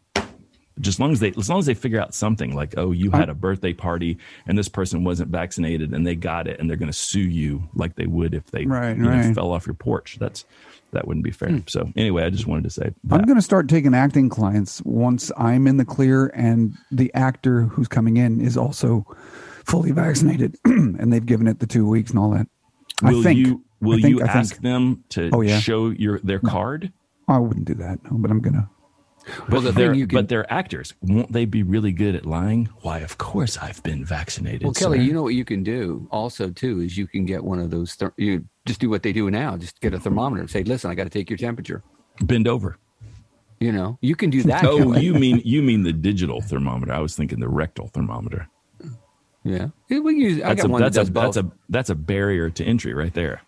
Just 0.80 0.96
as 0.96 1.00
long 1.00 1.12
as 1.12 1.20
they 1.20 1.32
as 1.37 1.50
long 1.50 1.58
as 1.58 1.66
they 1.66 1.74
figure 1.74 2.00
out 2.00 2.14
something 2.14 2.54
like 2.54 2.74
oh 2.76 2.92
you 2.92 3.11
had 3.11 3.28
a 3.28 3.34
birthday 3.34 3.72
party 3.72 4.16
and 4.46 4.56
this 4.56 4.68
person 4.68 5.04
wasn't 5.04 5.30
vaccinated 5.30 5.92
and 5.92 6.06
they 6.06 6.14
got 6.14 6.46
it 6.46 6.61
and 6.61 6.70
they're 6.70 6.76
going 6.76 6.90
to 6.90 6.96
sue 6.96 7.20
you 7.20 7.68
like 7.74 7.96
they 7.96 8.06
would 8.06 8.32
if 8.32 8.46
they 8.46 8.64
Right, 8.64 8.96
you 8.96 9.02
know, 9.02 9.34
fell 9.34 9.52
off 9.52 9.66
your 9.66 9.74
porch. 9.74 10.18
That's 10.20 10.44
that 10.92 11.06
wouldn't 11.06 11.24
be 11.24 11.32
fair. 11.32 11.50
Hmm. 11.50 11.58
So 11.66 11.92
anyway 11.96 12.24
i 12.24 12.30
just 12.30 12.46
wanted 12.46 12.64
to 12.64 12.70
say 12.70 12.92
I'm 13.11 13.22
going 13.22 13.37
to 13.37 13.42
start 13.42 13.68
taking 13.68 13.92
acting 13.92 14.28
clients 14.28 14.80
once 14.84 15.30
I'm 15.37 15.66
in 15.66 15.76
the 15.76 15.84
clear 15.84 16.28
and 16.28 16.74
the 16.90 17.12
actor 17.12 17.62
who's 17.64 17.88
coming 17.88 18.16
in 18.16 18.40
is 18.40 18.56
also 18.56 19.04
fully 19.68 19.92
vaccinated 19.92 20.57
and 20.64 21.12
they've 21.12 21.26
given 21.26 21.46
it 21.46 21.59
the 21.61 21.66
two 21.66 21.87
weeks 21.87 22.11
and 22.11 22.18
all 22.18 22.31
that. 22.31 22.46
will 23.02 23.20
I 23.20 23.22
think. 23.22 23.38
you 23.46 23.64
will 23.81 23.98
I 23.98 24.00
think, 24.02 24.16
you 24.18 24.22
I 24.24 24.26
ask 24.26 24.52
think, 24.54 24.62
them 24.62 25.04
to 25.11 25.31
Oh, 25.33 25.42
yeah. 25.42 25.61
show 25.61 25.90
your 25.90 26.18
their 26.20 26.40
card 26.40 26.92
I 27.28 27.38
wouldn't 27.38 27.66
do 27.66 27.74
that, 27.74 28.02
no, 28.04 28.16
but 28.16 28.31
I'm 28.31 28.40
going 28.40 28.54
to. 28.54 28.68
But 29.50 29.62
Well, 29.62 29.72
they're 29.72 29.92
can- 29.92 30.07
but 30.09 30.28
they're 30.31 30.50
actors. 30.50 30.94
Won't 31.02 31.31
they 31.31 31.44
be 31.44 31.62
really 31.62 31.92
good 31.92 32.14
at 32.14 32.24
lying? 32.24 32.70
Why, 32.81 33.00
of 33.00 33.18
course 33.18 33.59
I've 33.59 33.83
been 33.83 34.02
vaccinated. 34.02 34.62
Well, 34.64 34.72
Kelly, 34.72 34.96
sir. 34.98 35.04
you 35.04 35.12
know 35.12 35.22
what 35.22 35.35
you 35.35 35.44
can 35.44 35.62
do 35.62 36.09
also 36.11 36.48
too 36.48 36.81
is 36.81 36.96
you 36.96 37.07
can 37.07 37.26
get 37.26 37.44
one 37.44 37.59
of 37.59 37.70
those. 37.70 37.92
Ther- 37.94 38.14
you 38.16 38.46
just 38.64 38.81
do 38.81 38.88
what 38.88 39.02
they 39.02 39.12
do 39.12 39.31
now. 39.31 39.59
Just 39.59 39.78
get 39.83 39.92
a 39.92 40.00
thermometer 40.00 40.40
and 40.40 40.50
say, 40.50 40.62
"Listen, 40.64 40.90
I 40.90 40.94
got 40.94 41.04
to 41.04 41.11
take 41.11 41.28
your 41.28 41.37
temperature." 41.37 41.83
bend 42.24 42.48
over. 42.48 42.78
You 43.61 43.72
know, 43.72 43.98
you 44.00 44.16
can 44.16 44.31
do 44.31 44.42
that. 44.44 44.64
Oh, 44.64 44.78
Kelly. 44.78 45.04
you 45.04 45.12
mean 45.14 45.42
you 45.44 45.62
mean 45.62 45.83
the 45.83 45.92
digital 45.92 46.40
thermometer? 46.40 46.92
I 46.94 47.00
was 47.00 47.14
thinking 47.14 47.38
the 47.40 47.48
rectal 47.50 47.88
thermometer. 47.88 48.48
Yeah. 49.48 49.68
We 49.88 50.14
can 50.14 50.20
use. 50.20 50.42
I 50.42 50.54
got 50.54 50.66
a 50.66 50.68
one 50.68 50.80
that's 50.82 50.96
that 50.96 51.08
a 51.08 51.11
both. 51.11 51.34
that's 51.34 51.37
a 51.46 51.52
that's 51.68 51.90
a 51.90 51.94
barrier 51.94 52.50
to 52.50 52.64
entry 52.64 52.94
right 52.94 53.12
there. 53.14 53.42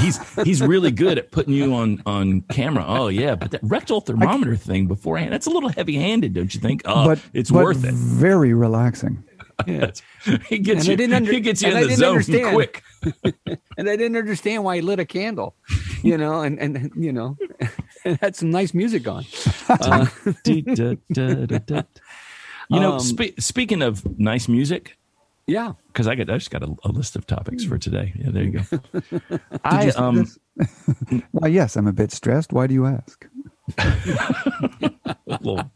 he's 0.00 0.18
he's 0.44 0.60
really 0.60 0.90
good 0.90 1.16
at 1.18 1.30
putting 1.30 1.54
you 1.54 1.72
on 1.74 2.02
on 2.06 2.42
camera. 2.52 2.84
Oh 2.86 3.08
yeah, 3.08 3.34
but 3.36 3.50
that 3.52 3.60
rectal 3.62 4.00
thermometer 4.00 4.54
thing 4.56 4.86
beforehand 4.86 5.32
that's 5.32 5.46
a 5.46 5.50
little 5.50 5.70
heavy 5.70 5.96
handed, 5.96 6.34
don't 6.34 6.54
you 6.54 6.60
think? 6.60 6.82
Oh, 6.84 7.06
but 7.06 7.20
it's 7.32 7.50
but 7.50 7.64
worth 7.64 7.84
it. 7.84 7.94
Very 7.94 8.52
relaxing. 8.54 9.24
Yeah. 9.66 9.90
He 10.48 10.58
gets 10.58 10.80
And 10.82 10.88
I 10.88 10.90
you. 10.92 10.96
didn't 10.96 11.14
under- 11.14 11.32
he 11.32 11.40
gets 11.40 11.62
you 11.62 11.70
in 11.70 11.76
I 11.76 11.84
the 11.84 11.94
zone 11.94 12.08
understand. 12.10 12.54
quick. 12.54 12.82
and 13.78 13.88
I 13.88 13.96
didn't 13.96 14.16
understand 14.16 14.64
why 14.64 14.76
he 14.76 14.82
lit 14.82 14.98
a 15.00 15.04
candle, 15.06 15.54
you 16.02 16.16
know, 16.18 16.42
and 16.42 16.58
and 16.58 16.90
you 16.96 17.12
know, 17.12 17.36
and 18.04 18.18
had 18.20 18.36
some 18.36 18.50
nice 18.50 18.74
music 18.74 19.08
on. 19.08 19.24
Uh, 19.68 20.06
You 22.72 22.78
know, 22.80 22.92
Um, 22.94 23.00
spe- 23.00 23.38
speaking 23.40 23.82
of 23.82 24.18
nice 24.18 24.46
music, 24.48 24.96
yeah, 25.50 25.72
because 25.88 26.06
I 26.06 26.14
got 26.14 26.30
I 26.30 26.38
just 26.38 26.50
got 26.50 26.62
a, 26.62 26.72
a 26.84 26.90
list 26.92 27.16
of 27.16 27.26
topics 27.26 27.64
for 27.64 27.76
today. 27.76 28.12
Yeah, 28.16 28.30
there 28.30 28.44
you 28.44 28.60
go. 28.60 29.38
I 29.64 29.86
you 29.86 29.92
um 29.96 30.14
this? 30.16 30.38
Why, 31.32 31.48
yes, 31.48 31.76
I'm 31.76 31.86
a 31.88 31.92
bit 31.92 32.12
stressed. 32.12 32.52
Why 32.52 32.66
do 32.68 32.74
you 32.74 32.86
ask? 32.86 33.26
little- 35.26 35.70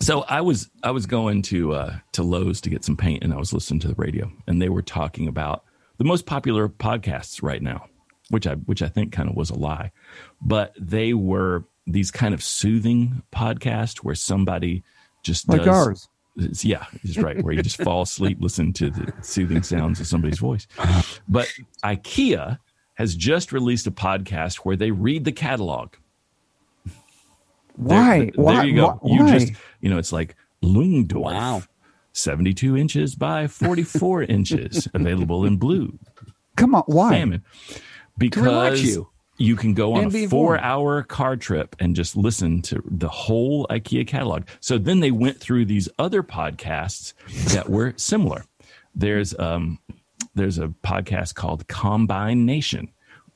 so 0.00 0.22
I 0.22 0.40
was 0.40 0.70
I 0.82 0.90
was 0.90 1.06
going 1.06 1.42
to 1.42 1.72
uh, 1.74 1.96
to 2.12 2.22
Lowe's 2.22 2.60
to 2.62 2.70
get 2.70 2.84
some 2.84 2.96
paint, 2.96 3.22
and 3.24 3.32
I 3.32 3.36
was 3.36 3.52
listening 3.52 3.80
to 3.80 3.88
the 3.88 3.94
radio, 3.94 4.30
and 4.46 4.60
they 4.60 4.68
were 4.68 4.82
talking 4.82 5.28
about 5.28 5.64
the 5.98 6.04
most 6.04 6.26
popular 6.26 6.68
podcasts 6.68 7.42
right 7.42 7.62
now, 7.62 7.86
which 8.30 8.46
I 8.46 8.54
which 8.54 8.82
I 8.82 8.88
think 8.88 9.12
kind 9.12 9.28
of 9.28 9.36
was 9.36 9.50
a 9.50 9.58
lie, 9.58 9.92
but 10.40 10.74
they 10.78 11.14
were 11.14 11.64
these 11.86 12.10
kind 12.10 12.34
of 12.34 12.42
soothing 12.42 13.22
podcasts 13.32 13.98
where 13.98 14.14
somebody 14.14 14.82
just 15.22 15.48
Like 15.48 15.64
does, 15.64 15.68
ours. 15.68 16.08
It's- 16.36 16.64
yeah, 16.64 16.86
it's 17.02 17.18
right. 17.18 17.42
Where 17.42 17.52
you 17.52 17.62
just 17.62 17.82
fall 17.82 18.02
asleep, 18.02 18.38
listen 18.40 18.72
to 18.74 18.90
the 18.90 19.12
soothing 19.22 19.62
sounds 19.62 20.00
of 20.00 20.06
somebody's 20.06 20.38
voice. 20.38 20.66
But 21.28 21.52
IKEA 21.84 22.58
has 22.94 23.14
just 23.16 23.52
released 23.52 23.86
a 23.86 23.90
podcast 23.90 24.56
where 24.58 24.76
they 24.76 24.90
read 24.90 25.24
the 25.24 25.32
catalog. 25.32 25.94
There- 26.84 26.94
Why? 27.76 28.18
th- 28.20 28.34
why? 28.36 28.54
There 28.56 28.64
you 28.66 28.74
go. 28.76 28.98
Why? 29.00 29.16
You 29.16 29.38
just, 29.38 29.52
you 29.80 29.88
know, 29.90 29.98
it's 29.98 30.12
like 30.12 30.36
Lungdorf. 30.62 31.32
Wow. 31.32 31.62
72 32.12 32.76
inches 32.76 33.14
by 33.14 33.46
44 33.46 34.24
inches, 34.24 34.88
available 34.94 35.44
in 35.44 35.56
blue 35.56 35.96
Come 36.56 36.74
on. 36.74 36.82
Why? 36.86 37.10
salmon. 37.12 37.44
Because 38.18 38.42
relax 38.44 38.82
you. 38.82 39.08
You 39.40 39.56
can 39.56 39.72
go 39.72 39.94
on 39.94 40.14
a 40.14 40.26
four 40.26 40.58
hour 40.58 41.02
car 41.02 41.34
trip 41.36 41.74
and 41.78 41.96
just 41.96 42.14
listen 42.14 42.60
to 42.62 42.82
the 42.84 43.08
whole 43.08 43.66
IKEA 43.68 44.06
catalog. 44.06 44.44
So 44.60 44.76
then 44.76 45.00
they 45.00 45.10
went 45.10 45.40
through 45.40 45.64
these 45.64 45.88
other 45.98 46.22
podcasts 46.22 47.14
that 47.54 47.70
were 47.70 47.94
similar. 47.96 48.44
There's 48.94 49.36
um 49.38 49.78
there's 50.34 50.58
a 50.58 50.68
podcast 50.68 51.34
called 51.34 51.66
Combine 51.68 52.44
Nation. 52.44 52.92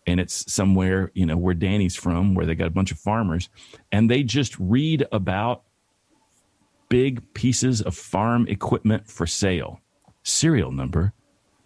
And 0.07 0.21
it's 0.21 0.53
somewhere, 0.53 1.11
you 1.15 1.25
know, 1.25 1.39
where 1.39 1.55
Danny's 1.55 1.97
from, 1.97 2.35
where 2.35 2.45
they 2.45 2.55
got 2.55 2.67
a 2.67 2.71
bunch 2.71 2.93
of 2.93 2.99
farmers, 2.99 3.49
and 3.91 4.11
they 4.11 4.23
just 4.23 4.55
read 4.59 5.07
about 5.11 5.63
big 6.91 7.33
pieces 7.33 7.81
of 7.81 7.97
farm 7.97 8.47
equipment 8.47 9.09
for 9.09 9.27
sale. 9.27 9.81
Serial 10.23 10.71
number. 10.71 11.15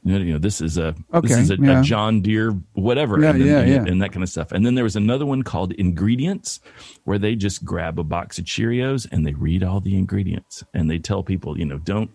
You 0.05 0.33
know, 0.33 0.39
this 0.39 0.61
is 0.61 0.79
a 0.79 0.95
this 1.23 1.33
is 1.33 1.51
a, 1.51 1.57
yeah. 1.57 1.81
a 1.81 1.83
John 1.83 2.23
Deere 2.23 2.53
whatever 2.73 3.21
Yeah, 3.21 3.31
and, 3.31 3.41
then- 3.41 3.69
yeah, 3.69 3.75
and, 3.79 3.89
and 3.89 4.03
that 4.03 4.13
kind 4.13 4.23
of 4.23 4.29
stuff. 4.29 4.53
And 4.53 4.65
then 4.65 4.75
there 4.75 4.85
was 4.85 4.97
another 4.97 5.27
one 5.27 5.43
called 5.43 5.73
Ingredients 5.73 6.61
where 7.05 7.19
they 7.19 7.35
just 7.35 7.65
grab 7.65 7.99
a 7.99 8.05
box 8.05 8.39
of 8.39 8.45
Cheerios 8.45 9.07
and 9.11 9.27
they 9.27 9.35
read 9.35 9.63
all 9.63 9.81
the 9.81 9.97
ingredients 9.97 10.65
and 10.73 10.91
they 10.91 10.99
tell 10.99 11.23
people, 11.23 11.59
you 11.59 11.65
know, 11.67 11.79
don't 11.79 12.11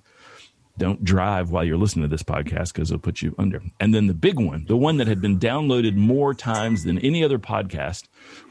don't 0.78 1.04
drive 1.04 1.52
while 1.52 1.63
you're 1.63 1.78
listening 1.78 2.04
to 2.04 2.10
this 2.10 2.24
podcast 2.24 2.74
because 2.74 2.89
it'll 2.89 3.00
put 3.00 3.22
you 3.22 3.36
under. 3.38 3.62
And 3.80 3.93
then 3.93 4.08
the 4.08 4.13
big 4.13 4.39
one, 4.39 4.65
the 4.67 4.78
one 4.78 4.98
that 4.98 5.08
had 5.08 5.22
been 5.22 5.39
downloaded 5.39 5.96
more 5.96 6.34
times 6.34 6.84
than 6.84 6.98
any 7.00 7.24
other 7.24 7.38
podcast, 7.38 8.08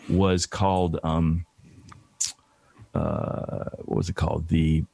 was 0.08 0.46
called 0.46 1.00
um, 1.02 1.46
uh, 2.94 3.64
what 3.78 3.96
was 3.96 4.08
it 4.08 4.16
called? 4.16 4.48
The 4.48 4.84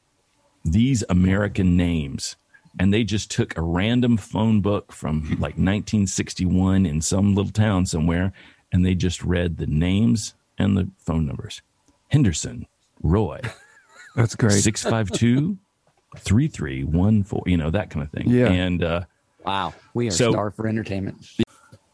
These 0.64 1.04
American 1.08 1.76
Names. 1.76 2.36
And 2.78 2.92
they 2.92 3.04
just 3.04 3.30
took 3.30 3.56
a 3.56 3.62
random 3.62 4.16
phone 4.16 4.60
book 4.60 4.92
from 4.92 5.22
like 5.32 5.56
1961 5.58 6.86
in 6.86 7.00
some 7.00 7.34
little 7.34 7.52
town 7.52 7.86
somewhere, 7.86 8.32
and 8.72 8.84
they 8.84 8.94
just 8.94 9.22
read 9.22 9.56
the 9.58 9.66
names 9.66 10.34
and 10.58 10.76
the 10.76 10.90
phone 10.98 11.26
numbers. 11.26 11.62
Henderson, 12.08 12.66
Roy, 13.02 13.40
That's 14.16 14.34
great. 14.34 14.52
652 14.62 15.58
3314, 16.16 17.50
you 17.50 17.56
know, 17.56 17.70
that 17.70 17.90
kind 17.90 18.04
of 18.04 18.10
thing. 18.10 18.28
Yeah. 18.28 18.48
And 18.48 18.82
uh, 18.82 19.00
Wow, 19.44 19.74
we 19.94 20.08
are 20.08 20.10
So- 20.10 20.30
star 20.32 20.50
for 20.50 20.66
entertainment. 20.68 21.26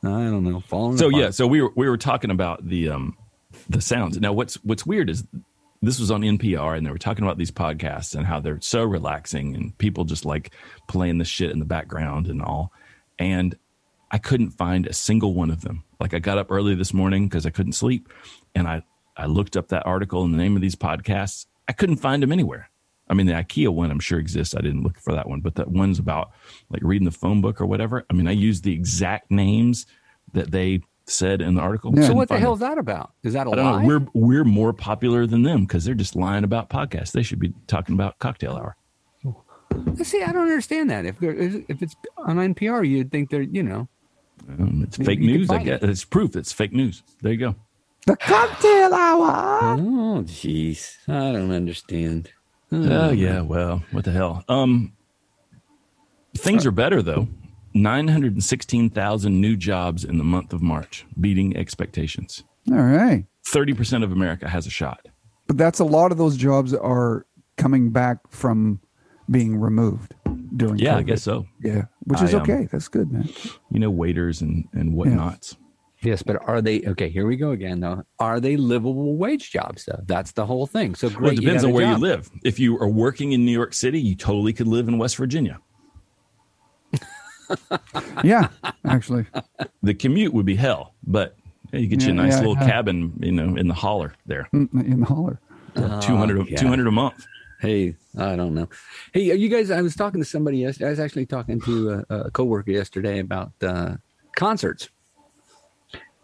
I 0.03 0.09
don't 0.25 0.45
know. 0.45 0.61
Falling 0.61 0.99
so 0.99 1.09
apart. 1.09 1.23
yeah, 1.23 1.31
so 1.31 1.47
we 1.47 1.63
were 1.63 1.73
we 1.77 1.89
were 1.89 1.97
talking 1.97 2.31
about 2.31 2.69
the 2.69 2.91
um 2.91 3.17
the 3.71 3.81
sounds. 3.81 4.21
Now 4.21 4.35
what's 4.35 4.57
what's 4.57 4.85
weird 4.85 5.09
is 5.09 5.25
this 5.87 6.01
was 6.01 6.11
on 6.11 6.23
NPR 6.23 6.77
and 6.77 6.87
they 6.87 6.91
were 6.91 6.99
talking 6.99 7.25
about 7.25 7.39
these 7.39 7.51
podcasts 7.51 8.15
and 8.15 8.27
how 8.27 8.41
they're 8.41 8.61
so 8.61 8.85
relaxing 8.85 9.55
and 9.55 9.77
people 9.79 10.05
just 10.05 10.25
like 10.25 10.53
playing 10.89 11.19
the 11.19 11.25
shit 11.25 11.51
in 11.51 11.59
the 11.59 11.65
background 11.65 12.27
and 12.27 12.43
all. 12.43 12.73
And 13.19 13.57
I 14.11 14.19
couldn't 14.19 14.51
find 14.51 14.87
a 14.87 14.93
single 14.93 15.35
one 15.35 15.51
of 15.51 15.63
them. 15.63 15.85
Like 16.01 16.15
I 16.15 16.19
got 16.19 16.39
up 16.39 16.51
early 16.51 16.75
this 16.75 16.95
morning 16.95 17.29
because 17.29 17.47
I 17.47 17.51
couldn't 17.51 17.73
sleep 17.73 18.09
and 18.55 18.69
I 18.69 18.83
I 19.17 19.27
looked 19.27 19.57
up 19.57 19.69
that 19.69 19.87
article 19.87 20.25
and 20.25 20.35
the 20.35 20.39
name 20.39 20.57
of 20.57 20.63
these 20.63 20.75
podcasts. 20.75 21.47
I 21.69 21.73
couldn't 21.73 21.97
find 21.97 22.23
them 22.23 22.33
anywhere. 22.33 22.69
I 23.09 23.15
mean, 23.15 23.27
the 23.27 23.33
IKEA 23.35 23.69
one 23.69 23.91
I'm 23.91 24.01
sure 24.01 24.19
exists. 24.19 24.55
I 24.55 24.61
didn't 24.61 24.83
look 24.83 24.99
for 24.99 25.15
that 25.15 25.29
one, 25.29 25.41
but 25.41 25.57
that 25.57 25.69
one's 25.69 25.99
about 25.99 26.33
like 26.71 26.83
reading 26.83 27.05
the 27.05 27.11
phone 27.11 27.41
book 27.41 27.61
or 27.61 27.67
whatever. 27.67 28.05
I 28.11 28.15
mean, 28.15 28.27
I 28.27 28.33
used 28.33 28.65
the 28.65 28.73
exact 28.73 29.31
names 29.31 29.87
that 30.33 30.51
they 30.51 30.81
said 31.07 31.43
in 31.43 31.55
the 31.55 31.61
article. 31.61 31.93
Yeah. 31.95 32.09
So 32.09 32.15
what 32.15 32.29
the 32.29 32.39
hell 32.39 32.57
them. 32.57 32.67
is 32.67 32.71
that 32.71 32.79
about? 32.79 33.13
Is 33.23 33.33
that 33.35 33.47
a 33.47 33.51
I 33.51 33.55
don't 33.55 33.65
lie? 33.65 33.83
know. 33.83 33.89
We're 33.89 34.07
we're 34.15 34.45
more 34.45 34.73
popular 34.73 35.27
than 35.27 35.43
them 35.43 35.63
because 35.65 35.85
they're 35.85 35.95
just 35.95 36.17
lying 36.17 36.45
about 36.45 36.71
podcasts. 36.71 37.13
They 37.13 37.23
should 37.23 37.39
be 37.39 37.53
talking 37.67 37.95
about 37.95 38.19
cocktail 38.19 38.57
hour. 38.57 38.77
See, 40.03 40.23
I 40.23 40.33
don't 40.33 40.43
understand 40.43 40.91
that. 40.91 41.05
If 41.05 41.19
there 41.19 41.33
is, 41.33 41.57
if 41.69 41.83
it's 41.83 41.97
on 42.19 42.37
NPR, 42.37 42.89
you'd 42.89 43.11
think 43.11 43.31
they're 43.31 43.43
you 43.43 43.63
know. 43.63 43.89
Um, 44.49 44.83
it's 44.87 44.97
fake 44.97 45.21
you 45.21 45.27
can 45.29 45.37
news. 45.39 45.51
I 45.51 45.63
guess 45.63 45.83
it. 45.83 45.91
it's 45.91 46.05
proof. 46.05 46.37
It's 46.37 46.53
fake 46.53 46.73
news. 46.73 47.03
There 47.23 47.33
you 47.33 47.39
go. 47.39 47.55
the 48.07 48.17
cocktail 48.17 48.95
hour. 48.95 49.75
Oh, 49.79 50.23
jeez, 50.25 50.97
I 51.09 51.33
don't 51.33 51.51
understand. 51.51 52.31
Oh 52.73 53.11
yeah. 53.11 53.41
Well, 53.41 53.83
what 53.93 54.05
the 54.05 54.11
hell? 54.11 54.45
Um, 54.49 54.93
things 56.37 56.67
are 56.67 56.73
better 56.73 57.03
though. 57.03 57.29
Nine 57.75 58.07
hundred 58.07 58.35
and 58.35 58.45
sixteen 58.45 58.89
thousand 58.89 59.41
new 59.41 59.57
jobs 59.57 60.05
in 60.05 60.19
the 60.19 60.25
month 60.25 60.53
of 60.53 60.63
March, 60.63 61.05
beating 61.21 61.57
expectations. 61.57 62.45
All 62.71 62.77
right. 62.77 63.25
Thirty 63.47 63.75
percent 63.75 64.05
of 64.05 64.13
America 64.13 64.49
has 64.49 64.67
a 64.67 64.71
shot. 64.71 65.07
But 65.49 65.59
that's 65.59 65.81
a 65.81 65.85
lot 65.85 66.13
of 66.13 66.19
those 66.19 66.37
jobs 66.37 66.73
are 66.73 67.27
coming 67.57 67.91
back 67.91 68.19
from 68.31 68.81
being 69.31 69.59
removed 69.59 70.15
during 70.57 70.79
Yeah, 70.79 70.97
I 70.97 71.03
guess 71.03 71.23
so. 71.23 71.47
Yeah, 71.61 71.87
which 72.05 72.23
is 72.23 72.33
I, 72.35 72.39
um, 72.39 72.43
okay. 72.43 72.69
That's 72.71 72.89
good, 72.89 73.11
man. 73.11 73.29
You 73.71 73.81
know, 73.81 73.91
waiters 73.91 74.41
and 74.41 74.69
and 74.73 74.95
whatnots. 74.95 75.57
Yes, 76.03 76.23
but 76.23 76.37
are 76.47 76.61
they 76.61 76.83
okay? 76.83 77.09
Here 77.09 77.27
we 77.27 77.37
go 77.37 77.51
again, 77.51 77.81
though. 77.81 78.05
Are 78.19 78.39
they 78.39 78.57
livable 78.57 79.17
wage 79.17 79.51
jobs? 79.51 79.87
Though 79.87 80.01
that's 80.07 80.33
the 80.33 80.47
whole 80.47 80.67
thing. 80.67 80.95
So 80.95 81.09
great. 81.09 81.21
Well, 81.21 81.33
it 81.33 81.41
depends 81.41 81.65
on 81.65 81.71
a 81.71 81.73
where 81.73 81.91
you 81.91 81.97
live. 81.97 82.31
If 82.45 82.59
you 82.59 82.79
are 82.79 82.89
working 82.89 83.33
in 83.33 83.45
New 83.45 83.53
York 83.53 83.75
City, 83.75 84.01
you 84.01 84.15
totally 84.15 84.53
could 84.53 84.69
live 84.69 84.87
in 84.87 84.99
West 84.99 85.17
Virginia. 85.17 85.59
Yeah, 88.25 88.49
actually. 88.87 89.27
the 89.83 89.95
commute 89.95 90.33
would 90.33 90.47
be 90.47 90.57
hell, 90.57 90.95
but 91.07 91.37
yeah, 91.73 91.81
you 91.81 91.87
get 91.89 92.03
you 92.03 92.11
a 92.11 92.15
nice 92.15 92.33
yeah, 92.33 92.39
little 92.41 92.55
yeah. 92.57 92.67
cabin, 92.67 93.13
you 93.21 93.33
know, 93.33 93.57
in 93.57 93.69
the 93.69 93.75
holler 93.75 94.15
there, 94.27 94.49
In 94.53 94.69
the 95.01 95.07
holler. 95.07 95.41
Oh, 95.77 96.01
200, 96.01 96.49
yeah. 96.49 96.57
200 96.59 96.87
a 96.87 96.91
month. 96.91 97.27
Hey, 97.61 97.97
I 98.19 98.37
don't 98.37 98.55
know. 98.55 98.69
Hey, 99.13 99.31
are 99.31 99.35
you 99.35 99.49
guys? 99.49 99.71
I 99.71 99.81
was 99.83 99.95
talking 99.97 100.21
to 100.21 100.25
somebody 100.25 100.59
yesterday. 100.59 100.87
I 100.87 100.91
was 100.91 101.01
actually 101.01 101.27
talking 101.27 101.61
to 101.63 102.05
a, 102.11 102.15
a 102.27 102.31
coworker 102.31 102.71
yesterday 102.71 103.19
about 103.21 103.53
uh, 103.63 103.97
concerts, 104.37 104.89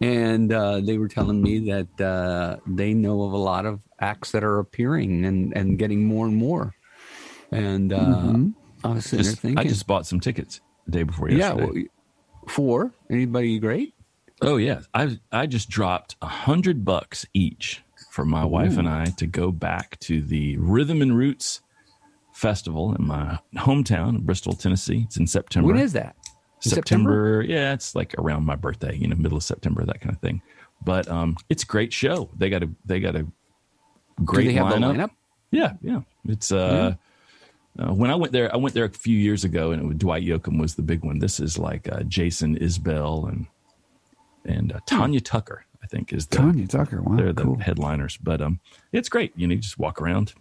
and 0.00 0.52
uh, 0.52 0.80
they 0.80 0.98
were 0.98 1.08
telling 1.08 1.42
me 1.42 1.70
that 1.70 2.00
uh, 2.04 2.56
they 2.66 2.94
know 2.94 3.22
of 3.22 3.32
a 3.32 3.36
lot 3.38 3.66
of 3.66 3.80
acts 3.98 4.32
that 4.32 4.44
are 4.44 4.58
appearing 4.58 5.24
and 5.24 5.56
and 5.56 5.78
getting 5.78 6.04
more 6.04 6.26
and 6.26 6.36
more. 6.36 6.74
And 7.50 7.92
uh, 7.92 7.98
Mhm. 7.98 8.54
I 8.84 8.88
was 8.88 9.04
sitting 9.04 9.24
Just, 9.24 9.42
there 9.42 9.50
thinking, 9.50 9.66
I 9.66 9.68
just 9.68 9.86
bought 9.86 10.06
some 10.06 10.20
tickets 10.20 10.60
the 10.90 10.98
day 10.98 11.02
before 11.02 11.30
yeah, 11.30 11.54
yesterday. 11.54 11.88
well, 12.32 12.48
for 12.48 12.92
anybody 13.10 13.58
great? 13.58 13.94
oh 14.42 14.56
yeah, 14.56 14.80
I 14.94 15.18
I 15.30 15.46
just 15.46 15.68
dropped 15.68 16.16
a 16.22 16.26
hundred 16.26 16.84
bucks 16.84 17.26
each 17.34 17.82
for 18.10 18.24
my 18.24 18.44
wife 18.44 18.76
and 18.76 18.88
I 18.88 19.06
to 19.18 19.26
go 19.26 19.52
back 19.52 19.98
to 20.00 20.20
the 20.20 20.56
Rhythm 20.56 21.02
and 21.02 21.16
Roots 21.16 21.60
Festival 22.32 22.94
in 22.94 23.06
my 23.06 23.38
hometown, 23.54 24.22
Bristol, 24.22 24.54
Tennessee. 24.54 25.02
It's 25.06 25.16
in 25.16 25.26
September. 25.26 25.68
When 25.68 25.78
is 25.78 25.92
that? 25.92 26.16
In 26.64 26.70
September, 26.70 27.44
yeah, 27.46 27.72
it's 27.72 27.94
like 27.94 28.14
around 28.18 28.44
my 28.44 28.56
birthday, 28.56 28.96
you 28.96 29.08
know, 29.08 29.16
middle 29.16 29.36
of 29.36 29.44
September, 29.44 29.84
that 29.84 30.00
kind 30.00 30.14
of 30.14 30.20
thing. 30.20 30.42
But 30.82 31.08
um, 31.08 31.36
it's 31.48 31.62
a 31.62 31.66
great 31.66 31.92
show. 31.92 32.30
They 32.36 32.50
got 32.50 32.62
a 32.62 32.70
they 32.84 33.00
got 33.00 33.14
a 33.14 33.26
great 34.24 34.44
Do 34.44 34.48
they 34.50 34.54
have 34.54 34.66
lineup. 34.66 34.96
the 34.96 35.02
lineup? 35.02 35.10
Yeah, 35.50 35.72
yeah. 35.82 36.00
It's 36.26 36.52
uh, 36.52 36.94
uh, 37.80 37.92
when 37.92 38.10
I 38.10 38.14
went 38.14 38.32
there, 38.32 38.52
I 38.52 38.56
went 38.58 38.74
there 38.74 38.84
a 38.84 38.90
few 38.90 39.16
years 39.16 39.44
ago, 39.44 39.70
and 39.72 39.82
it 39.82 39.86
was, 39.86 39.96
Dwight 39.96 40.22
Yoakam 40.24 40.60
was 40.60 40.74
the 40.74 40.82
big 40.82 41.04
one. 41.04 41.18
This 41.18 41.40
is 41.40 41.58
like 41.58 41.90
uh, 41.90 42.02
Jason 42.02 42.58
Isbell 42.58 43.28
and 43.28 43.46
and 44.44 44.72
uh, 44.72 44.80
Tanya 44.86 45.20
Tucker, 45.20 45.64
I 45.82 45.86
think, 45.86 46.12
is 46.12 46.26
the 46.26 46.36
Tanya 46.36 46.66
Tucker. 46.66 47.02
Wow, 47.02 47.16
they're 47.16 47.32
the 47.32 47.42
cool. 47.44 47.56
headliners. 47.58 48.16
But 48.16 48.40
um, 48.40 48.60
it's 48.92 49.08
great. 49.08 49.32
You 49.36 49.46
know, 49.46 49.54
you 49.54 49.60
just 49.60 49.78
walk 49.78 50.00
around. 50.00 50.34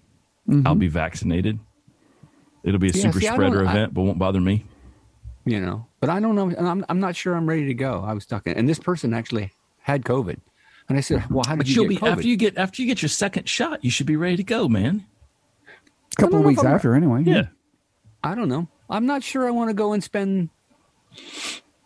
Mm-hmm. 0.48 0.66
I'll 0.68 0.76
be 0.76 0.88
vaccinated. 0.88 1.60
It'll 2.64 2.80
be 2.80 2.90
a 2.90 2.92
Yeah, 2.92 3.02
super 3.04 3.20
see, 3.22 3.28
spreader 3.28 3.60
don't- 3.60 3.68
I- 3.68 3.72
event, 3.72 3.94
but 3.94 4.02
won't 4.02 4.20
bother 4.20 4.42
me. 4.42 4.66
you 5.46 5.60
know 5.62 5.86
but 6.02 6.10
i 6.10 6.20
don't 6.20 6.36
know 6.36 6.50
and 6.50 6.68
I'm, 6.68 6.86
I'm 6.90 7.00
not 7.00 7.16
sure 7.16 7.34
i'm 7.34 7.48
ready 7.48 7.66
to 7.68 7.74
go 7.74 8.04
i 8.06 8.14
was 8.14 8.26
talking 8.26 8.54
and 8.54 8.68
this 8.68 8.78
person 8.78 9.14
actually 9.14 9.52
had 9.80 10.04
covid 10.04 10.38
and 10.90 10.98
i 10.98 11.02
said 11.02 11.24
well 11.30 11.44
how 11.48 11.54
did 11.56 11.60
But 11.60 11.68
you 11.70 11.82
get 11.84 11.90
be 11.90 11.98
COVID? 11.98 12.12
after 12.12 12.28
you 12.28 12.36
get 12.38 12.58
after 12.58 12.82
you 12.82 12.88
get 12.88 13.02
your 13.02 13.10
second 13.10 13.48
shot, 13.48 13.84
you 13.84 13.90
should 13.90 14.06
be 14.06 14.18
ready 14.18 14.36
to 14.38 14.44
go, 14.44 14.68
man. 14.68 15.06
A 16.18 16.22
couple 16.22 16.40
of 16.40 16.46
weeks 16.46 16.64
after, 16.64 16.96
anyway. 16.96 17.24
Yeah. 17.26 17.44
i 18.24 18.36
don't 18.36 18.50
know 18.50 18.68
i'm 18.90 19.06
not 19.06 19.24
sure 19.24 19.48
i 19.48 19.52
want 19.52 19.70
to 19.70 19.74
go 19.74 19.94
and 19.94 20.04
spend 20.04 20.50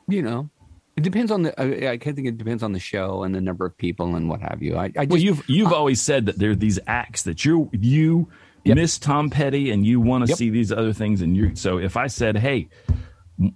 you 0.07 0.21
know 0.21 0.49
it 0.97 1.01
depends 1.03 1.31
on 1.31 1.43
the 1.43 1.61
i, 1.61 1.91
I 1.91 1.97
think 1.97 2.27
it 2.27 2.37
depends 2.37 2.63
on 2.63 2.71
the 2.73 2.79
show 2.79 3.23
and 3.23 3.33
the 3.35 3.41
number 3.41 3.65
of 3.65 3.77
people 3.77 4.15
and 4.15 4.29
what 4.29 4.41
have 4.41 4.61
you 4.61 4.75
i, 4.75 4.85
I 4.85 4.89
just 5.05 5.09
Well, 5.09 5.19
you've 5.19 5.43
you've 5.49 5.73
always 5.73 6.01
said 6.01 6.25
that 6.27 6.39
there 6.39 6.51
are 6.51 6.55
these 6.55 6.79
acts 6.87 7.23
that 7.23 7.45
you 7.45 7.69
you 7.73 8.29
Yep. 8.65 8.75
miss 8.77 8.97
Tom 8.97 9.29
Petty 9.29 9.71
and 9.71 9.85
you 9.85 9.99
want 9.99 10.23
to 10.23 10.29
Yep. 10.29 10.37
see 10.37 10.49
these 10.49 10.71
other 10.71 10.93
things, 10.93 11.21
and 11.21 11.35
you 11.35 11.53
so 11.53 11.79
if 11.79 11.97
I 11.97 12.07
said, 12.07 12.37
hey, 12.37 12.69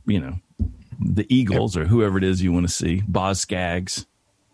you 0.06 0.20
know, 0.20 0.34
the 1.00 1.26
Eagles 1.34 1.78
or 1.78 1.86
whoever 1.86 2.18
it 2.18 2.26
is 2.26 2.44
you 2.44 2.52
want 2.52 2.68
to 2.68 2.74
see, 2.74 3.04
Boz 3.08 3.40
Scaggs, 3.40 4.06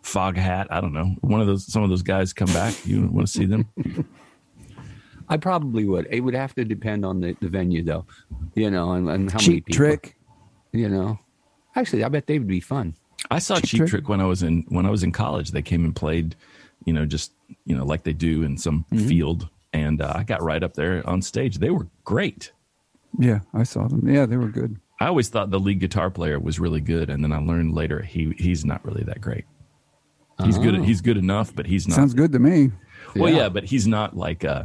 Foghat, 0.04 0.68
I 0.70 0.80
don't 0.80 0.94
know, 0.94 1.16
one 1.22 1.42
of 1.42 1.48
those 1.48 1.66
some 1.66 1.82
of 1.82 1.90
those 1.90 2.04
guys 2.04 2.34
come 2.34 2.54
back, 2.54 2.76
you 2.86 3.08
want 3.08 3.26
to 3.26 3.34
see 3.34 3.46
them? 3.46 3.68
i 5.34 5.38
probably 5.38 5.86
would 5.86 6.06
it 6.10 6.22
would 6.22 6.34
have 6.44 6.54
to 6.56 6.64
depend 6.64 7.04
on 7.06 7.20
the, 7.20 7.36
the 7.42 7.50
venue 7.50 7.84
though 7.84 8.06
you 8.56 8.70
know 8.70 8.92
and, 8.94 9.10
and 9.10 9.32
how 9.32 9.38
many 9.40 9.46
Cheap 9.56 9.66
people 9.66 9.78
trick. 9.78 10.16
you 10.72 10.88
know 10.90 11.20
actually 11.76 12.04
i 12.04 12.10
bet 12.10 12.28
they 12.28 12.40
would 12.40 12.48
be 12.48 12.60
fun 12.76 12.96
I 13.32 13.40
saw 13.40 13.56
Cheap 13.56 13.66
Cheap 13.70 13.78
Trick? 13.80 13.90
Trick 13.90 14.10
when 14.10 14.20
I 14.20 14.26
was 14.26 14.44
in 14.44 14.66
when 14.68 14.86
I 14.86 14.90
was 14.90 15.02
in 15.02 15.14
college. 15.14 15.52
They 15.52 15.62
came 15.62 15.86
and 15.86 15.96
played, 15.96 16.36
you 16.84 16.92
know, 16.92 17.06
just 17.06 17.32
you 17.64 17.74
know 17.78 17.86
like 17.86 18.04
they 18.04 18.12
do 18.12 18.44
in 18.44 18.58
some 18.58 18.84
Mm-hmm. 18.92 19.08
field, 19.08 19.48
and 19.72 20.02
uh, 20.02 20.12
I 20.14 20.24
got 20.24 20.42
right 20.44 20.62
up 20.62 20.74
there 20.74 21.02
on 21.08 21.22
stage. 21.22 21.60
They 21.60 21.70
were 21.70 21.88
great. 22.04 22.52
Yeah, 23.18 23.40
I 23.54 23.64
saw 23.64 23.88
them. 23.88 24.10
Yeah, 24.10 24.26
they 24.26 24.36
were 24.36 24.50
good. 24.50 24.76
I 25.00 25.08
always 25.08 25.30
thought 25.30 25.52
the 25.52 25.60
lead 25.60 25.80
guitar 25.80 26.10
player 26.10 26.38
was 26.38 26.60
really 26.60 26.82
good, 26.82 27.10
and 27.10 27.24
then 27.24 27.32
I 27.32 27.38
learned 27.38 27.74
later 27.74 28.02
he 28.02 28.34
he's 28.38 28.66
not 28.66 28.84
really 28.84 29.04
that 29.06 29.22
great. 29.22 29.46
He's 30.44 30.58
good. 30.58 30.76
Oh. 30.76 30.84
He's 30.84 31.00
good 31.00 31.18
enough, 31.18 31.56
but 31.56 31.66
he's 31.66 31.88
not. 31.88 31.96
Sounds 31.96 32.14
good 32.14 32.34
to 32.34 32.40
me. 32.40 32.72
well, 33.16 33.32
Yeah. 33.32 33.44
yeah, 33.44 33.50
but 33.50 33.64
he's 33.64 33.88
not 33.88 34.18
like. 34.18 34.44
Uh, 34.44 34.64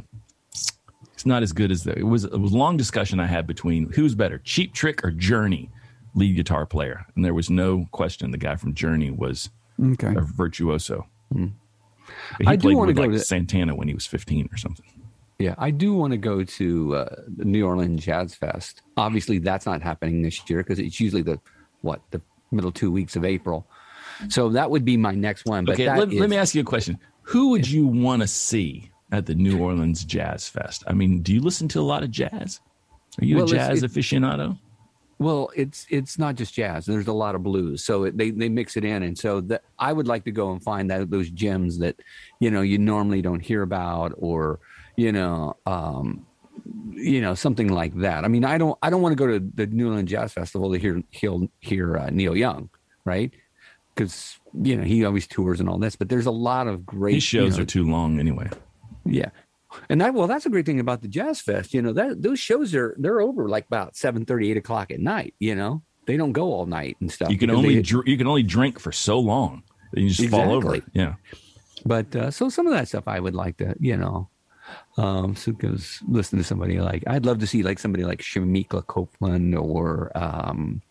it's 1.18 1.26
not 1.26 1.42
as 1.42 1.52
good 1.52 1.72
as 1.72 1.82
the. 1.82 1.98
It 1.98 2.04
was. 2.04 2.22
It 2.22 2.38
was 2.38 2.52
a 2.52 2.56
long 2.56 2.76
discussion 2.76 3.18
I 3.18 3.26
had 3.26 3.44
between 3.44 3.90
who's 3.90 4.14
better, 4.14 4.38
Cheap 4.44 4.72
Trick 4.72 5.04
or 5.04 5.10
Journey, 5.10 5.68
lead 6.14 6.36
guitar 6.36 6.64
player, 6.64 7.04
and 7.16 7.24
there 7.24 7.34
was 7.34 7.50
no 7.50 7.86
question 7.90 8.30
the 8.30 8.38
guy 8.38 8.54
from 8.54 8.72
Journey 8.72 9.10
was 9.10 9.50
Okay. 9.82 10.14
a 10.16 10.20
virtuoso. 10.20 11.08
He 11.34 11.50
I 12.46 12.54
do 12.54 12.76
wanna 12.76 12.92
go 12.92 13.02
like 13.02 13.10
to- 13.10 13.18
Santana 13.18 13.74
when 13.74 13.88
he 13.88 13.94
was 13.94 14.06
fifteen 14.06 14.48
or 14.52 14.56
something. 14.56 14.86
Yeah, 15.40 15.56
I 15.58 15.72
do 15.72 15.92
want 15.92 16.12
to 16.12 16.16
go 16.16 16.44
to 16.44 16.94
uh, 16.94 17.16
New 17.38 17.66
Orleans 17.66 18.04
Jazz 18.04 18.36
Fest. 18.36 18.82
Obviously, 18.96 19.38
that's 19.40 19.66
not 19.66 19.82
happening 19.82 20.22
this 20.22 20.48
year 20.48 20.58
because 20.62 20.78
it's 20.78 21.00
usually 21.00 21.22
the 21.22 21.40
what 21.80 22.00
the 22.12 22.20
middle 22.52 22.70
two 22.70 22.92
weeks 22.92 23.16
of 23.16 23.24
April. 23.24 23.66
So 24.28 24.50
that 24.50 24.70
would 24.70 24.84
be 24.84 24.96
my 24.96 25.12
next 25.16 25.46
one. 25.46 25.64
But 25.64 25.72
Okay, 25.74 25.86
that 25.86 25.98
let, 25.98 26.12
let 26.12 26.30
me 26.30 26.36
ask 26.36 26.54
you 26.54 26.60
a 26.60 26.64
question. 26.64 26.96
Who 27.22 27.50
would 27.50 27.68
you 27.68 27.86
want 27.88 28.22
to 28.22 28.28
see 28.28 28.90
at 29.12 29.26
the 29.26 29.34
New 29.34 29.58
Orleans 29.58 30.04
Jazz 30.04 30.48
Fest? 30.48 30.84
I 30.86 30.92
mean, 30.92 31.22
do 31.22 31.32
you 31.32 31.40
listen 31.40 31.68
to 31.68 31.80
a 31.80 31.82
lot 31.82 32.02
of 32.02 32.10
jazz? 32.10 32.60
Are 33.20 33.24
you 33.24 33.36
Well, 33.36 33.46
a 33.46 33.48
jazz 33.48 33.82
it- 33.82 33.90
aficionado? 33.90 34.58
Well, 35.20 35.50
it's 35.56 35.84
it's 35.90 36.16
not 36.16 36.36
just 36.36 36.54
jazz. 36.54 36.86
There's 36.86 37.08
a 37.08 37.12
lot 37.12 37.34
of 37.34 37.42
blues, 37.42 37.82
so 37.82 38.04
it, 38.04 38.16
they 38.16 38.30
they 38.30 38.48
mix 38.48 38.76
it 38.76 38.84
in, 38.84 39.02
and 39.02 39.18
so 39.18 39.40
that 39.42 39.62
I 39.76 39.92
would 39.92 40.06
like 40.06 40.24
to 40.26 40.30
go 40.30 40.52
and 40.52 40.62
find 40.62 40.88
that 40.92 41.10
those 41.10 41.28
gems 41.30 41.78
that 41.80 41.96
you 42.38 42.52
know 42.52 42.60
you 42.60 42.78
normally 42.78 43.20
don't 43.20 43.40
hear 43.40 43.62
about, 43.62 44.12
or 44.16 44.60
you 44.96 45.10
know, 45.10 45.56
um, 45.66 46.24
you 46.92 47.20
know, 47.20 47.34
something 47.34 47.66
like 47.66 47.96
that. 47.96 48.24
I 48.24 48.28
mean, 48.28 48.44
I 48.44 48.58
don't, 48.58 48.78
I 48.80 48.90
don't 48.90 49.02
want 49.02 49.12
to 49.12 49.16
go 49.16 49.26
to 49.26 49.40
the 49.54 49.66
New 49.66 49.88
Orleans 49.88 50.08
Jazz 50.08 50.32
Festival 50.32 50.72
to 50.72 50.78
hear, 50.78 51.02
hear, 51.10 51.32
hear 51.60 51.96
uh, 51.96 52.10
Neil 52.10 52.36
Young, 52.36 52.68
right? 53.04 53.32
Because 53.96 54.38
you 54.62 54.76
know 54.76 54.84
he 54.84 55.04
always 55.04 55.26
tours 55.26 55.58
and 55.58 55.68
all 55.68 55.78
this, 55.78 55.96
but 55.96 56.08
there's 56.08 56.26
a 56.26 56.30
lot 56.30 56.68
of 56.68 56.86
great 56.86 57.14
These 57.14 57.22
shows 57.24 57.54
you 57.54 57.58
know, 57.58 57.62
are 57.64 57.66
too 57.66 57.90
long 57.90 58.20
anyway. 58.20 58.48
Yeah. 59.12 59.30
And 59.90 60.00
that 60.00 60.14
well, 60.14 60.26
that's 60.26 60.46
a 60.46 60.50
great 60.50 60.66
thing 60.66 60.80
about 60.80 61.02
the 61.02 61.08
Jazz 61.08 61.40
Fest. 61.40 61.74
You 61.74 61.82
know 61.82 61.92
that 61.92 62.22
those 62.22 62.38
shows 62.38 62.74
are 62.74 62.96
they're 62.98 63.20
over 63.20 63.48
like 63.48 63.66
about 63.66 63.96
7 63.96 64.24
8 64.28 64.56
o'clock 64.56 64.90
at 64.90 65.00
night. 65.00 65.34
You 65.38 65.54
know 65.54 65.82
they 66.06 66.16
don't 66.16 66.32
go 66.32 66.52
all 66.54 66.64
night 66.66 66.96
and 67.00 67.12
stuff. 67.12 67.30
You 67.30 67.36
can 67.38 67.50
only 67.50 67.76
they- 67.76 67.82
dr- 67.82 68.08
you 68.08 68.16
can 68.16 68.26
only 68.26 68.42
drink 68.42 68.80
for 68.80 68.92
so 68.92 69.18
long. 69.20 69.62
You 69.92 70.08
just 70.08 70.30
fall 70.30 70.52
over. 70.52 70.78
Yeah. 70.92 71.14
But 71.84 72.14
uh, 72.16 72.30
so 72.30 72.48
some 72.48 72.66
of 72.66 72.72
that 72.72 72.88
stuff 72.88 73.04
I 73.06 73.20
would 73.20 73.34
like 73.34 73.58
to, 73.58 73.74
you 73.78 73.96
know, 73.96 74.28
um, 74.96 75.36
so 75.36 75.52
because 75.52 76.00
listen 76.08 76.38
to 76.38 76.44
somebody 76.44 76.80
like 76.80 77.04
I'd 77.06 77.24
love 77.24 77.38
to 77.38 77.46
see 77.46 77.62
like 77.62 77.78
somebody 77.78 78.04
like 78.04 78.20
Shemekia 78.20 78.86
Copeland 78.86 79.54
or 79.54 80.10
um, 80.14 80.82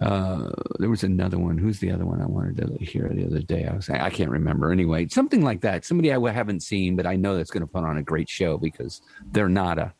uh, 0.00 0.50
there 0.78 0.88
was 0.88 1.04
another 1.04 1.38
one. 1.38 1.58
Who's 1.58 1.78
the 1.80 1.90
other 1.92 2.06
one 2.06 2.22
I 2.22 2.26
wanted 2.26 2.56
to 2.56 2.84
hear 2.84 3.08
the 3.12 3.26
other 3.26 3.40
day? 3.40 3.66
I 3.66 3.74
was 3.74 3.90
I 3.90 4.10
can't 4.10 4.30
remember. 4.30 4.72
Anyway, 4.72 5.08
something 5.08 5.42
like 5.42 5.60
that. 5.60 5.84
Somebody 5.84 6.12
I 6.12 6.32
haven't 6.32 6.62
seen, 6.62 6.96
but 6.96 7.06
I 7.06 7.16
know 7.16 7.36
that's 7.36 7.50
going 7.50 7.62
to 7.62 7.66
put 7.66 7.84
on 7.84 7.98
a 7.98 8.02
great 8.02 8.28
show 8.28 8.56
because 8.56 9.02
they're 9.32 9.48
not 9.48 9.78
a, 9.78 9.92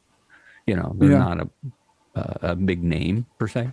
you 0.66 0.74
know, 0.76 0.94
they're 0.98 1.10
Yeah. 1.10 1.18
not 1.18 1.40
a, 1.40 1.50
a 2.14 2.38
a 2.52 2.56
big 2.56 2.82
name 2.82 3.26
per 3.38 3.46
se. 3.46 3.72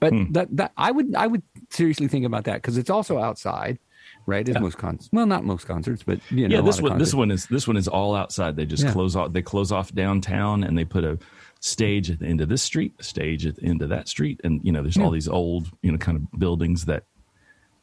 But 0.00 0.12
Hmm. 0.12 0.32
that 0.32 0.48
that 0.56 0.72
I 0.76 0.90
would 0.90 1.14
I 1.14 1.26
would 1.26 1.42
seriously 1.70 2.08
think 2.08 2.24
about 2.24 2.44
that 2.44 2.56
because 2.62 2.76
it's 2.78 2.90
also 2.90 3.18
outside, 3.18 3.78
right? 4.26 4.48
As 4.48 4.54
Yeah. 4.54 4.60
most 4.60 4.78
concerts, 4.78 5.10
well, 5.12 5.26
not 5.26 5.44
most 5.44 5.66
concerts, 5.66 6.02
but 6.02 6.18
you 6.30 6.48
know, 6.48 6.56
yeah, 6.56 6.62
this 6.62 6.80
one 6.80 6.98
this 6.98 7.14
one 7.14 7.30
is 7.30 7.46
this 7.46 7.68
one 7.68 7.76
is 7.76 7.88
all 7.88 8.14
outside. 8.14 8.56
They 8.56 8.66
just 8.66 8.84
Yeah. 8.84 8.92
close 8.92 9.14
off 9.14 9.32
they 9.32 9.42
close 9.42 9.70
off 9.70 9.92
downtown 9.94 10.64
and 10.64 10.76
they 10.76 10.84
put 10.84 11.04
a 11.04 11.18
stage 11.66 12.10
at 12.10 12.20
the 12.20 12.26
end 12.26 12.40
of 12.40 12.48
this 12.48 12.62
street, 12.62 12.94
a 12.98 13.02
stage 13.02 13.44
at 13.44 13.56
the 13.56 13.64
end 13.64 13.82
of 13.82 13.88
that 13.88 14.08
street, 14.08 14.40
and 14.44 14.60
you 14.62 14.72
know, 14.72 14.82
there's 14.82 14.96
all 14.96 15.10
these 15.10 15.28
old, 15.28 15.70
you 15.82 15.90
know, 15.90 15.98
kind 15.98 16.16
of 16.16 16.38
buildings 16.38 16.84
that 16.84 17.04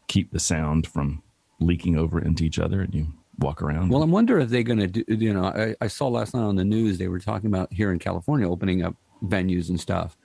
keep 0.08 0.32
the 0.32 0.40
sound 0.40 0.88
from 0.88 1.22
leaking 1.60 1.98
over 1.98 2.20
into 2.20 2.44
each 2.44 2.60
other 2.60 2.82
and 2.82 2.94
you 2.94 3.08
walk 3.40 3.62
around. 3.62 3.90
Well, 3.90 4.04
I'm 4.04 4.12
wondering 4.12 4.44
if 4.44 4.50
they're 4.50 4.64
going 4.64 4.80
to 4.80 4.88
do. 4.88 5.04
You 5.08 5.34
know, 5.34 5.46
I, 5.46 5.76
I 5.82 5.88
saw 5.88 6.08
last 6.08 6.34
night 6.34 6.44
on 6.44 6.56
the 6.56 6.64
news 6.64 6.98
they 6.98 7.08
were 7.08 7.20
talking 7.20 7.48
about 7.48 7.72
here 7.74 7.92
in 7.92 8.00
California 8.00 8.50
opening 8.50 8.84
up 8.84 8.96
venues 9.24 9.70
and 9.70 9.80
stuff, 9.80 10.18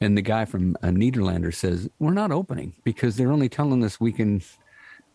and 0.00 0.16
the 0.16 0.22
guy 0.22 0.44
from 0.44 0.76
uh, 0.82 0.88
Nederlander 0.88 1.54
says 1.54 1.88
we're 1.98 2.12
not 2.12 2.32
opening 2.32 2.74
because 2.84 3.16
they're 3.16 3.32
only 3.32 3.48
telling 3.48 3.84
us 3.84 4.00
we 4.00 4.12
can 4.12 4.42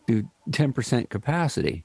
do 0.07 0.29
10 0.51 0.71
percent 0.73 1.09
capacity. 1.09 1.83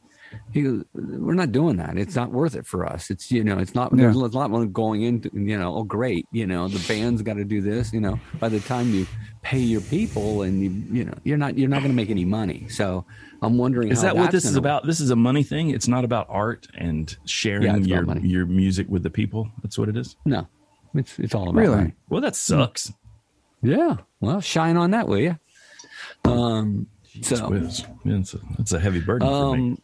He 0.53 0.63
goes, 0.63 0.85
we're 0.95 1.35
not 1.35 1.53
doing 1.53 1.77
that. 1.77 1.97
It's 1.99 2.15
not 2.17 2.31
worth 2.33 2.55
it 2.55 2.67
for 2.67 2.87
us. 2.87 3.11
It's 3.11 3.31
you 3.31 3.45
know, 3.45 3.59
it's 3.59 3.75
not. 3.75 3.93
Yeah. 3.93 4.03
There's 4.03 4.17
a 4.17 4.19
lot 4.21 4.49
going 4.73 5.03
into. 5.03 5.31
You 5.33 5.59
know, 5.59 5.75
oh 5.75 5.85
great. 5.85 6.27
You 6.33 6.47
know, 6.47 6.69
the 6.69 6.83
band's 6.89 7.23
got 7.23 7.35
to 7.35 7.45
do 7.45 7.61
this. 7.61 7.93
You 7.93 8.01
know, 8.01 8.19
by 8.41 8.49
the 8.49 8.61
time 8.61 8.93
you 8.93 9.07
pay 9.43 9.59
your 9.59 9.81
people 9.83 10.43
and 10.43 10.63
you 10.63 10.71
you 10.99 11.05
know 11.05 11.15
you're 11.25 11.39
not 11.39 11.57
you're 11.59 11.69
not 11.69 11.81
going 11.81 11.93
to 11.93 11.97
make 11.97 12.11
any 12.11 12.25
money. 12.25 12.69
So 12.69 13.05
I'm 13.43 13.57
wondering 13.59 13.89
is 13.91 13.99
how 14.03 14.09
that 14.09 14.17
what 14.17 14.31
this 14.33 14.45
is 14.45 14.51
gonna- 14.53 14.59
about? 14.61 14.87
This 14.87 15.01
is 15.01 15.11
a 15.11 15.17
money 15.17 15.43
thing. 15.43 15.71
It's 15.71 15.89
not 15.89 16.05
about 16.05 16.27
art 16.29 16.67
and 16.77 17.15
sharing 17.25 17.63
Yeah, 17.85 18.01
your 18.03 18.19
your 18.19 18.47
music 18.47 18.87
with 18.89 19.03
the 19.03 19.11
people. 19.11 19.51
That's 19.63 19.79
what 19.79 19.89
it 19.89 19.97
is. 19.97 20.17
No, 20.25 20.47
it's 20.95 21.19
it's 21.19 21.35
all 21.35 21.45
about 21.51 21.61
Really? 21.61 21.77
money. 21.77 21.93
Well, 22.09 22.21
that 22.21 22.37
sucks. 22.37 22.93
Yeah. 23.63 23.97
Well, 24.21 24.41
shine 24.41 24.77
on 24.77 24.91
that, 24.93 25.09
will 25.09 25.19
you? 25.19 25.39
Um. 26.25 26.87
So, 27.23 27.49
Whiz. 27.49 27.85
Yeah, 28.05 28.19
it's, 28.19 28.35
a, 28.35 28.39
it's 28.61 28.73
a 28.73 28.79
heavy 28.79 29.01
burden 29.01 29.27
for 29.27 29.57
me. 29.57 29.77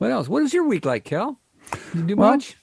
What 0.00 0.10
else? 0.10 0.30
What 0.30 0.42
is 0.42 0.54
your 0.54 0.66
week 0.66 0.86
like, 0.86 1.04
Kel? 1.04 1.38
Did 1.70 1.80
you 1.94 2.02
do 2.04 2.16
Well, 2.16 2.30
much? 2.30 2.56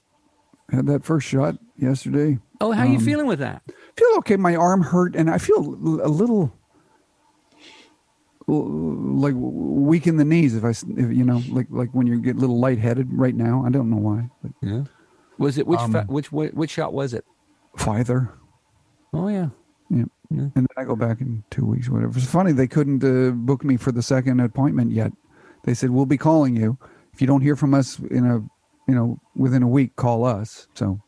Had 0.72 0.88
that 0.88 1.06
first 1.06 1.28
shot 1.28 1.56
yesterday. 1.78 2.40
Oh, 2.60 2.72
how 2.72 2.84
you 2.84 2.98
um, 2.98 3.06
feeling 3.06 3.28
with 3.28 3.38
that? 3.40 3.62
feel 3.96 4.08
okay. 4.18 4.38
My 4.38 4.56
arm 4.56 4.82
hurt, 4.82 5.16
and 5.16 5.30
I 5.30 5.38
feel 5.38 5.60
a 5.60 6.10
little 6.10 6.52
like 8.48 9.36
weak 9.38 10.08
in 10.08 10.18
the 10.18 10.26
knees. 10.26 10.56
If 10.56 10.64
I, 10.64 10.72
if, 10.72 10.88
you 11.16 11.24
know, 11.24 11.44
like 11.50 11.68
like 11.70 11.92
when 11.92 12.08
you 12.08 12.20
get 12.20 12.38
a 12.38 12.40
little 12.40 12.60
lightheaded 12.60 13.08
right 13.12 13.36
now. 13.36 13.64
I 13.64 13.70
don't 13.70 13.92
know 13.92 13.98
why. 13.98 14.32
But 14.42 14.52
Yeah. 14.64 14.84
Was 15.38 15.60
it 15.60 15.68
which 15.68 15.80
um, 15.80 15.92
fa- 15.92 16.06
which 16.08 16.32
which 16.32 16.54
which 16.54 16.72
shot 16.72 16.92
was 16.92 17.14
it? 17.14 17.24
Pfizer. 17.78 18.32
Oh 19.14 19.28
yeah. 19.28 19.50
Yeah. 19.92 20.06
Yeah. 20.32 20.42
And 20.42 20.54
then 20.56 20.68
I 20.76 20.86
go 20.86 20.96
back 20.96 21.22
in 21.22 21.44
two 21.52 21.66
weeks, 21.66 21.88
whatever. 21.88 22.18
It's 22.18 22.26
funny 22.26 22.52
they 22.52 22.68
couldn't 22.68 23.04
uh, 23.04 23.30
book 23.32 23.64
me 23.64 23.78
for 23.78 23.92
the 23.92 24.02
second 24.02 24.40
appointment 24.40 24.92
yet. 24.92 25.14
They 25.66 25.76
said 25.76 25.92
we'll 25.92 26.08
be 26.08 26.18
calling 26.18 26.56
you 26.56 26.80
if 27.18 27.22
you 27.22 27.26
don't 27.28 27.42
hear 27.42 27.56
from 27.56 27.74
us 27.74 27.98
in 27.98 28.26
a, 28.28 28.36
you 28.88 28.94
know, 28.96 29.20
within 29.36 29.64
a 29.64 29.68
week. 29.68 29.96
Call 29.96 30.24
us. 30.24 30.68
So. 30.76 31.02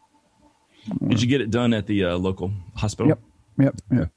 Did 1.08 1.22
you 1.22 1.28
get 1.28 1.40
it 1.40 1.52
done 1.52 1.72
at 1.76 1.86
the 1.86 2.04
uh, 2.06 2.18
local 2.18 2.52
hospital? 2.76 3.10
Yep. 3.10 3.20
Yep. 3.60 3.76
Yep. 3.92 4.10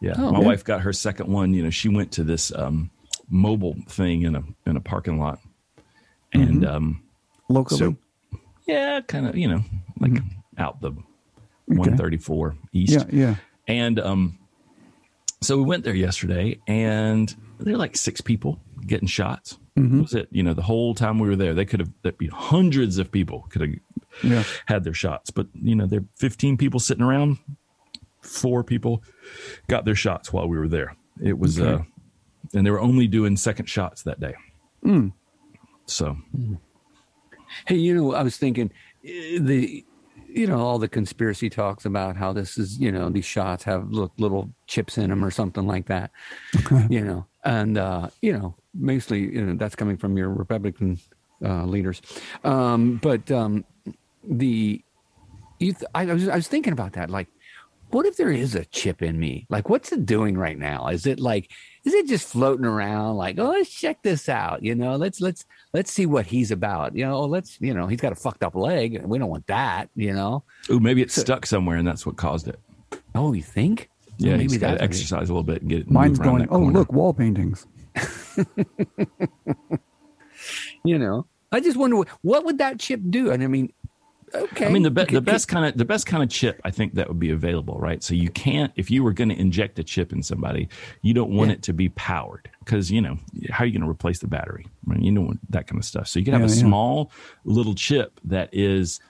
Yeah, 0.00 0.14
Oh, 0.16 0.30
my 0.32 0.38
good. 0.38 0.46
wife 0.46 0.64
got 0.64 0.80
her 0.80 0.94
second 0.94 1.30
one. 1.30 1.52
You 1.52 1.62
know, 1.62 1.68
she 1.70 1.90
went 1.90 2.12
to 2.12 2.24
this 2.24 2.54
um, 2.54 2.90
mobile 3.28 3.76
thing 3.86 4.22
in 4.22 4.34
a 4.34 4.42
in 4.66 4.76
a 4.76 4.80
parking 4.80 5.18
lot, 5.18 5.40
and 6.32 6.62
Mm-hmm. 6.62 6.74
um, 6.76 7.02
Locally. 7.50 7.78
so 7.78 7.96
yeah, 8.66 9.00
kind 9.02 9.26
of 9.26 9.36
you 9.36 9.48
know 9.48 9.62
like 10.00 10.12
out 10.56 10.80
the 10.80 10.92
one 11.66 11.96
thirty 11.98 12.16
four 12.18 12.56
east. 12.72 12.98
Mm-hmm. 12.98 13.18
yeah. 13.18 13.26
Yeah. 13.28 13.36
And 13.68 14.00
um, 14.00 14.38
so 15.42 15.56
we 15.58 15.64
went 15.64 15.84
there 15.84 15.94
yesterday, 15.94 16.58
and 16.66 17.34
there 17.60 17.72
were 17.74 17.78
like 17.78 17.96
six 17.96 18.20
people 18.22 18.58
getting 18.86 19.08
shots. 19.08 19.58
Mm-hmm. 19.78 20.02
Was 20.02 20.14
it? 20.14 20.28
You 20.30 20.42
know, 20.44 20.54
the 20.54 20.62
whole 20.62 20.94
time 20.94 21.18
we 21.18 21.28
were 21.28 21.36
there, 21.36 21.52
they 21.54 21.64
could 21.64 21.80
have 21.80 21.90
there'd 22.02 22.16
be 22.18 22.28
hundreds 22.28 22.98
of 22.98 23.10
people 23.10 23.46
could 23.50 23.60
have 23.62 23.70
Yeah. 24.22 24.44
had 24.66 24.84
their 24.84 24.94
shots, 24.94 25.30
but 25.30 25.48
you 25.54 25.74
know, 25.74 25.86
there 25.86 26.00
are 26.00 26.04
fifteen 26.16 26.56
people 26.56 26.78
sitting 26.80 27.02
around. 27.02 27.38
Four 28.20 28.62
people 28.64 29.02
got 29.68 29.84
their 29.84 29.94
shots 29.96 30.32
while 30.32 30.48
we 30.48 30.56
were 30.58 30.68
there. 30.68 30.96
It 31.22 31.38
was, 31.38 31.60
uh, 31.60 31.82
and 32.54 32.64
they 32.66 32.70
were 32.70 32.80
only 32.80 33.06
doing 33.06 33.36
second 33.36 33.66
shots 33.66 34.02
that 34.04 34.18
day. 34.20 34.34
Mm. 34.84 35.12
So 35.86 36.16
Hey, 37.66 37.76
you 37.76 37.94
know, 37.94 38.14
I 38.14 38.22
was 38.22 38.36
thinking 38.36 38.70
eh, 39.04 39.38
the, 39.40 39.84
you 40.28 40.46
know, 40.46 40.58
all 40.60 40.78
the 40.78 40.88
conspiracy 40.88 41.50
talks 41.50 41.84
about 41.84 42.16
how 42.16 42.32
this 42.32 42.58
is, 42.58 42.78
you 42.78 42.90
know, 42.90 43.10
these 43.10 43.24
shots 43.24 43.64
have 43.64 43.90
look 43.90 44.12
little 44.18 44.50
chips 44.66 44.98
in 44.98 45.10
them 45.10 45.24
or 45.24 45.30
something 45.30 45.66
like 45.66 45.86
that, 45.86 46.10
you 46.88 47.04
know, 47.04 47.26
and 47.44 47.76
uh, 47.78 48.08
you 48.22 48.32
know, 48.32 48.56
mostly, 48.74 49.20
you 49.20 49.44
know, 49.44 49.54
that's 49.54 49.74
coming 49.76 49.96
from 49.96 50.16
your 50.16 50.28
Republican 50.28 50.98
uh, 51.44 51.64
leaders, 51.64 52.02
um, 52.44 52.98
but 53.02 53.30
um, 53.30 53.64
the, 54.22 54.82
you, 55.58 55.72
th- 55.72 55.90
I 55.94 56.04
was, 56.06 56.28
I 56.28 56.36
was 56.36 56.48
thinking 56.48 56.72
about 56.72 56.92
that, 56.94 57.10
like. 57.10 57.28
What 57.90 58.06
if 58.06 58.16
there 58.16 58.32
is 58.32 58.56
a 58.56 58.64
chip 58.64 59.02
in 59.02 59.20
me? 59.20 59.46
Like, 59.50 59.68
what's 59.68 59.92
it 59.92 60.04
doing 60.04 60.36
right 60.36 60.58
now? 60.58 60.88
Is 60.88 61.06
it 61.06 61.20
like, 61.20 61.52
is 61.84 61.94
it 61.94 62.08
just 62.08 62.26
floating 62.26 62.64
around? 62.64 63.16
Like, 63.16 63.38
oh, 63.38 63.50
let's 63.50 63.70
check 63.70 64.02
this 64.02 64.28
out. 64.28 64.64
You 64.64 64.74
know, 64.74 64.96
let's 64.96 65.20
let's 65.20 65.44
let's 65.72 65.92
see 65.92 66.04
what 66.04 66.26
he's 66.26 66.50
about. 66.50 66.96
You 66.96 67.04
know, 67.06 67.14
oh, 67.18 67.26
let's 67.26 67.56
you 67.60 67.72
know, 67.72 67.86
he's 67.86 68.00
got 68.00 68.10
a 68.10 68.16
fucked 68.16 68.42
up 68.42 68.56
leg. 68.56 69.00
We 69.04 69.16
don't 69.18 69.28
want 69.28 69.46
that. 69.46 69.90
You 69.94 70.12
know. 70.12 70.42
ooh, 70.70 70.80
maybe 70.80 71.02
it's 71.02 71.14
stuck 71.14 71.46
somewhere, 71.46 71.76
and 71.76 71.86
that's 71.86 72.04
what 72.04 72.16
caused 72.16 72.48
it. 72.48 72.58
Oh, 73.14 73.32
you 73.32 73.42
think? 73.42 73.90
Yeah, 74.18 74.30
Well, 74.30 74.38
maybe 74.38 74.58
got 74.58 74.74
to 74.78 74.82
exercise 74.82 75.28
a 75.28 75.32
little 75.32 75.44
bit 75.44 75.60
and 75.60 75.70
get 75.70 75.80
it. 75.82 75.90
Mine's 75.90 76.18
going. 76.18 76.40
that 76.40 76.48
Oh, 76.50 76.58
look, 76.58 76.92
wall 76.92 77.14
paintings. 77.14 77.64
You 80.84 80.98
know, 80.98 81.26
I 81.50 81.60
just 81.60 81.76
wonder 81.78 81.96
what, 81.96 82.08
what 82.22 82.44
would 82.44 82.58
that 82.58 82.78
chip 82.78 83.00
do. 83.08 83.30
And 83.30 83.42
I 83.42 83.46
mean, 83.46 83.72
okay. 84.34 84.66
I 84.66 84.70
mean, 84.70 84.82
the, 84.82 84.90
be- 84.90 85.04
the 85.04 85.20
best 85.22 85.48
kind 85.48 85.64
of 85.64 85.78
the 85.78 85.84
best 85.86 86.04
kind 86.06 86.22
of 86.22 86.28
chip 86.28 86.60
I 86.64 86.70
think 86.70 86.94
that 86.94 87.08
would 87.08 87.18
be 87.18 87.30
available, 87.30 87.78
right? 87.78 88.02
So 88.02 88.12
you 88.14 88.28
can't 88.28 88.70
if 88.76 88.90
you 88.90 89.02
were 89.02 89.12
going 89.12 89.30
to 89.30 89.38
inject 89.40 89.78
a 89.78 89.84
chip 89.84 90.12
in 90.12 90.22
somebody, 90.22 90.68
you 91.00 91.14
don't 91.14 91.30
want 91.30 91.48
Yeah. 91.50 91.54
it 91.54 91.62
to 91.62 91.72
be 91.72 91.88
powered 91.90 92.50
because 92.58 92.90
you 92.90 93.00
know 93.00 93.16
how 93.50 93.64
are 93.64 93.66
you 93.66 93.72
going 93.72 93.82
to 93.84 93.88
replace 93.90 94.18
the 94.18 94.26
battery? 94.26 94.66
I 94.86 94.92
mean, 94.94 95.02
you 95.04 95.14
don't 95.14 95.40
that 95.50 95.66
kind 95.68 95.78
of 95.78 95.86
stuff. 95.86 96.08
So 96.08 96.18
you 96.18 96.24
can 96.26 96.34
have 96.34 96.42
Yeah, 96.42 96.48
a 96.48 96.50
yeah. 96.54 96.60
small 96.62 97.10
little 97.44 97.74
chip 97.74 98.20
that 98.24 98.50
is 98.52 99.00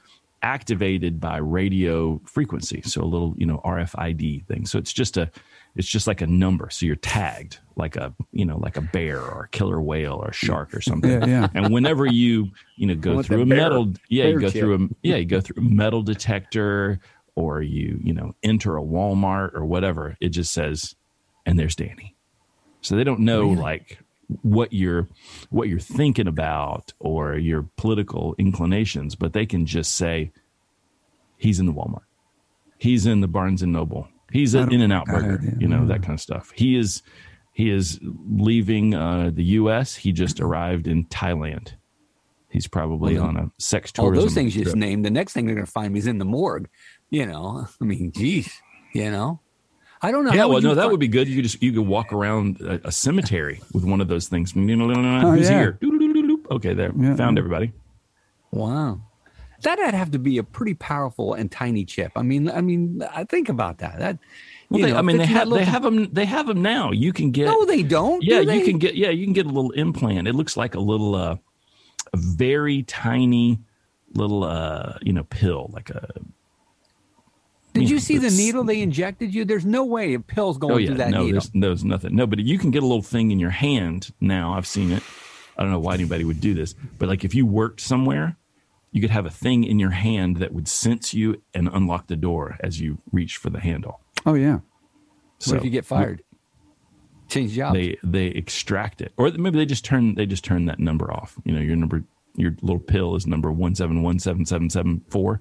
activated 0.42 1.20
by 1.20 1.38
radio 1.38 2.20
frequency, 2.24 2.82
so 2.82 3.02
a 3.02 3.04
little 3.04 3.34
you 3.36 3.46
know 3.46 3.60
RFID 3.64 4.46
thing. 4.46 4.66
So 4.66 4.78
it's 4.78 4.92
just 4.92 5.16
a 5.16 5.28
it's 5.76 5.88
just 5.88 6.06
like 6.06 6.20
a 6.20 6.26
number. 6.26 6.70
So 6.70 6.86
you're 6.86 6.96
tagged 6.96 7.58
like 7.76 7.96
a 7.96 8.14
you 8.32 8.44
know 8.44 8.58
like 8.58 8.76
a 8.76 8.80
bear 8.80 9.20
or 9.20 9.44
a 9.44 9.48
killer 9.48 9.80
whale 9.80 10.14
or 10.14 10.28
a 10.28 10.32
shark 10.32 10.74
or 10.74 10.80
something. 10.80 11.10
Yeah, 11.10 11.26
yeah. 11.26 11.48
And 11.54 11.72
whenever 11.72 12.06
you 12.06 12.50
you 12.76 12.86
know 12.86 12.94
go 12.94 13.22
through 13.22 13.42
a 13.42 13.46
bear- 13.46 13.56
metal 13.56 13.92
yeah 14.08 14.26
you 14.26 14.38
go 14.38 14.48
chip. 14.48 14.60
through 14.60 14.74
a 14.74 14.88
yeah 15.02 15.16
you 15.16 15.24
go 15.24 15.40
through 15.40 15.62
a 15.62 15.68
metal 15.68 16.02
detector 16.02 17.00
or 17.34 17.62
you 17.62 17.98
you 18.02 18.12
know 18.12 18.34
enter 18.42 18.76
a 18.76 18.82
Walmart 18.82 19.54
or 19.54 19.64
whatever 19.64 20.16
it 20.20 20.28
just 20.30 20.52
says 20.52 20.94
and 21.46 21.58
there's 21.58 21.76
Danny. 21.76 22.14
So 22.80 22.96
they 22.96 23.04
don't 23.04 23.20
know 23.20 23.48
like 23.48 23.98
what 24.42 24.72
you're 24.72 25.08
what 25.50 25.68
you're 25.68 25.78
thinking 25.78 26.28
about 26.28 26.92
or 26.98 27.36
your 27.36 27.68
political 27.76 28.34
inclinations, 28.38 29.14
but 29.14 29.32
they 29.32 29.46
can 29.46 29.66
just 29.66 29.94
say 29.94 30.32
he's 31.36 31.58
in 31.58 31.66
the 31.66 31.72
Walmart. 31.72 32.04
He's 32.78 33.06
in 33.06 33.20
the 33.20 33.28
Barnes 33.28 33.62
and 33.62 33.72
Noble. 33.72 34.08
He's 34.34 34.52
an 34.54 34.72
In 34.72 34.80
and 34.80 34.92
Out 34.92 35.06
Burger. 35.06 35.36
it, 35.36 35.40
yeah. 35.44 35.50
You 35.60 35.68
know 35.68 35.86
that 35.86 36.02
kind 36.02 36.12
of 36.14 36.20
stuff. 36.20 36.50
He 36.56 36.76
is 36.76 37.02
he 37.52 37.70
is 37.70 38.00
leaving 38.02 38.92
uh, 38.92 39.30
the 39.32 39.44
U.S. 39.44 39.94
He 39.94 40.10
just 40.10 40.40
arrived 40.40 40.88
in 40.88 41.04
Thailand. 41.06 41.74
He's 42.50 42.66
probably 42.66 43.16
on 43.16 43.36
a 43.36 43.50
sex 43.58 43.92
All 43.98 44.12
those 44.12 44.34
things 44.34 44.54
you 44.56 44.64
just 44.64 44.74
trip. 44.74 44.80
named. 44.80 45.04
The 45.04 45.10
next 45.10 45.32
thing 45.34 45.46
they're 45.46 45.54
going 45.54 45.66
to 45.66 45.70
find 45.72 45.92
me 45.92 46.00
is 46.00 46.06
in 46.08 46.18
the 46.18 46.24
morgue. 46.24 46.68
You 47.10 47.26
know, 47.26 47.66
I 47.80 47.84
mean, 47.84 48.10
geez, 48.10 48.60
you 48.92 49.08
know, 49.08 49.38
I 50.02 50.10
don't 50.10 50.24
know. 50.24 50.32
Yeah, 50.32 50.46
well, 50.46 50.60
no, 50.60 50.74
that 50.74 50.90
would 50.90 51.00
be 51.00 51.08
good. 51.08 51.28
You 51.28 51.36
could 51.36 51.44
just 51.44 51.62
you 51.62 51.72
could 51.72 51.86
walk 51.86 52.12
around 52.12 52.60
a, 52.60 52.88
a 52.88 52.92
cemetery 52.92 53.60
with 53.72 53.84
one 53.84 54.00
of 54.00 54.08
those 54.08 54.26
things. 54.28 54.50
Who's 54.50 54.68
yeah. 54.68 55.58
here? 55.58 55.78
Okay, 56.50 56.74
there, 56.74 56.92
Yeah. 56.98 57.14
found 57.14 57.38
everybody. 57.38 57.72
Wow. 58.50 59.00
That'd 59.64 59.94
have 59.94 60.10
to 60.10 60.18
be 60.18 60.38
a 60.38 60.44
pretty 60.44 60.74
powerful 60.74 61.34
and 61.34 61.50
tiny 61.50 61.84
chip. 61.84 62.12
I 62.16 62.22
mean, 62.22 62.50
I 62.50 62.60
mean, 62.60 63.02
I 63.14 63.24
think 63.24 63.48
about 63.48 63.78
that. 63.78 63.98
That, 63.98 64.18
Well, 64.68 64.82
they, 64.82 64.92
know, 64.92 64.98
I 64.98 65.02
mean, 65.02 65.16
they 65.16 65.26
have 65.26 65.48
they 65.48 65.64
have 65.64 65.82
them 65.82 66.12
they 66.12 66.26
have 66.26 66.46
them 66.46 66.60
now. 66.62 66.92
You 66.92 67.12
can 67.14 67.30
get 67.30 67.46
No, 67.46 67.64
they 67.64 67.82
don't. 67.82 68.22
yeah, 68.22 68.42
do 68.42 68.52
you 68.52 68.64
can 68.64 68.78
get 68.78 68.94
yeah, 68.94 69.08
you 69.08 69.24
can 69.24 69.32
get 69.32 69.46
a 69.46 69.48
little 69.48 69.70
implant. 69.72 70.28
It 70.28 70.34
looks 70.34 70.56
like 70.56 70.74
a 70.74 70.80
little 70.80 71.14
uh, 71.14 71.36
a 72.12 72.16
very 72.16 72.82
tiny 72.82 73.58
little 74.12 74.44
uh, 74.44 74.98
you 75.00 75.14
know 75.14 75.24
pill 75.24 75.70
like 75.72 75.88
a 75.88 76.08
Did 77.72 77.88
you 77.88 77.96
know, 77.96 78.00
see 78.00 78.18
the 78.18 78.30
needle 78.30 78.64
they 78.64 78.82
injected 78.82 79.34
you? 79.34 79.46
There's 79.46 79.64
no 79.64 79.84
way 79.84 80.12
a 80.12 80.20
pill's 80.20 80.58
going 80.58 80.74
oh 80.74 80.76
yeah 80.76 80.86
through 80.88 80.96
that 80.98 81.10
no 81.10 81.24
needle. 81.24 81.40
there's, 81.40 81.50
there's 81.54 81.84
nothing 81.84 82.14
no 82.14 82.26
but 82.26 82.38
you 82.38 82.58
can 82.58 82.70
get 82.70 82.82
a 82.82 82.86
little 82.86 83.02
thing 83.02 83.30
in 83.30 83.40
your 83.40 83.50
hand 83.50 84.12
now. 84.20 84.52
I've 84.52 84.66
seen 84.66 84.92
it. 84.92 85.02
I 85.56 85.62
don't 85.62 85.72
know 85.72 85.80
why 85.80 85.94
anybody 85.94 86.24
would 86.24 86.40
do 86.40 86.52
this, 86.52 86.74
but 86.98 87.08
like 87.08 87.24
if 87.24 87.34
you 87.34 87.46
worked 87.46 87.80
somewhere, 87.80 88.36
you 88.94 89.00
could 89.00 89.10
have 89.10 89.26
a 89.26 89.30
thing 89.30 89.64
in 89.64 89.78
your 89.80 89.90
hand 89.90 90.36
that 90.36 90.54
would 90.54 90.68
sense 90.68 91.12
you 91.12 91.42
and 91.52 91.68
unlock 91.72 92.06
the 92.06 92.14
door 92.16 92.56
as 92.60 92.80
you 92.80 92.98
reach 93.12 93.36
for 93.36 93.50
the 93.50 93.58
handle. 93.60 94.00
Oh 94.24 94.34
yeah. 94.34 94.60
what 95.46 95.56
if 95.56 95.64
you 95.64 95.70
get 95.70 95.84
fired? 95.84 96.22
Change 97.28 97.52
jobs. 97.52 97.74
they 97.74 97.96
they 98.04 98.26
extract 98.28 99.00
it 99.00 99.12
or 99.16 99.30
maybe 99.32 99.58
they 99.58 99.66
just 99.66 99.84
turn 99.84 100.14
they 100.14 100.26
just 100.26 100.44
turn 100.44 100.66
that 100.66 100.78
number 100.78 101.10
off 101.12 101.36
you 101.44 101.52
know 101.54 101.60
your 101.60 101.74
number 101.74 102.04
your 102.36 102.54
little 102.60 102.78
pill 102.78 103.16
is 103.16 103.26
number 103.26 103.50
1717774 103.50 105.38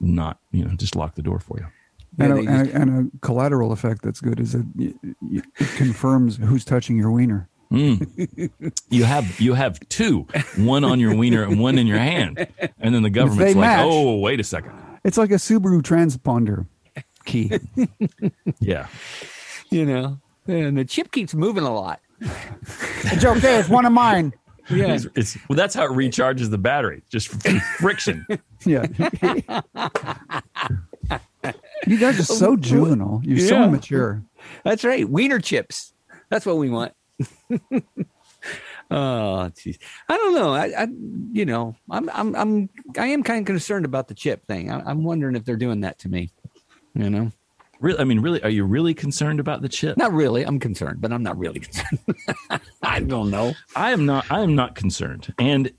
not 0.00 0.38
you 0.52 0.64
know 0.64 0.74
just 0.76 0.94
lock 0.96 1.14
the 1.16 1.22
door 1.22 1.40
for 1.40 1.58
you 1.58 1.66
And, 2.18 2.28
Yeah, 2.28 2.34
a, 2.34 2.42
they 2.42 2.46
and, 2.46 2.68
a, 2.70 2.74
and 2.80 3.12
a 3.12 3.18
collateral 3.26 3.72
effect 3.72 4.02
that's 4.02 4.20
good 4.20 4.38
is 4.40 4.52
that 4.52 4.66
y- 4.76 4.94
y- 5.20 5.42
it 5.58 5.68
confirms 5.76 6.36
who's 6.36 6.64
touching 6.64 6.96
your 6.96 7.10
wiener. 7.10 7.48
Mm. 7.70 8.50
you 8.88 9.04
have 9.04 9.38
you 9.40 9.52
have 9.54 9.78
two 9.90 10.26
one 10.56 10.84
on 10.84 10.98
your 11.00 11.14
wiener 11.14 11.42
and 11.42 11.60
one 11.60 11.76
in 11.78 11.86
your 11.86 11.98
hand 11.98 12.46
and 12.80 12.94
then 12.94 13.02
the 13.02 13.10
government's 13.10 13.54
like 13.54 13.60
match. 13.60 13.84
oh 13.86 14.16
wait 14.20 14.40
a 14.40 14.44
second 14.44 14.72
It's 15.04 15.18
like 15.18 15.30
a 15.30 15.34
Subaru 15.34 15.82
transponder 15.82 16.66
key. 17.26 17.52
yeah 18.60 18.86
you 19.70 19.84
know, 19.84 20.18
and 20.46 20.78
the 20.78 20.84
chip 20.86 21.12
keeps 21.12 21.34
moving 21.34 21.62
a 21.64 21.74
lot. 21.74 22.00
it's 22.20 23.22
okay. 23.24 23.58
It's 23.60 23.68
one 23.68 23.84
of 23.84 23.92
mine. 23.92 24.32
Yeah. 24.70 24.94
it's, 24.94 25.06
it's 25.14 25.36
well 25.48 25.56
that's 25.56 25.74
how 25.74 25.84
it 25.84 25.90
recharges 25.90 26.50
the 26.50 26.56
battery 26.58 27.02
just 27.10 27.28
friction 27.78 28.26
Yeah. 28.64 28.86
you 31.86 31.98
guys 31.98 32.18
are 32.18 32.24
so 32.24 32.56
juvenile. 32.70 33.20
You're 33.24 33.38
so 33.46 33.56
Yeah. 33.56 33.64
immature. 33.66 34.22
That's 34.64 34.84
right. 34.84 35.08
Wiener 35.08 35.38
chips. 35.38 35.92
That's 36.30 36.44
what 36.46 36.56
we 36.58 36.68
want. 36.70 36.92
oh, 38.90 39.50
jeez. 39.54 39.78
I 40.08 40.16
don't 40.16 40.34
know. 40.34 40.54
I, 40.54 40.82
I, 40.82 40.86
you 41.32 41.44
know, 41.44 41.76
I'm, 41.90 42.08
I'm, 42.10 42.34
I'm, 42.36 42.70
I 42.96 43.06
am 43.06 43.22
kind 43.22 43.40
of 43.40 43.46
concerned 43.46 43.84
about 43.84 44.08
the 44.08 44.14
chip 44.14 44.46
thing. 44.46 44.70
I, 44.70 44.80
I'm 44.80 45.04
wondering 45.04 45.36
if 45.36 45.44
they're 45.44 45.56
doing 45.56 45.80
that 45.80 45.98
to 46.00 46.08
me. 46.08 46.30
You 46.94 47.10
know, 47.10 47.32
really 47.80 47.98
i 48.00 48.04
mean 48.04 48.18
really 48.20 48.42
are 48.42 48.50
you 48.50 48.64
really 48.64 48.94
concerned 48.94 49.40
about 49.40 49.62
the 49.62 49.68
chip 49.68 49.96
not 49.96 50.12
really. 50.12 50.42
I'm 50.44 50.58
concerned, 50.58 51.00
but 51.00 51.12
I'm 51.12 51.22
not 51.22 51.38
really 51.38 51.60
concerned. 51.60 52.00
I 52.82 53.00
don't 53.00 53.30
know. 53.30 53.54
I 53.76 53.92
am 53.92 54.06
not. 54.06 54.26
I 54.30 54.40
am 54.40 54.54
not 54.54 54.74
concerned, 54.74 55.32
and 55.38 55.72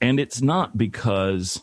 and 0.00 0.20
it's 0.20 0.40
not 0.42 0.78
because 0.78 1.60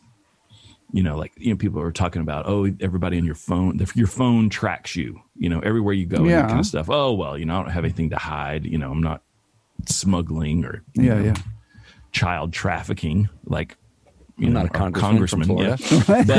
you 0.97 1.03
know, 1.03 1.15
like 1.15 1.31
you 1.37 1.51
know, 1.51 1.57
people 1.57 1.79
are 1.79 1.91
talking 1.91 2.23
about 2.23 2.47
oh, 2.47 2.67
everybody 2.81 3.19
on 3.19 3.23
your 3.23 3.35
phone, 3.35 3.79
your 3.93 4.07
phone 4.07 4.49
tracks 4.49 4.95
you, 4.95 5.21
you 5.35 5.47
know, 5.47 5.59
everywhere 5.59 5.93
you 5.93 6.07
go, 6.07 6.17
and 6.17 6.31
that 6.31 6.47
kind 6.47 6.59
of 6.59 6.65
stuff. 6.65 6.89
Oh 6.89 7.13
well, 7.13 7.37
you 7.37 7.45
know, 7.45 7.59
I 7.59 7.61
don't 7.61 7.71
have 7.71 7.83
anything 7.83 8.09
to 8.09 8.15
hide. 8.15 8.65
You 8.65 8.79
know, 8.79 8.89
I'm 8.89 9.03
not 9.03 9.21
smuggling 9.85 10.65
or 10.65 10.81
Yeah, 10.95 11.13
know, 11.13 11.23
yeah. 11.25 11.35
child 12.13 12.51
trafficking 12.51 13.29
like 13.45 13.77
you 14.37 14.47
I'm 14.47 14.53
know, 14.53 14.63
not 14.63 14.75
a 14.75 14.79
our 14.79 14.89
congressman 14.89 15.47
from 15.47 15.57
yeah. 15.59 15.77
but, 16.07 16.29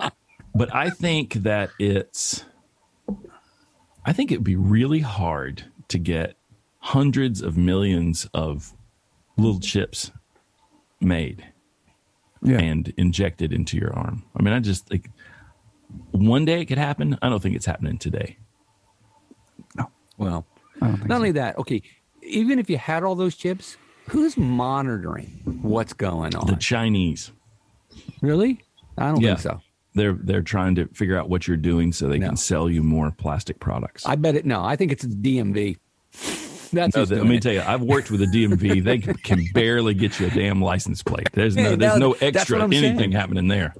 um, 0.00 0.10
but 0.54 0.74
I 0.74 0.88
think 0.88 1.34
that 1.34 1.72
it's 1.78 2.46
I 4.06 4.14
think 4.14 4.32
it'd 4.32 4.42
be 4.42 4.56
really 4.56 5.00
hard 5.00 5.64
to 5.88 5.98
get 5.98 6.36
hundreds 6.78 7.42
of 7.42 7.58
millions 7.58 8.26
of 8.32 8.72
little 9.36 9.60
chips 9.60 10.10
made 11.02 11.44
Yeah. 12.42 12.58
and 12.58 12.92
injected 12.96 13.52
into 13.52 13.76
your 13.76 13.92
arm. 13.94 14.24
I 14.36 14.42
mean, 14.42 14.54
I 14.54 14.60
just 14.60 14.90
like 14.90 15.10
one 16.12 16.44
day 16.44 16.60
it 16.60 16.66
could 16.66 16.78
happen. 16.78 17.18
I 17.20 17.28
don't 17.28 17.40
think 17.42 17.56
it's 17.56 17.66
happening 17.66 17.98
today. 17.98 18.36
No. 19.76 19.90
Well, 20.18 20.46
don't 20.80 21.06
so. 21.08 21.14
only 21.14 21.32
that. 21.32 21.58
Okay, 21.58 21.82
even 22.22 22.58
if 22.58 22.70
you 22.70 22.78
had 22.78 23.02
all 23.02 23.14
those 23.14 23.34
chips, 23.36 23.76
who's 24.08 24.36
monitoring 24.36 25.40
what's 25.62 25.92
going 25.92 26.34
on? 26.34 26.46
The? 26.46 26.56
Chinese, 26.56 27.32
really? 28.22 28.62
I 28.96 29.08
don't 29.08 29.20
Yeah. 29.20 29.30
think 29.36 29.40
so. 29.40 29.60
they're 29.94 30.12
they're 30.14 30.40
trying 30.42 30.76
to 30.76 30.86
figure 30.94 31.18
out 31.18 31.28
what 31.28 31.48
you're 31.48 31.56
doing 31.56 31.92
so 31.92 32.08
they 32.08 32.18
No. 32.18 32.28
can 32.28 32.36
sell 32.36 32.70
you 32.70 32.82
more 32.82 33.10
plastic 33.10 33.58
products. 33.58 34.06
I 34.06 34.14
bet 34.16 34.36
it. 34.36 34.46
No, 34.46 34.62
I 34.64 34.76
think 34.76 34.92
it's 34.92 35.02
the 35.04 35.14
DMV. 35.14 35.76
That's 36.72 36.96
No, 36.96 37.02
let 37.02 37.26
me 37.26 37.36
it. 37.36 37.42
tell 37.42 37.52
you, 37.52 37.62
I've 37.62 37.82
worked 37.82 38.10
with 38.10 38.20
the 38.20 38.26
DMV. 38.26 38.84
They 38.90 38.98
can, 38.98 39.14
can 39.14 39.44
barely 39.52 39.94
get 39.94 40.18
you 40.20 40.26
a 40.26 40.30
damn 40.30 40.62
license 40.62 41.02
plate. 41.02 41.28
There's 41.32 41.56
no, 41.56 41.76
there's 41.76 41.98
no, 41.98 42.10
no 42.10 42.16
extra 42.20 42.62
anything 42.62 42.98
saying. 42.98 43.12
happening 43.12 43.48
there. 43.48 43.74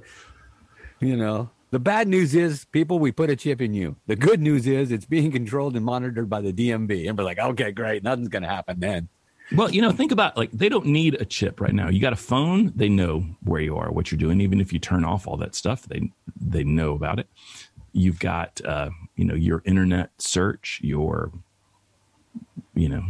You 0.99 1.17
know, 1.17 1.49
the 1.71 1.79
bad 1.79 2.07
news 2.07 2.35
is, 2.35 2.65
people, 2.65 2.99
we 2.99 3.11
put 3.11 3.29
a 3.29 3.35
chip 3.35 3.61
in 3.61 3.73
you. 3.73 3.95
The 4.07 4.15
good 4.15 4.41
news 4.41 4.67
is, 4.67 4.91
it's 4.91 5.05
being 5.05 5.31
controlled 5.31 5.75
and 5.75 5.85
monitored 5.85 6.29
by 6.29 6.41
the 6.41 6.53
DMV. 6.53 7.07
And 7.07 7.17
we're 7.17 7.23
like, 7.23 7.39
okay, 7.39 7.71
great, 7.71 8.03
nothing's 8.03 8.27
going 8.27 8.43
to 8.43 8.49
happen 8.49 8.79
then. 8.79 9.09
Well, 9.53 9.69
you 9.69 9.81
know, 9.81 9.91
think 9.91 10.11
about 10.11 10.37
like 10.37 10.51
they 10.51 10.69
don't 10.69 10.85
need 10.85 11.15
a 11.19 11.25
chip 11.25 11.59
right 11.59 11.73
now. 11.73 11.89
You 11.89 11.99
got 11.99 12.13
a 12.13 12.17
phone, 12.17 12.71
they 12.73 12.87
know 12.87 13.25
where 13.43 13.59
you 13.59 13.75
are, 13.77 13.91
what 13.91 14.11
you're 14.11 14.19
doing. 14.19 14.39
Even 14.39 14.61
if 14.61 14.71
you 14.71 14.79
turn 14.79 15.03
off 15.03 15.27
all 15.27 15.35
that 15.37 15.55
stuff, 15.55 15.83
they 15.83 16.11
they 16.39 16.63
know 16.63 16.93
about 16.93 17.19
it. 17.19 17.27
You've 17.91 18.19
got 18.19 18.61
uh, 18.63 18.91
you 19.17 19.25
know 19.25 19.33
your 19.35 19.61
internet 19.65 20.11
search, 20.19 20.79
your 20.81 21.33
you 22.73 22.89
know 22.89 23.03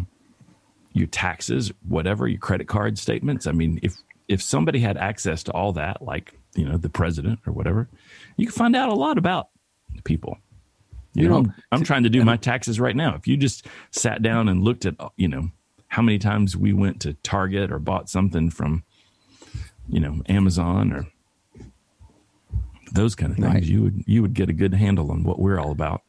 your 0.93 1.07
taxes, 1.07 1.71
whatever, 1.87 2.27
your 2.27 2.39
credit 2.39 2.67
card 2.67 2.97
statements. 2.97 3.47
I 3.47 3.51
mean, 3.51 3.79
if 3.81 3.95
if 4.27 4.41
somebody 4.41 4.79
had 4.79 4.97
access 4.97 5.43
to 5.43 5.51
all 5.51 5.73
that, 5.73 6.01
like 6.01 6.33
you 6.55 6.65
know 6.65 6.77
the 6.77 6.89
president 6.89 7.39
or 7.47 7.53
whatever, 7.53 7.87
you 8.37 8.45
can 8.45 8.53
find 8.53 8.75
out 8.75 8.89
a 8.89 8.93
lot 8.93 9.17
about 9.17 9.49
people. 10.03 10.37
You, 11.13 11.23
You 11.23 11.29
know, 11.29 11.41
know, 11.41 11.49
I'm, 11.71 11.79
I'm 11.79 11.83
trying 11.83 12.03
to 12.03 12.09
do 12.09 12.23
my 12.23 12.37
taxes 12.37 12.79
right 12.79 12.95
now. 12.95 13.15
If 13.15 13.27
you 13.27 13.35
just 13.35 13.67
sat 13.91 14.21
down 14.21 14.47
and 14.47 14.63
looked 14.63 14.85
at, 14.85 14.95
you 15.17 15.27
know, 15.27 15.51
how 15.89 16.01
many 16.01 16.17
times 16.17 16.55
we 16.55 16.71
went 16.71 17.01
to 17.01 17.13
Target 17.15 17.69
or 17.69 17.79
bought 17.79 18.09
something 18.09 18.49
from, 18.49 18.83
you 19.89 19.99
know, 19.99 20.21
Amazon 20.29 20.93
or 20.93 21.05
those 22.93 23.15
kind 23.15 23.31
of 23.31 23.37
things, 23.37 23.53
Right. 23.53 23.63
you 23.63 23.81
would 23.83 24.03
you 24.07 24.21
would 24.21 24.33
get 24.33 24.49
a 24.49 24.53
good 24.53 24.73
handle 24.73 25.11
on 25.11 25.23
what 25.23 25.39
we're 25.39 25.59
all 25.59 25.71
about. 25.71 26.01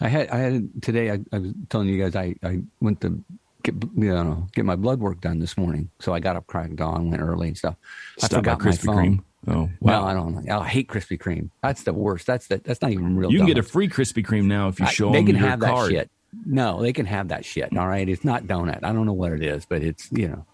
I 0.00 0.08
had, 0.08 0.28
I 0.30 0.38
had 0.38 0.82
today, 0.82 1.10
I, 1.10 1.18
I 1.32 1.38
was 1.38 1.52
telling 1.68 1.88
you 1.88 2.02
guys, 2.02 2.16
I, 2.16 2.34
I 2.42 2.60
went 2.80 3.00
to 3.02 3.22
get, 3.62 3.74
you 3.96 4.14
know, 4.14 4.46
get 4.54 4.64
my 4.64 4.76
blood 4.76 5.00
work 5.00 5.20
done 5.20 5.38
this 5.40 5.58
morning. 5.58 5.90
So 6.00 6.14
I 6.14 6.20
got 6.20 6.36
up 6.36 6.46
crack 6.46 6.74
dawn, 6.74 7.10
went 7.10 7.22
early 7.22 7.48
and 7.48 7.58
stuff. 7.58 7.76
I 8.22 8.26
Stop 8.26 8.30
by 8.44 8.52
forgot 8.54 8.64
my 8.64 8.70
Krispy 8.70 8.84
phone. 8.86 8.96
Kreme. 8.96 9.24
Oh 9.48 9.70
Well, 9.80 10.02
wow! 10.02 10.06
I 10.06 10.12
don't 10.12 10.44
know. 10.44 10.58
I 10.60 10.68
hate 10.68 10.88
Krispy 10.88 11.18
Kreme. 11.18 11.48
That's 11.62 11.82
the 11.82 11.94
worst. 11.94 12.26
That's 12.26 12.46
the, 12.48 12.58
that's 12.58 12.82
not 12.82 12.90
even 12.92 13.16
real. 13.16 13.32
you 13.32 13.38
can 13.38 13.46
get 13.46 13.56
a 13.56 13.62
free 13.62 13.88
Krispy 13.88 14.24
Kreme 14.24 14.44
now 14.44 14.68
if 14.68 14.78
you 14.78 14.84
I- 14.86 14.90
show 14.90 15.10
they 15.12 15.18
them 15.20 15.26
can 15.28 15.36
your 15.36 15.48
have 15.48 15.60
card. 15.60 15.90
that 15.90 15.94
shit. 15.94 16.10
No, 16.44 16.82
they 16.82 16.92
can 16.92 17.06
have 17.06 17.28
that 17.28 17.44
shit. 17.44 17.74
All 17.76 17.88
right, 17.88 18.06
it's 18.08 18.22
not 18.24 18.44
donut. 18.44 18.84
I 18.84 18.92
don't 18.92 19.06
know 19.06 19.14
what 19.14 19.32
it 19.32 19.42
is, 19.42 19.64
but 19.64 19.82
it's 19.82 20.08
you 20.12 20.28
know, 20.28 20.46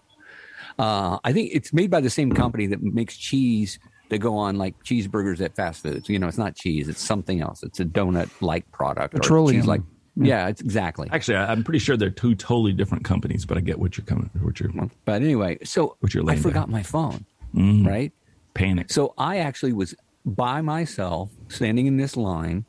uh, 0.79 1.19
I 1.23 1.33
think 1.33 1.51
it's 1.53 1.73
made 1.73 1.91
by 1.91 1.99
the 2.01 2.09
same 2.09 2.31
company 2.31 2.65
that 2.67 2.81
makes 2.81 3.15
cheese 3.17 3.77
that 4.09 4.19
go 4.19 4.37
on 4.37 4.57
like 4.57 4.81
cheeseburgers 4.83 5.41
at 5.41 5.55
fast 5.55 5.83
foods. 5.83 6.07
You 6.09 6.19
know, 6.19 6.27
it's 6.27 6.37
not 6.37 6.55
cheese; 6.55 6.87
it's 6.87 7.01
something 7.01 7.41
else. 7.41 7.63
It's 7.63 7.79
a 7.79 7.85
donut-like 7.85 8.71
product 8.71 9.13
or 9.15 9.19
Petroleum. 9.19 9.59
cheese-like. 9.61 9.81
Yeah, 10.19 10.47
it's 10.47 10.61
exactly. 10.61 11.07
Actually, 11.11 11.37
I- 11.37 11.51
I'm 11.51 11.63
pretty 11.63 11.77
sure 11.79 11.95
they're 11.95 12.09
two 12.09 12.33
totally 12.33 12.73
different 12.73 13.03
companies, 13.03 13.45
but 13.45 13.57
I 13.57 13.61
get 13.61 13.77
what 13.77 13.97
you're 13.97 14.05
coming, 14.05 14.29
what 14.41 14.59
you're 14.59 14.71
But 15.05 15.21
anyway, 15.21 15.59
so 15.63 15.95
What 15.99 16.13
you're 16.15 16.27
I 16.27 16.35
forgot 16.35 16.65
down. 16.67 16.71
my 16.71 16.81
phone. 16.83 17.25
Mhm. 17.55 17.85
Right. 17.87 18.11
panic. 18.55 18.91
So 18.91 19.13
I 19.19 19.37
actually 19.37 19.73
was 19.73 19.93
by 20.25 20.61
myself, 20.61 21.29
standing 21.49 21.85
in 21.85 21.97
this 21.97 22.17
line, 22.17 22.65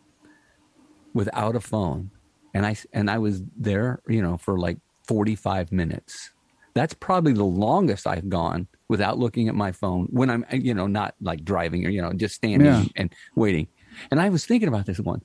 without 1.14 1.57
a 1.57 1.61
phone, 1.61 2.11
and 2.55 2.66
I 2.66 2.76
and 2.93 3.11
I 3.11 3.16
was 3.18 3.43
there, 3.57 4.01
you 4.09 4.20
know, 4.22 4.36
for 4.36 4.59
like 4.59 4.78
forty 5.07 5.34
five 5.34 5.72
minutes. 5.72 6.30
That's 6.74 6.95
probably 6.95 7.32
the 7.32 7.45
longest 7.45 8.07
I've 8.07 8.28
gone 8.28 8.68
without 8.89 9.18
looking 9.18 9.49
at 9.49 9.55
my 9.55 9.70
phone 9.72 10.07
when 10.11 10.30
I'm, 10.30 10.45
you 10.51 10.74
know, 10.74 10.86
not 10.86 11.14
like 11.20 11.45
driving 11.45 11.84
or 11.86 11.91
you 11.91 12.01
know, 12.03 12.12
just 12.12 12.34
standing 12.36 12.66
Yeah. 12.66 12.84
and 12.97 13.14
waiting. 13.34 13.68
And 14.11 14.20
I 14.20 14.28
was 14.28 14.47
thinking 14.47 14.68
about 14.68 14.86
this 14.86 14.99
one. 15.01 15.22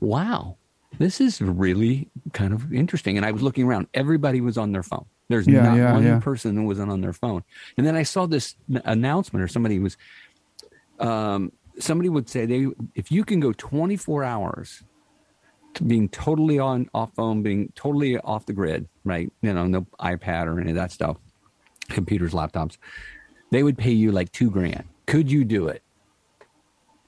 Wow, 0.00 0.56
this 0.98 1.20
is 1.20 1.40
really 1.40 2.08
kind 2.32 2.52
of 2.52 2.72
interesting. 2.72 3.16
And 3.16 3.24
I 3.26 3.32
was 3.32 3.42
looking 3.42 3.64
around. 3.64 3.86
Everybody 3.94 4.40
was 4.40 4.56
on 4.58 4.72
their 4.72 4.82
phone. 4.82 5.06
There's 5.28 5.46
Yeah, 5.46 5.62
not 5.62 5.76
yeah, 5.76 5.92
one 5.92 6.04
yeah. 6.04 6.20
person 6.20 6.56
who 6.56 6.64
wasn't 6.64 6.90
on 6.90 7.00
their 7.00 7.12
phone. 7.12 7.42
And 7.76 7.86
then 7.86 7.94
I 7.96 8.02
saw 8.02 8.26
this 8.26 8.54
announcement, 8.84 9.42
or 9.42 9.48
somebody 9.48 9.78
was, 9.78 9.96
um, 10.98 11.52
somebody 11.78 12.08
would 12.08 12.28
say 12.28 12.46
they 12.46 12.66
if 12.94 13.10
you 13.12 13.24
can 13.24 13.40
go 13.40 13.52
24 13.52 14.24
hours 14.24 14.82
to 15.74 15.84
being 15.84 16.08
totally 16.08 16.58
on 16.58 16.88
off 16.94 17.10
phone, 17.14 17.42
being 17.42 17.70
totally 17.74 18.18
off 18.18 18.46
the 18.46 18.52
grid, 18.52 18.88
right? 19.04 19.30
You 19.42 19.52
know, 19.52 19.66
no 19.66 19.82
iPad 20.00 20.46
or 20.46 20.58
any 20.60 20.70
of 20.70 20.76
that 20.76 20.90
stuff, 20.92 21.18
computers, 21.88 22.32
laptops, 22.32 22.76
they 23.50 23.62
would 23.62 23.78
pay 23.78 23.92
you 23.92 24.12
like 24.12 24.30
two 24.32 24.50
grand. 24.50 24.84
Could 25.06 25.30
you 25.30 25.44
do 25.44 25.68
it? 25.68 25.82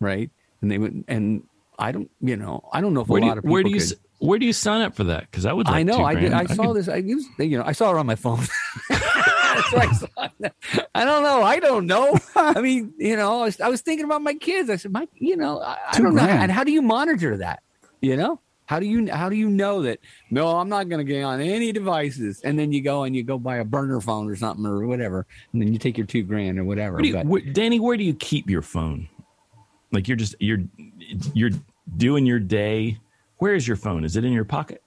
Right? 0.00 0.30
And 0.62 0.70
they 0.70 0.78
would, 0.78 1.04
and 1.08 1.42
I 1.78 1.92
don't, 1.92 2.10
you 2.20 2.36
know, 2.36 2.68
I 2.72 2.80
don't 2.80 2.94
know 2.94 3.02
if 3.02 3.08
Where 3.08 3.22
a 3.22 3.26
lot 3.26 3.32
you, 3.34 3.38
of 3.38 3.44
people 3.44 3.52
where 3.52 3.62
do 3.62 3.70
you 3.70 3.80
could. 3.80 3.98
where 4.18 4.38
do 4.38 4.46
you 4.46 4.52
sign 4.52 4.80
up 4.82 4.94
for 4.94 5.04
that? 5.04 5.30
Because 5.30 5.46
I 5.46 5.52
would. 5.52 5.66
Like 5.66 5.76
I 5.76 5.82
know. 5.82 6.04
I 6.04 6.14
did. 6.14 6.30
grand. 6.30 6.50
I 6.50 6.54
saw 6.54 6.68
could- 6.68 6.76
this. 6.76 6.88
I 6.88 6.96
used, 6.96 7.28
you 7.38 7.58
know, 7.58 7.64
I 7.64 7.72
saw 7.72 7.90
it 7.90 7.96
on 7.98 8.06
my 8.06 8.14
phone. 8.16 8.40
I 8.90 9.92
saw. 9.92 10.06
I 10.94 11.04
don't 11.04 11.22
know. 11.22 11.42
I 11.42 11.58
don't 11.60 11.86
know. 11.86 12.18
I 12.36 12.60
mean, 12.60 12.92
you 12.98 13.16
know, 13.16 13.40
I 13.40 13.44
was, 13.44 13.60
I 13.60 13.68
was 13.68 13.80
thinking 13.82 14.04
about 14.04 14.22
my 14.22 14.34
kids. 14.34 14.70
I 14.70 14.76
said, 14.76 14.92
my, 14.92 15.06
you 15.14 15.36
know, 15.36 15.60
I, 15.60 15.78
I 15.92 15.98
don't 16.00 16.14
know. 16.14 16.22
And 16.22 16.50
how 16.50 16.64
do 16.64 16.72
you 16.72 16.82
monitor 16.82 17.36
that? 17.38 17.62
You 18.00 18.16
know, 18.16 18.40
how 18.70 18.78
do 18.78 18.86
you 18.86 19.10
how 19.10 19.28
do 19.28 19.34
you 19.34 19.48
know 19.50 19.82
that? 19.82 19.98
No, 20.30 20.46
I'm 20.56 20.68
not 20.68 20.88
going 20.88 21.04
to 21.04 21.12
get 21.12 21.24
on 21.24 21.40
any 21.40 21.72
devices. 21.72 22.40
And 22.44 22.56
then 22.56 22.70
you 22.70 22.80
go 22.82 23.02
and 23.02 23.16
you 23.16 23.24
go 23.24 23.36
buy 23.36 23.56
a 23.56 23.64
burner 23.64 24.00
phone 24.00 24.30
or 24.30 24.36
something 24.36 24.64
or 24.64 24.86
whatever, 24.86 25.26
and 25.52 25.60
then 25.60 25.72
you 25.72 25.78
take 25.80 25.98
your 25.98 26.06
two 26.06 26.22
grand 26.22 26.56
or 26.56 26.62
whatever. 26.62 26.94
Where 26.98 27.04
you, 27.04 27.12
But- 27.14 27.26
where, 27.26 27.40
Danny, 27.40 27.80
where 27.80 27.96
do 27.96 28.04
you 28.04 28.14
keep 28.14 28.48
your 28.48 28.62
phone? 28.62 29.08
Like 29.90 30.06
you're 30.06 30.16
just 30.16 30.36
you're 30.38 30.60
you're 31.34 31.50
doing 31.96 32.26
your 32.26 32.38
day. 32.38 32.98
Where 33.38 33.56
is 33.56 33.66
your 33.66 33.76
phone? 33.76 34.04
Is 34.04 34.14
it 34.14 34.24
in 34.24 34.32
your 34.32 34.44
pocket? 34.44 34.84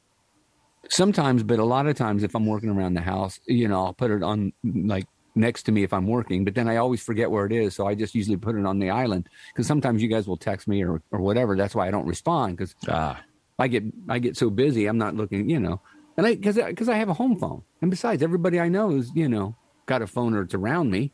Sometimes, 0.88 1.44
but 1.44 1.60
a 1.60 1.66
lot 1.66 1.86
of 1.86 1.98
times, 1.98 2.24
if 2.24 2.36
I'm 2.38 2.46
working 2.46 2.70
around 2.70 2.94
the 2.94 3.02
house, 3.02 3.38
you 3.48 3.68
know, 3.68 3.84
I'll 3.88 3.94
put 3.94 4.12
it 4.12 4.24
on 4.24 4.54
like 4.64 5.08
next 5.36 5.64
to 5.64 5.74
me 5.74 5.84
if 5.84 5.92
I'm 5.92 6.08
working, 6.08 6.46
but 6.46 6.56
then 6.56 6.70
I 6.70 6.78
always 6.78 7.04
forget 7.04 7.30
where 7.30 7.46
it 7.46 7.52
is. 7.52 7.76
So 7.76 7.86
I 7.86 7.96
just 7.96 8.16
usually 8.16 8.38
put 8.38 8.56
it 8.56 8.66
on 8.66 8.80
the 8.80 8.92
island 8.92 9.28
because 9.52 9.68
sometimes 9.68 10.02
you 10.02 10.08
guys 10.08 10.26
will 10.26 10.38
text 10.38 10.70
me 10.70 10.84
or, 10.86 11.02
or 11.12 11.20
whatever. 11.20 11.58
That's 11.58 11.76
why 11.76 11.86
I 11.88 11.92
don't 11.92 12.08
respond 12.08 12.56
because 12.56 12.76
Ah, 12.88 13.20
I 13.60 13.68
get 13.68 13.84
I 14.10 14.20
get 14.20 14.38
so 14.38 14.50
busy. 14.50 14.86
I'm 14.88 14.98
not 14.98 15.16
looking, 15.16 15.50
you 15.50 15.60
know, 15.60 15.82
and 16.18 16.26
I 16.26 16.36
because 16.36 16.56
because 16.56 16.90
I 16.90 16.96
have 16.96 17.10
a 17.10 17.14
home 17.14 17.38
phone, 17.38 17.64
and 17.82 17.92
besides, 17.92 18.24
everybody 18.24 18.60
I 18.60 18.70
know 18.70 18.92
is 18.92 19.12
you 19.16 19.30
know 19.30 19.56
got 19.86 20.02
a 20.02 20.08
phone 20.08 20.34
or 20.34 20.42
it's 20.42 20.54
around 20.54 20.90
me, 20.92 21.12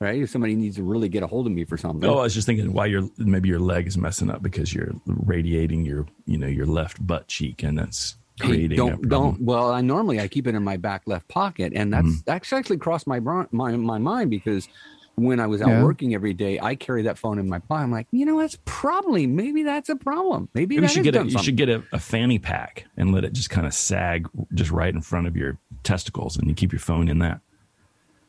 right? 0.00 0.22
If 0.22 0.30
somebody 0.30 0.56
needs 0.56 0.76
to 0.76 0.82
really 0.82 1.08
get 1.08 1.22
a 1.22 1.26
hold 1.26 1.46
of 1.46 1.52
me 1.52 1.64
for 1.64 1.76
something, 1.76 2.08
oh, 2.08 2.18
I 2.18 2.22
was 2.22 2.34
just 2.34 2.46
thinking 2.46 2.72
why 2.72 2.86
your 2.86 3.08
maybe 3.18 3.48
your 3.48 3.60
leg 3.60 3.86
is 3.86 3.96
messing 3.96 4.30
up 4.30 4.42
because 4.42 4.74
you're 4.74 4.92
radiating 5.06 5.84
your 5.84 6.06
you 6.26 6.38
know 6.38 6.48
your 6.48 6.66
left 6.66 7.04
butt 7.06 7.28
cheek, 7.28 7.62
and 7.62 7.78
that's 7.78 8.16
Hey, 8.38 8.48
creating 8.48 8.78
a 8.78 8.84
don't 8.84 9.08
don't 9.08 9.40
well 9.40 9.72
i 9.72 9.80
normally 9.80 10.20
i 10.20 10.28
keep 10.28 10.46
it 10.46 10.54
in 10.54 10.62
my 10.62 10.76
back 10.76 11.04
left 11.06 11.26
pocket 11.26 11.72
and 11.74 11.90
that's 11.90 12.06
Mm-hmm. 12.06 12.20
that's 12.26 12.52
actually 12.52 12.76
crossed 12.76 13.06
my, 13.06 13.18
my 13.18 13.74
my 13.76 13.96
mind 13.96 14.28
because 14.28 14.68
when 15.16 15.40
i 15.40 15.46
was 15.46 15.60
out 15.62 15.68
Yeah. 15.68 15.82
working 15.84 16.14
every 16.14 16.32
day 16.34 16.58
i 16.60 16.74
carry 16.74 17.02
that 17.02 17.16
phone 17.18 17.38
in 17.38 17.48
my 17.48 17.58
pocket 17.58 17.82
i'm 17.84 17.90
like 17.90 18.06
you 18.10 18.24
know 18.26 18.38
that's 18.38 18.58
probably 18.66 19.26
maybe 19.26 19.62
that's 19.62 19.88
a 19.88 19.96
problem 19.96 20.48
maybe, 20.54 20.76
Maybe 20.76 20.82
you 20.86 20.88
should 20.92 21.04
get 21.04 21.14
a 21.14 21.18
done 21.18 21.28
you 21.30 21.38
should 21.42 21.56
get 21.56 21.68
a, 21.70 21.82
a 21.92 21.98
fanny 21.98 22.38
pack 22.38 22.84
and 22.98 23.12
let 23.12 23.24
it 23.24 23.32
just 23.32 23.48
kind 23.50 23.66
of 23.66 23.72
sag 23.74 24.28
just 24.54 24.70
right 24.70 24.94
in 24.94 25.00
front 25.00 25.26
of 25.26 25.36
your 25.36 25.56
testicles, 25.82 26.36
and 26.36 26.48
you 26.48 26.54
keep 26.54 26.72
your 26.72 26.80
phone 26.80 27.08
in 27.08 27.18
that. 27.20 27.40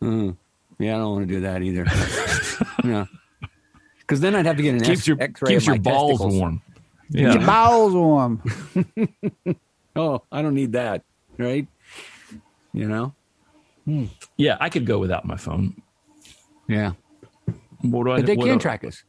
Mm. 0.01 0.37
yeah 0.79 0.95
i 0.95 0.97
don't 0.99 1.13
want 1.15 1.27
to 1.27 1.33
do 1.33 1.41
that 1.41 1.61
either 1.61 1.85
yeah 2.87 3.05
because 3.99 4.19
then 4.21 4.33
i'd 4.35 4.45
have 4.45 4.55
to 4.57 4.63
get 4.63 4.75
an 4.75 4.79
keeps 4.81 4.99
X- 4.99 5.07
your 5.07 5.17
x-ray 5.19 5.49
keeps 5.53 5.63
of 5.63 5.67
your 5.67 5.75
my 5.75 5.79
balls 5.81 6.11
testicles. 6.19 6.39
warm. 6.39 6.61
Get 7.11 7.33
your 7.33 7.45
bowels 7.45 7.93
warm. 7.93 8.41
oh 9.95 10.21
i 10.31 10.41
don't 10.41 10.53
need 10.55 10.71
that 10.73 11.03
right 11.37 11.67
you 12.73 12.87
know 12.87 13.13
Yeah, 14.37 14.57
I 14.59 14.69
could 14.69 14.85
go 14.85 14.99
without 14.99 15.23
my 15.25 15.37
phone. 15.37 15.81
Yeah 16.67 16.93
What 17.81 18.03
do 18.05 18.11
I? 18.11 18.17
but 18.17 18.25
they 18.25 18.35
what 18.35 18.45
can 18.45 18.57
do- 18.57 18.61
track 18.61 18.83
us 18.83 19.03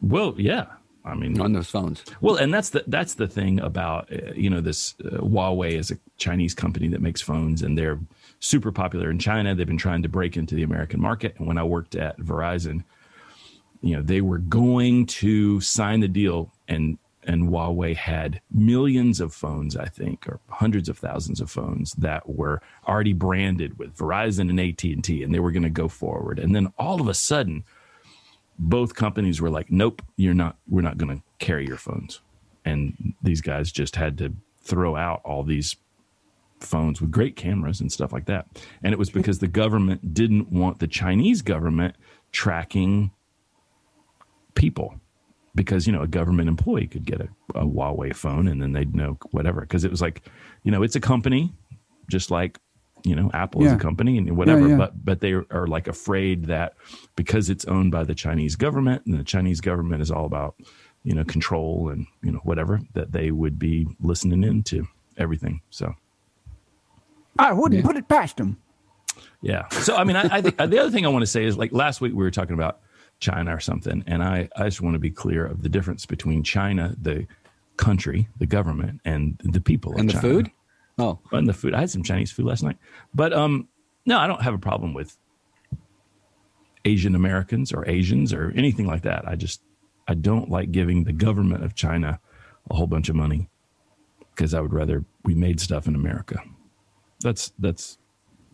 Well, 0.00 0.34
yeah. 0.36 0.66
I 1.04 1.14
mean, 1.14 1.40
on 1.40 1.52
those 1.52 1.70
phones 1.70 2.02
Well, 2.20 2.34
and 2.36 2.52
that's 2.52 2.70
the 2.70 2.82
that's 2.88 3.14
the 3.14 3.28
thing 3.28 3.60
about 3.60 4.12
uh, 4.12 4.32
you 4.34 4.50
know 4.50 4.60
this 4.60 4.94
uh, 5.04 5.18
Huawei 5.18 5.78
is 5.78 5.92
a 5.92 5.98
Chinese 6.16 6.52
company 6.54 6.88
that 6.88 7.00
makes 7.00 7.22
phones, 7.22 7.62
and 7.62 7.78
they're 7.78 8.00
super 8.40 8.72
popular 8.72 9.08
in 9.10 9.18
China. 9.20 9.54
They've 9.54 9.66
been 9.66 9.78
trying 9.78 10.02
to 10.02 10.08
break 10.08 10.36
into 10.36 10.56
the 10.56 10.64
American 10.64 11.00
market. 11.00 11.36
And 11.38 11.46
when 11.46 11.58
I 11.58 11.62
worked 11.62 11.94
at 11.94 12.18
Verizon, 12.18 12.82
you 13.82 13.94
know 13.94 14.02
they 14.02 14.20
were 14.20 14.38
going 14.38 15.06
to 15.06 15.60
sign 15.60 16.00
the 16.00 16.08
deal, 16.08 16.52
and 16.66 16.98
and 17.26 17.48
Huawei 17.48 17.94
had 17.96 18.40
millions 18.50 19.20
of 19.20 19.34
phones, 19.34 19.76
I 19.76 19.86
think, 19.86 20.26
or 20.28 20.40
hundreds 20.48 20.88
of 20.88 20.98
thousands 20.98 21.40
of 21.40 21.50
phones 21.50 21.92
that 21.94 22.28
were 22.28 22.62
already 22.86 23.12
branded 23.12 23.78
with 23.78 23.96
Verizon 23.96 24.48
and 24.48 24.60
AT 24.60 24.82
and 24.84 25.02
T, 25.02 25.22
and 25.22 25.34
they 25.34 25.40
were 25.40 25.52
going 25.52 25.62
to 25.62 25.70
go 25.70 25.88
forward. 25.88 26.38
And 26.38 26.54
then 26.54 26.72
all 26.78 27.00
of 27.00 27.08
a 27.08 27.14
sudden 27.14 27.64
both 28.58 28.94
companies 28.94 29.40
were 29.40 29.50
like, 29.50 29.70
"Nope, 29.70 30.02
you're 30.16 30.34
not. 30.34 30.56
We're 30.68 30.82
not 30.82 30.98
going 30.98 31.16
to 31.16 31.22
carry 31.38 31.66
your 31.66 31.76
phones." 31.76 32.20
And 32.64 33.14
these 33.22 33.40
guys 33.40 33.70
just 33.70 33.96
had 33.96 34.18
to 34.18 34.34
throw 34.62 34.96
out 34.96 35.20
all 35.24 35.42
these 35.42 35.76
phones 36.60 37.00
with 37.00 37.10
great 37.10 37.36
cameras 37.36 37.80
and 37.80 37.92
stuff 37.92 38.12
like 38.12 38.24
that. 38.26 38.46
And 38.82 38.92
it 38.92 38.98
was 38.98 39.10
because 39.10 39.38
the 39.38 39.48
government 39.48 40.14
didn't 40.14 40.50
want 40.50 40.78
the 40.78 40.86
Chinese 40.86 41.42
government 41.42 41.96
tracking 42.32 43.10
people 44.54 45.00
because 45.56 45.86
you 45.86 45.92
know 45.92 46.02
a 46.02 46.06
government 46.06 46.48
employee 46.48 46.86
could 46.86 47.04
get 47.04 47.20
a, 47.20 47.28
a 47.54 47.64
Huawei 47.64 48.14
phone 48.14 48.46
and 48.46 48.62
then 48.62 48.72
they'd 48.72 48.94
know 48.94 49.18
whatever. 49.32 49.62
Because 49.62 49.84
it 49.84 49.90
was 49.90 50.00
like 50.00 50.22
you 50.62 50.70
know 50.70 50.82
it's 50.82 50.94
a 50.94 51.00
company 51.00 51.52
just 52.08 52.30
like 52.30 52.60
you 53.04 53.16
know 53.16 53.30
Apple 53.34 53.64
is 53.64 53.72
a 53.72 53.76
company 53.76 54.18
and 54.18 54.36
whatever 54.36 54.68
yeah. 54.68 54.76
but 54.76 55.04
but 55.04 55.20
they 55.20 55.32
are 55.32 55.66
like 55.66 55.88
afraid 55.88 56.44
that 56.44 56.74
because 57.16 57.50
it's 57.50 57.64
owned 57.64 57.90
by 57.90 58.04
the 58.04 58.14
Chinese 58.14 58.54
government 58.54 59.02
and 59.06 59.18
the 59.18 59.24
Chinese 59.24 59.60
government 59.60 60.02
is 60.02 60.10
all 60.10 60.26
about 60.26 60.54
you 61.02 61.14
know 61.14 61.24
control 61.24 61.88
and 61.88 62.06
you 62.22 62.30
know 62.30 62.40
whatever 62.44 62.80
that 62.94 63.12
they 63.12 63.30
would 63.32 63.58
be 63.58 63.86
listening 64.00 64.44
into 64.44 64.86
everything. 65.16 65.60
So. 65.70 65.94
I 67.38 67.52
wouldn't 67.52 67.84
put 67.84 67.98
it 67.98 68.08
past 68.08 68.38
them 68.38 68.56
yeah. 69.42 69.68
So 69.68 69.96
I 69.96 70.04
mean, 70.04 70.16
I, 70.16 70.28
I 70.38 70.40
think 70.40 70.56
the 70.56 70.78
other 70.78 70.90
thing 70.90 71.06
I 71.06 71.08
want 71.08 71.22
to 71.22 71.26
say 71.26 71.44
is 71.44 71.56
like 71.56 71.72
last 71.72 72.00
week 72.00 72.12
we 72.12 72.18
were 72.24 72.30
talking 72.30 72.54
about 72.54 72.80
China 73.20 73.54
or 73.54 73.60
something, 73.60 74.04
and 74.06 74.22
I 74.22 74.48
I 74.56 74.64
just 74.64 74.80
want 74.80 74.94
to 74.94 74.98
be 75.00 75.10
clear 75.10 75.46
of 75.46 75.62
the 75.62 75.68
difference 75.68 76.06
between 76.06 76.42
China, 76.42 76.94
the 77.00 77.26
country, 77.76 78.28
the 78.38 78.46
government, 78.46 79.00
and 79.04 79.40
the 79.44 79.60
people 79.60 79.94
of 79.94 80.00
and 80.00 80.08
the 80.08 80.14
China. 80.14 80.22
food 80.28 80.50
oh 80.98 81.18
and 81.32 81.48
the 81.48 81.54
food. 81.54 81.74
I 81.74 81.80
had 81.80 81.90
some 81.90 82.02
Chinese 82.02 82.30
food 82.30 82.46
last 82.46 82.62
night, 82.62 82.76
but 83.14 83.32
um, 83.32 83.68
no, 84.04 84.18
I 84.18 84.26
don't 84.26 84.42
have 84.42 84.54
a 84.54 84.58
problem 84.58 84.94
with 84.94 85.16
Asian 86.84 87.14
Americans 87.14 87.72
or 87.72 87.88
Asians 87.88 88.32
or 88.32 88.52
anything 88.54 88.86
like 88.86 89.02
that. 89.02 89.26
I 89.26 89.34
just 89.34 89.60
I 90.08 90.14
don't 90.14 90.50
like 90.50 90.70
giving 90.70 91.04
the 91.04 91.12
government 91.12 91.64
of 91.64 91.74
China 91.74 92.20
a 92.70 92.74
whole 92.74 92.86
bunch 92.86 93.08
of 93.08 93.16
money 93.16 93.48
because 94.34 94.54
I 94.54 94.60
would 94.60 94.72
rather 94.72 95.04
we 95.24 95.34
made 95.34 95.60
stuff 95.60 95.86
in 95.86 95.94
America. 95.94 96.42
That's 97.20 97.52
that's 97.58 97.98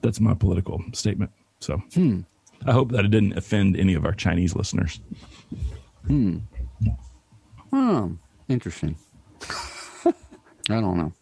that's 0.00 0.20
my 0.20 0.34
political 0.34 0.82
statement. 0.92 1.30
So 1.60 1.82
I 2.66 2.72
hope 2.72 2.92
that 2.92 3.04
it 3.04 3.10
didn't 3.10 3.36
offend 3.36 3.76
any 3.76 3.94
of 3.94 4.04
our 4.04 4.12
Chinese 4.14 4.54
listeners. 4.54 5.00
Hmm. 6.06 6.38
Hmm. 7.70 8.14
Interesting. 8.48 8.96
I 10.04 10.12
don't 10.80 10.96
know. 10.96 11.12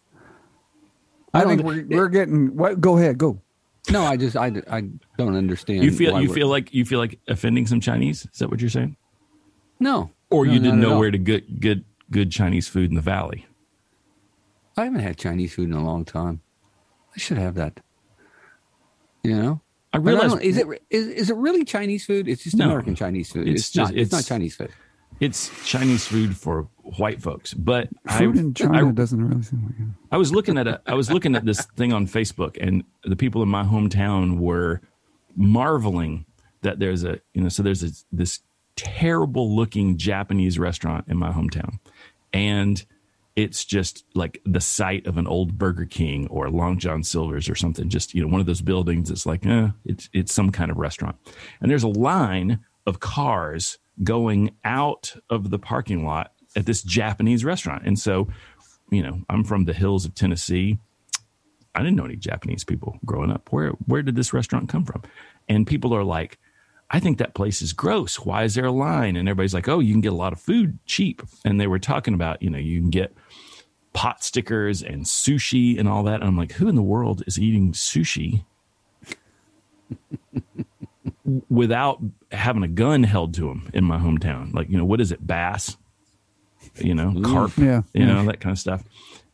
I, 1.33 1.41
I 1.41 1.45
think 1.45 1.61
don't- 1.61 1.67
we're, 1.67 1.85
we're 1.97 2.09
getting. 2.09 2.55
What? 2.55 2.79
Go 2.81 2.97
ahead. 2.97 3.17
Go. 3.17 3.41
No, 3.89 4.03
I 4.03 4.15
just 4.17 4.35
I, 4.37 4.51
I 4.69 4.83
don't 5.17 5.35
understand. 5.35 5.83
You 5.83 5.91
feel 5.91 6.21
you 6.21 6.31
feel 6.31 6.47
like 6.47 6.73
you 6.73 6.85
feel 6.85 6.99
like 6.99 7.19
offending 7.27 7.65
some 7.65 7.79
Chinese? 7.81 8.27
Is 8.31 8.39
that 8.39 8.49
what 8.51 8.59
you're 8.61 8.69
saying? 8.69 8.95
no, 9.79 10.11
Or 10.29 10.45
No, 10.45 10.53
you 10.53 10.59
didn't 10.59 10.79
know 10.79 10.99
where 10.99 11.09
to 11.09 11.17
get 11.17 11.59
good 11.59 11.83
good 12.11 12.31
Chinese 12.31 12.67
food 12.67 12.89
in 12.91 12.95
the 12.95 13.01
valley? 13.01 13.47
I 14.77 14.83
haven't 14.83 14.99
had 14.99 15.17
Chinese 15.17 15.55
food 15.55 15.69
in 15.69 15.73
a 15.75 15.83
long 15.83 16.05
time. 16.05 16.41
I 17.15 17.19
should 17.19 17.37
have 17.39 17.55
that. 17.55 17.79
You 19.23 19.35
know, 19.35 19.61
I 19.93 19.97
But 19.99 20.15
I 20.15 20.21
realize 20.21 20.41
is 20.41 20.57
it 20.57 20.67
is, 20.89 21.07
is 21.07 21.29
it 21.29 21.35
really 21.35 21.63
Chinese 21.65 22.05
food? 22.05 22.27
It's 22.27 22.43
just 22.43 22.55
No. 22.55 22.65
American 22.65 22.95
Chinese 22.95 23.31
food. 23.31 23.47
It's 23.47 23.61
It's, 23.61 23.71
just- 23.71 23.91
not. 23.91 23.99
It's, 23.99 24.11
not 24.11 24.23
Chinese 24.25 24.55
food. 24.55 24.69
it's 25.19 25.49
Chinese 25.67 26.05
food 26.07 26.35
for 26.37 26.67
white 26.97 27.21
folks. 27.21 27.53
But 27.53 27.89
Food 28.17 28.37
I, 28.37 28.39
in 28.39 28.53
China 28.53 28.87
I, 28.89 28.91
doesn't 28.91 29.21
really 29.27 29.41
seem 29.43 29.63
like 29.65 29.75
it. 29.79 29.93
I 30.11 30.17
was 30.17 30.31
looking 30.33 30.57
at 30.57 30.67
a 30.67 30.81
I 30.87 30.93
was 30.93 31.11
looking 31.11 31.35
at 31.35 31.45
this 31.45 31.65
thing 31.75 31.91
on 31.93 32.07
Facebook, 32.07 32.57
and 32.61 32.83
the 33.03 33.15
people 33.15 33.43
in 33.43 33.49
my 33.49 33.63
hometown 33.63 34.39
were 34.39 34.81
marveling 35.35 36.25
that 36.61 36.79
there's 36.79 37.03
a 37.03 37.19
you 37.33 37.41
know 37.41 37.49
so 37.49 37.63
there's 37.63 37.83
a, 37.83 37.89
this 38.11 38.39
terrible 38.75 39.53
looking 39.55 39.97
Japanese 39.97 40.57
restaurant 40.57 41.05
in 41.07 41.17
my 41.17 41.31
hometown, 41.31 41.79
and 42.33 42.85
it's 43.35 43.63
just 43.63 44.03
like 44.13 44.41
the 44.45 44.61
site 44.61 45.07
of 45.07 45.17
an 45.17 45.27
old 45.27 45.57
Burger 45.57 45.85
King 45.85 46.27
or 46.27 46.49
Long 46.49 46.77
John 46.77 47.03
Silver's 47.03 47.49
or 47.49 47.55
something. 47.55 47.89
Just 47.89 48.13
you 48.13 48.21
know 48.21 48.27
one 48.27 48.41
of 48.41 48.47
those 48.47 48.61
buildings. 48.61 49.09
It's 49.09 49.25
like 49.25 49.45
eh, 49.45 49.69
it's 49.85 50.09
it's 50.13 50.33
some 50.33 50.51
kind 50.51 50.71
of 50.71 50.77
restaurant, 50.77 51.15
and 51.61 51.71
there's 51.71 51.83
a 51.83 51.87
line 51.87 52.59
of 52.85 52.99
cars 52.99 53.77
going 54.03 54.51
out 54.63 55.15
of 55.29 55.49
the 55.49 55.59
parking 55.59 56.05
lot 56.05 56.33
at 56.55 56.65
this 56.65 56.81
Japanese 56.81 57.45
restaurant, 57.45 57.83
and 57.85 57.97
so 57.97 58.27
you 58.89 59.03
know 59.03 59.21
I'm 59.29 59.43
from 59.43 59.65
the 59.65 59.73
hills 59.73 60.05
of 60.05 60.15
Tennessee 60.15 60.79
I 61.73 61.79
didn't 61.79 61.95
know 61.95 62.05
any 62.05 62.17
Japanese 62.17 62.63
people 62.63 62.97
growing 63.05 63.31
up. 63.31 63.51
Where 63.51 63.69
where 63.85 64.01
did 64.01 64.15
this 64.15 64.33
restaurant 64.33 64.69
come 64.69 64.83
from? 64.83 65.03
And 65.47 65.65
people 65.65 65.95
are 65.95 66.03
like, 66.03 66.37
I 66.93 66.99
think 66.99 67.17
that 67.19 67.33
place 67.33 67.61
is 67.61 67.71
gross. 67.73 68.17
Why 68.17 68.43
is 68.43 68.55
there 68.55 68.65
a 68.65 68.71
line? 68.71 69.15
And 69.15 69.27
everybody's 69.29 69.53
like, 69.53 69.69
oh, 69.69 69.79
you 69.79 69.93
can 69.93 70.01
get 70.01 70.11
a 70.11 70.15
lot 70.15 70.33
of 70.33 70.41
food 70.41 70.77
cheap. 70.85 71.21
And 71.45 71.59
they 71.59 71.65
were 71.67 71.79
talking 71.79 72.13
about, 72.13 72.41
you 72.41 72.49
know, 72.49 72.57
you 72.57 72.81
can 72.81 72.89
get 72.89 73.13
pot 73.93 74.23
stickers 74.23 74.83
and 74.83 75.05
sushi 75.05 75.79
and 75.79 75.87
all 75.87 76.03
that. 76.03 76.15
And 76.15 76.25
I'm 76.25 76.35
like, 76.37 76.51
who 76.53 76.67
in 76.67 76.75
the 76.75 76.81
world 76.81 77.23
is 77.25 77.39
eating 77.39 77.71
sushi 77.71 78.43
without 81.49 81.99
having 82.31 82.63
a 82.63 82.67
gun 82.67 83.03
held 83.03 83.33
to 83.35 83.47
them 83.47 83.69
in 83.73 83.83
my 83.83 83.97
hometown? 83.97 84.53
Like, 84.53 84.69
you 84.69 84.77
know, 84.77 84.85
what 84.85 85.01
is 85.01 85.11
it? 85.11 85.25
Bass, 85.25 85.77
you 86.75 86.93
know, 86.93 87.13
carp, 87.23 87.57
Yeah. 87.57 87.81
you 87.93 88.05
know, 88.05 88.23
that 88.25 88.39
kind 88.39 88.51
of 88.51 88.59
stuff. 88.59 88.83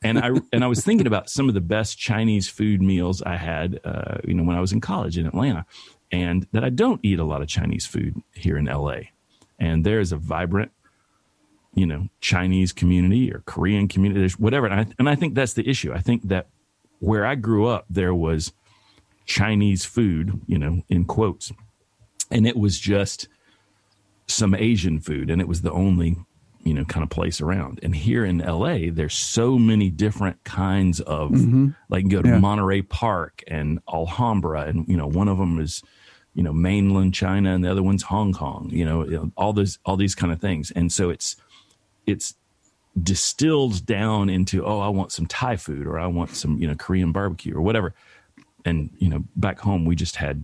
And 0.03 0.19
I 0.19 0.29
and 0.53 0.63
I 0.63 0.67
was 0.67 0.83
thinking 0.83 1.07
about 1.07 1.27
some 1.29 1.47
of 1.49 1.55
the 1.55 1.61
best 1.61 1.97
Chinese 1.97 2.47
food 2.47 2.83
meals 2.83 3.23
I 3.23 3.35
had, 3.35 3.79
uh, 3.83 4.17
you 4.27 4.35
know, 4.35 4.43
when 4.43 4.55
I 4.55 4.61
was 4.61 4.71
in 4.71 4.79
college 4.79 5.17
in 5.17 5.25
Atlanta, 5.25 5.65
and 6.11 6.47
that 6.51 6.63
I 6.63 6.69
don't 6.69 6.99
eat 7.03 7.19
a 7.19 7.23
lot 7.23 7.41
of 7.41 7.47
Chinese 7.47 7.85
food 7.85 8.21
here 8.33 8.57
in 8.57 8.65
LA. 8.65 8.99
And 9.59 9.85
there 9.85 9.99
is 9.99 10.11
a 10.11 10.17
vibrant, 10.17 10.71
you 11.73 11.85
know, 11.85 12.07
Chinese 12.21 12.71
community 12.71 13.31
or 13.31 13.43
Korean 13.45 13.87
community, 13.87 14.33
whatever. 14.37 14.67
And 14.67 14.79
I, 14.79 14.93
and 14.99 15.09
I 15.09 15.15
think 15.15 15.35
that's 15.35 15.53
the 15.53 15.67
issue. 15.67 15.91
I 15.93 15.99
think 15.99 16.23
that 16.29 16.47
where 16.99 17.25
I 17.25 17.35
grew 17.35 17.67
up, 17.67 17.85
there 17.89 18.13
was 18.13 18.53
Chinese 19.25 19.85
food, 19.85 20.41
you 20.47 20.57
know, 20.57 20.81
in 20.89 21.05
quotes, 21.05 21.51
and 22.31 22.47
it 22.47 22.57
was 22.57 22.79
just 22.79 23.27
some 24.27 24.53
Asian 24.55 24.99
food, 24.99 25.29
and 25.29 25.41
it 25.41 25.47
was 25.47 25.61
the 25.61 25.71
only 25.71 26.17
you 26.63 26.73
know 26.73 26.83
kind 26.85 27.03
of 27.03 27.09
place 27.09 27.39
around. 27.39 27.79
And 27.81 27.95
here 27.95 28.25
in 28.25 28.39
LA, 28.39 28.91
there's 28.91 29.13
so 29.13 29.57
many 29.57 29.89
different 29.89 30.43
kinds 30.43 30.99
of 30.99 31.31
mm-hmm. 31.31 31.69
like 31.89 32.03
you 32.05 32.09
go 32.09 32.21
to 32.21 32.29
Yeah. 32.29 32.39
Monterey 32.39 32.81
Park 32.81 33.43
and 33.47 33.79
Alhambra, 33.91 34.61
and 34.61 34.87
you 34.87 34.97
know 34.97 35.07
one 35.07 35.27
of 35.27 35.37
them 35.37 35.59
is 35.59 35.81
you 36.37 36.43
know 36.43 36.53
mainland 36.53 37.15
China, 37.15 37.55
and 37.55 37.65
the 37.65 37.71
other 37.71 37.81
one's 37.81 38.03
Hong 38.03 38.31
Kong. 38.31 38.69
You 38.71 38.85
know, 38.85 39.31
all 39.35 39.53
those 39.53 39.79
all 39.85 39.97
these 39.97 40.13
kind 40.13 40.31
of 40.31 40.39
things, 40.39 40.69
and 40.69 40.93
so 40.93 41.09
it's 41.09 41.35
it's 42.05 42.35
distilled 43.01 43.85
down 43.87 44.29
into 44.29 44.63
oh 44.63 44.79
I 44.79 44.89
want 44.89 45.11
some 45.11 45.25
Thai 45.25 45.55
food 45.55 45.87
or 45.87 45.99
I 45.99 46.05
want 46.05 46.35
some 46.35 46.59
you 46.59 46.67
know 46.67 46.75
Korean 46.75 47.11
barbecue 47.11 47.55
or 47.55 47.61
whatever. 47.61 47.95
And 48.65 48.91
you 48.99 49.09
know 49.09 49.23
back 49.35 49.59
home 49.59 49.83
we 49.83 49.95
just 49.95 50.17
had 50.17 50.43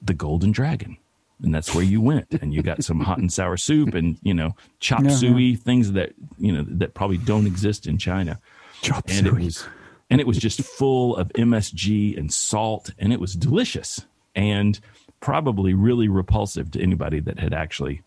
the 0.00 0.14
Golden 0.14 0.50
Dragon, 0.50 0.96
and 1.42 1.54
that's 1.54 1.74
where 1.74 1.84
you 1.84 2.00
went, 2.00 2.28
and 2.40 2.54
you 2.54 2.62
got 2.62 2.82
some 2.82 3.00
hot 3.00 3.18
and 3.18 3.30
sour 3.30 3.58
soup 3.58 3.92
and 3.92 4.16
you 4.22 4.32
know 4.32 4.56
chop 4.80 5.04
Yeah, 5.04 5.10
suey 5.10 5.56
things 5.56 5.92
that 5.92 6.14
you 6.38 6.52
know 6.52 6.64
that 6.66 6.94
probably 6.94 7.18
don't 7.18 7.46
exist 7.46 7.86
in 7.86 7.98
China. 7.98 8.40
Chop 8.80 9.04
and 9.08 9.26
it 9.26 9.30
suey. 9.30 9.44
was 9.44 9.66
and 10.08 10.22
it 10.22 10.26
was 10.26 10.38
just 10.38 10.62
full 10.62 11.16
of 11.16 11.28
MSG 11.34 12.16
and 12.16 12.32
salt, 12.32 12.92
and 12.98 13.12
it 13.12 13.20
was 13.20 13.34
delicious 13.34 14.00
and 14.34 14.80
probably 15.20 15.74
really 15.74 16.08
repulsive 16.08 16.70
to 16.72 16.80
anybody 16.82 17.20
that 17.20 17.38
had 17.38 17.52
actually 17.52 18.02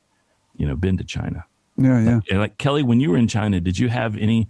you 0.56 0.68
know 0.68 0.76
been 0.76 0.98
to 0.98 1.04
China. 1.04 1.46
Yeah, 1.78 2.02
yeah. 2.02 2.20
And 2.30 2.40
like 2.40 2.58
Kelly, 2.58 2.84
when 2.84 3.00
you 3.00 3.12
were 3.12 3.18
in 3.18 3.28
China, 3.28 3.60
did 3.60 3.78
you 3.80 3.90
have 3.90 4.18
any 4.18 4.48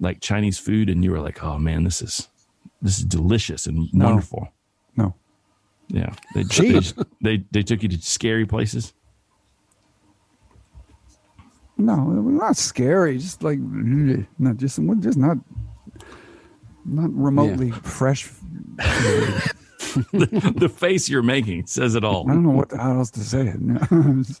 like 0.00 0.20
Chinese 0.20 0.58
food 0.58 0.88
and 0.88 1.02
you 1.04 1.10
were 1.10 1.20
like, 1.20 1.42
oh 1.42 1.58
man, 1.58 1.84
this 1.84 2.02
is 2.02 2.28
this 2.80 2.98
is 2.98 3.04
delicious 3.04 3.66
and 3.66 3.92
No. 3.92 4.06
wonderful. 4.06 4.48
No. 4.96 5.14
Yeah, 5.88 6.14
they, 6.34 6.44
Cheap. 6.44 6.84
they 7.20 7.36
they 7.38 7.44
they 7.50 7.62
took 7.62 7.82
you 7.82 7.88
to 7.88 8.00
scary 8.00 8.46
places. 8.46 8.94
No, 11.76 12.12
it 12.12 12.20
was 12.20 12.34
not 12.34 12.56
scary. 12.56 13.18
Just 13.18 13.42
like 13.42 13.58
not 13.60 14.56
just 14.56 14.78
just 15.00 15.18
not 15.18 15.38
not 16.84 17.12
remotely 17.12 17.70
fresh. 17.70 18.30
I 19.96 20.50
the 20.56 20.72
face 20.74 21.08
you're 21.08 21.22
making 21.22 21.66
says 21.66 21.94
it 21.94 22.04
all. 22.04 22.28
I 22.30 22.34
don't 22.34 22.42
know 22.42 22.50
what 22.50 22.72
how 22.72 22.98
else 22.98 23.10
to 23.12 23.20
say 23.20 23.52
it. 23.54 24.26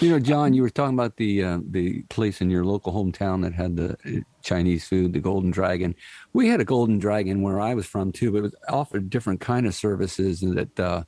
You 0.00 0.08
know, 0.08 0.18
John, 0.18 0.54
you 0.54 0.62
were 0.62 0.70
talking 0.70 0.94
about 0.94 1.16
the 1.16 1.44
uh, 1.44 1.58
the 1.70 2.02
place 2.04 2.40
in 2.40 2.48
your 2.48 2.64
local 2.64 2.90
hometown 2.92 3.42
that 3.42 3.52
had 3.52 3.76
the 3.76 3.92
uh, 4.06 4.20
Chinese 4.42 4.88
food, 4.88 5.12
the 5.12 5.20
Golden 5.20 5.50
Dragon. 5.50 5.94
We 6.32 6.48
had 6.48 6.58
a 6.60 6.64
Golden 6.64 6.98
Dragon 6.98 7.42
where 7.42 7.60
I 7.60 7.74
was 7.74 7.84
from 7.84 8.10
too, 8.10 8.32
but 8.32 8.38
it 8.38 8.42
was 8.42 8.54
offered 8.70 9.10
different 9.10 9.40
kind 9.40 9.66
of 9.66 9.74
services, 9.74 10.42
and 10.42 10.56
that 10.56 10.80
uh, 10.80 11.02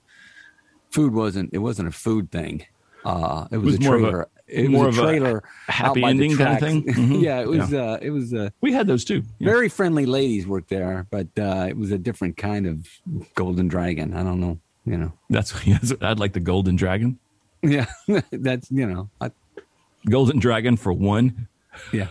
food 0.90 1.14
wasn't 1.14 1.50
it 1.54 1.58
wasn't 1.58 1.88
a 1.88 1.92
food 1.92 2.30
thing. 2.30 2.66
Uh, 3.04 3.46
it 3.50 3.56
was, 3.56 3.64
was 3.64 3.76
a 3.76 3.80
more 3.80 3.96
of 3.96 4.02
a- 4.02 4.04
trailer. 4.10 4.28
It 4.52 4.68
more 4.70 4.86
was 4.86 4.98
a 4.98 5.00
of 5.02 5.06
a 5.06 5.10
trailer. 5.10 5.42
happy 5.66 5.88
out 5.88 5.94
by 5.94 6.00
the 6.00 6.06
ending 6.24 6.36
kind 6.36 6.52
of 6.54 6.60
thing? 6.60 6.82
Mhm. 6.94 7.22
yeah, 7.22 7.40
it 7.40 7.48
was. 7.48 7.72
Uh, 7.72 7.98
it 8.02 8.10
was. 8.10 8.32
Uh, 8.34 8.50
We 8.60 8.72
had 8.72 8.86
those 8.86 9.04
too. 9.04 9.22
Yeah. 9.38 9.46
very 9.48 9.68
friendly 9.68 10.06
ladies 10.06 10.46
worked 10.46 10.68
there, 10.68 11.06
but 11.10 11.28
uh, 11.38 11.66
it 11.68 11.76
was 11.76 11.90
a 11.90 11.98
different 11.98 12.36
kind 12.36 12.66
of 12.66 12.86
Golden 13.34 13.68
Dragon. 13.68 14.14
I 14.14 14.22
don't 14.22 14.40
know. 14.40 14.58
You 14.84 14.96
know. 14.98 15.12
That's 15.30 15.54
I'd 16.02 16.18
like 16.18 16.32
the 16.32 16.40
Golden 16.40 16.76
Dragon. 16.76 17.18
Yeah, 17.62 17.86
that's 18.30 18.70
you 18.70 18.86
know. 18.86 19.08
I, 19.20 19.30
Golden 20.08 20.38
Dragon 20.38 20.76
for 20.76 20.92
one. 20.92 21.46
Yeah. 21.92 22.08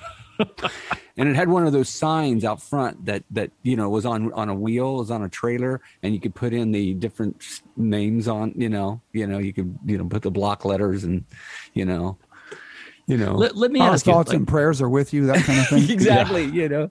and 1.18 1.30
it 1.30 1.36
had 1.36 1.50
one 1.50 1.68
of 1.68 1.74
those 1.74 1.88
signs 1.90 2.44
out 2.44 2.62
front 2.62 3.06
that 3.06 3.24
that 3.30 3.52
you 3.62 3.76
know 3.76 3.90
was 3.90 4.06
on 4.06 4.34
on 4.34 4.50
a 4.50 4.56
wheel, 4.56 4.96
was 4.96 5.12
on 5.12 5.22
a 5.24 5.30
trailer, 5.30 5.82
and 6.02 6.14
you 6.16 6.20
could 6.20 6.34
put 6.34 6.52
in 6.54 6.72
the 6.72 6.94
different 6.96 7.62
names 7.78 8.28
on. 8.28 8.54
You 8.56 8.70
know, 8.70 9.02
you 9.14 9.28
know, 9.28 9.38
you 9.38 9.54
could 9.54 9.78
you 9.86 9.98
know 10.00 10.06
put 10.06 10.24
the 10.24 10.32
block 10.32 10.66
letters 10.66 11.04
and 11.04 11.26
you 11.76 11.86
know, 11.86 12.18
you 13.12 13.18
know. 13.18 13.36
Let, 13.36 13.56
let 13.56 13.72
me 13.72 13.80
Our 13.82 13.92
ask 13.94 14.06
you. 14.08 14.14
thoughts 14.14 14.30
like, 14.30 14.38
and 14.38 14.48
prayers 14.48 14.82
are 14.82 14.90
with 14.90 15.14
you. 15.14 15.28
That 15.28 15.44
kind 15.44 15.60
of 15.60 15.68
thing. 15.70 15.90
exactly, 15.92 16.46
you 16.46 16.68
know, 16.70 16.90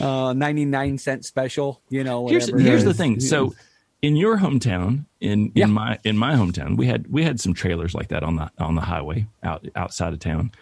uh, 0.00 0.32
ninety 0.34 0.64
nine 0.64 0.98
cent 0.98 1.24
special. 1.24 1.82
You 1.88 2.04
know, 2.04 2.28
here's 2.28 2.50
whatever. 2.50 2.68
here's 2.68 2.84
the 2.84 2.94
thing. 2.94 3.18
So 3.20 3.54
in 4.02 4.14
your 4.16 4.38
hometown, 4.38 5.06
in 5.20 5.50
Yeah. 5.54 5.64
in 5.64 5.72
my 5.72 5.98
in 6.04 6.16
my 6.16 6.34
hometown, 6.34 6.76
we 6.76 6.86
had 6.86 7.06
we 7.10 7.24
had 7.24 7.40
some 7.40 7.54
trailers 7.54 7.94
like 7.94 8.08
that 8.08 8.22
on 8.22 8.36
the 8.36 8.50
on 8.58 8.74
the 8.76 8.82
highway 8.82 9.26
out 9.42 9.66
outside 9.74 10.12
of 10.12 10.18
town. 10.20 10.52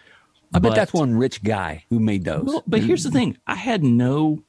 I 0.53 0.59
bet 0.59 0.73
that's 0.75 0.93
one 0.93 1.15
rich 1.15 1.43
guy 1.43 1.83
who 1.89 1.99
made 1.99 2.23
those. 2.23 2.45
Well, 2.45 2.63
but 2.65 2.79
here's 2.81 3.03
the 3.03 3.11
thing: 3.11 3.37
I 3.45 3.55
had 3.55 3.83
no, 3.83 4.43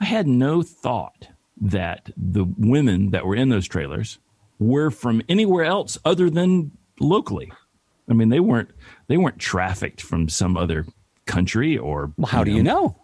I 0.00 0.04
had 0.04 0.26
no 0.26 0.62
thought 0.62 1.28
that 1.60 2.10
the 2.16 2.44
women 2.58 3.10
that 3.10 3.24
were 3.24 3.34
in 3.34 3.48
those 3.48 3.66
trailers 3.66 4.18
were 4.58 4.90
from 4.90 5.22
anywhere 5.28 5.64
else 5.64 5.96
other 6.04 6.28
than 6.28 6.72
locally. 7.00 7.50
I 8.08 8.14
mean, 8.14 8.28
they 8.28 8.40
weren't 8.40 8.70
they 9.08 9.16
weren't 9.16 9.38
trafficked 9.38 10.00
from 10.00 10.28
some 10.28 10.56
other 10.56 10.86
country 11.26 11.76
or. 11.76 12.12
well, 12.16 12.26
how 12.26 12.44
do 12.44 12.50
you 12.50 12.62
know? 12.62 12.96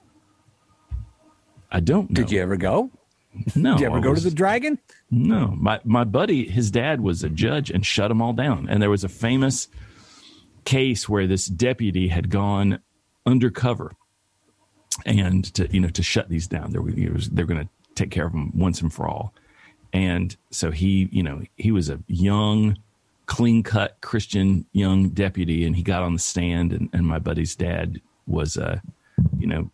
I 1.70 1.80
don't. 1.80 2.10
Know. 2.10 2.14
Did 2.14 2.30
you 2.30 2.40
ever 2.40 2.56
go? 2.56 2.90
No. 3.56 3.72
Did 3.72 3.80
you 3.80 3.86
ever 3.86 3.98
I 3.98 4.00
go 4.00 4.14
to 4.14 4.20
the 4.20 4.30
Dragon? 4.30 4.78
No, 5.10 5.54
my 5.56 5.80
my 5.84 6.04
buddy, 6.04 6.48
his 6.48 6.70
dad 6.70 7.00
was 7.00 7.22
a 7.22 7.28
judge 7.28 7.70
and 7.70 7.84
shut 7.84 8.08
them 8.08 8.22
all 8.22 8.32
down. 8.32 8.68
And 8.68 8.80
there 8.80 8.90
was 8.90 9.04
a 9.04 9.08
famous 9.08 9.68
case 10.64 11.08
where 11.08 11.26
this 11.26 11.46
deputy 11.46 12.08
had 12.08 12.30
gone 12.30 12.80
undercover 13.26 13.92
and 15.04 15.44
to 15.54 15.68
you 15.72 15.80
know 15.80 15.88
to 15.88 16.02
shut 16.02 16.28
these 16.28 16.46
down. 16.46 16.72
Was, 16.72 16.94
was 17.12 17.30
they're 17.30 17.46
going 17.46 17.64
to 17.64 17.68
take 17.94 18.10
care 18.10 18.26
of 18.26 18.32
them 18.32 18.52
once 18.56 18.80
and 18.80 18.92
for 18.92 19.08
all. 19.08 19.34
And 19.92 20.36
so 20.50 20.72
he, 20.72 21.08
you 21.12 21.22
know, 21.22 21.42
he 21.56 21.70
was 21.70 21.88
a 21.88 22.00
young, 22.08 22.76
clean 23.26 23.62
cut 23.62 24.00
Christian 24.00 24.66
young 24.72 25.10
deputy, 25.10 25.64
and 25.64 25.76
he 25.76 25.82
got 25.82 26.02
on 26.02 26.12
the 26.12 26.18
stand, 26.18 26.72
and, 26.72 26.88
and 26.92 27.06
my 27.06 27.18
buddy's 27.18 27.56
dad 27.56 28.00
was, 28.26 28.56
uh, 28.56 28.80
you 29.38 29.46
know, 29.46 29.70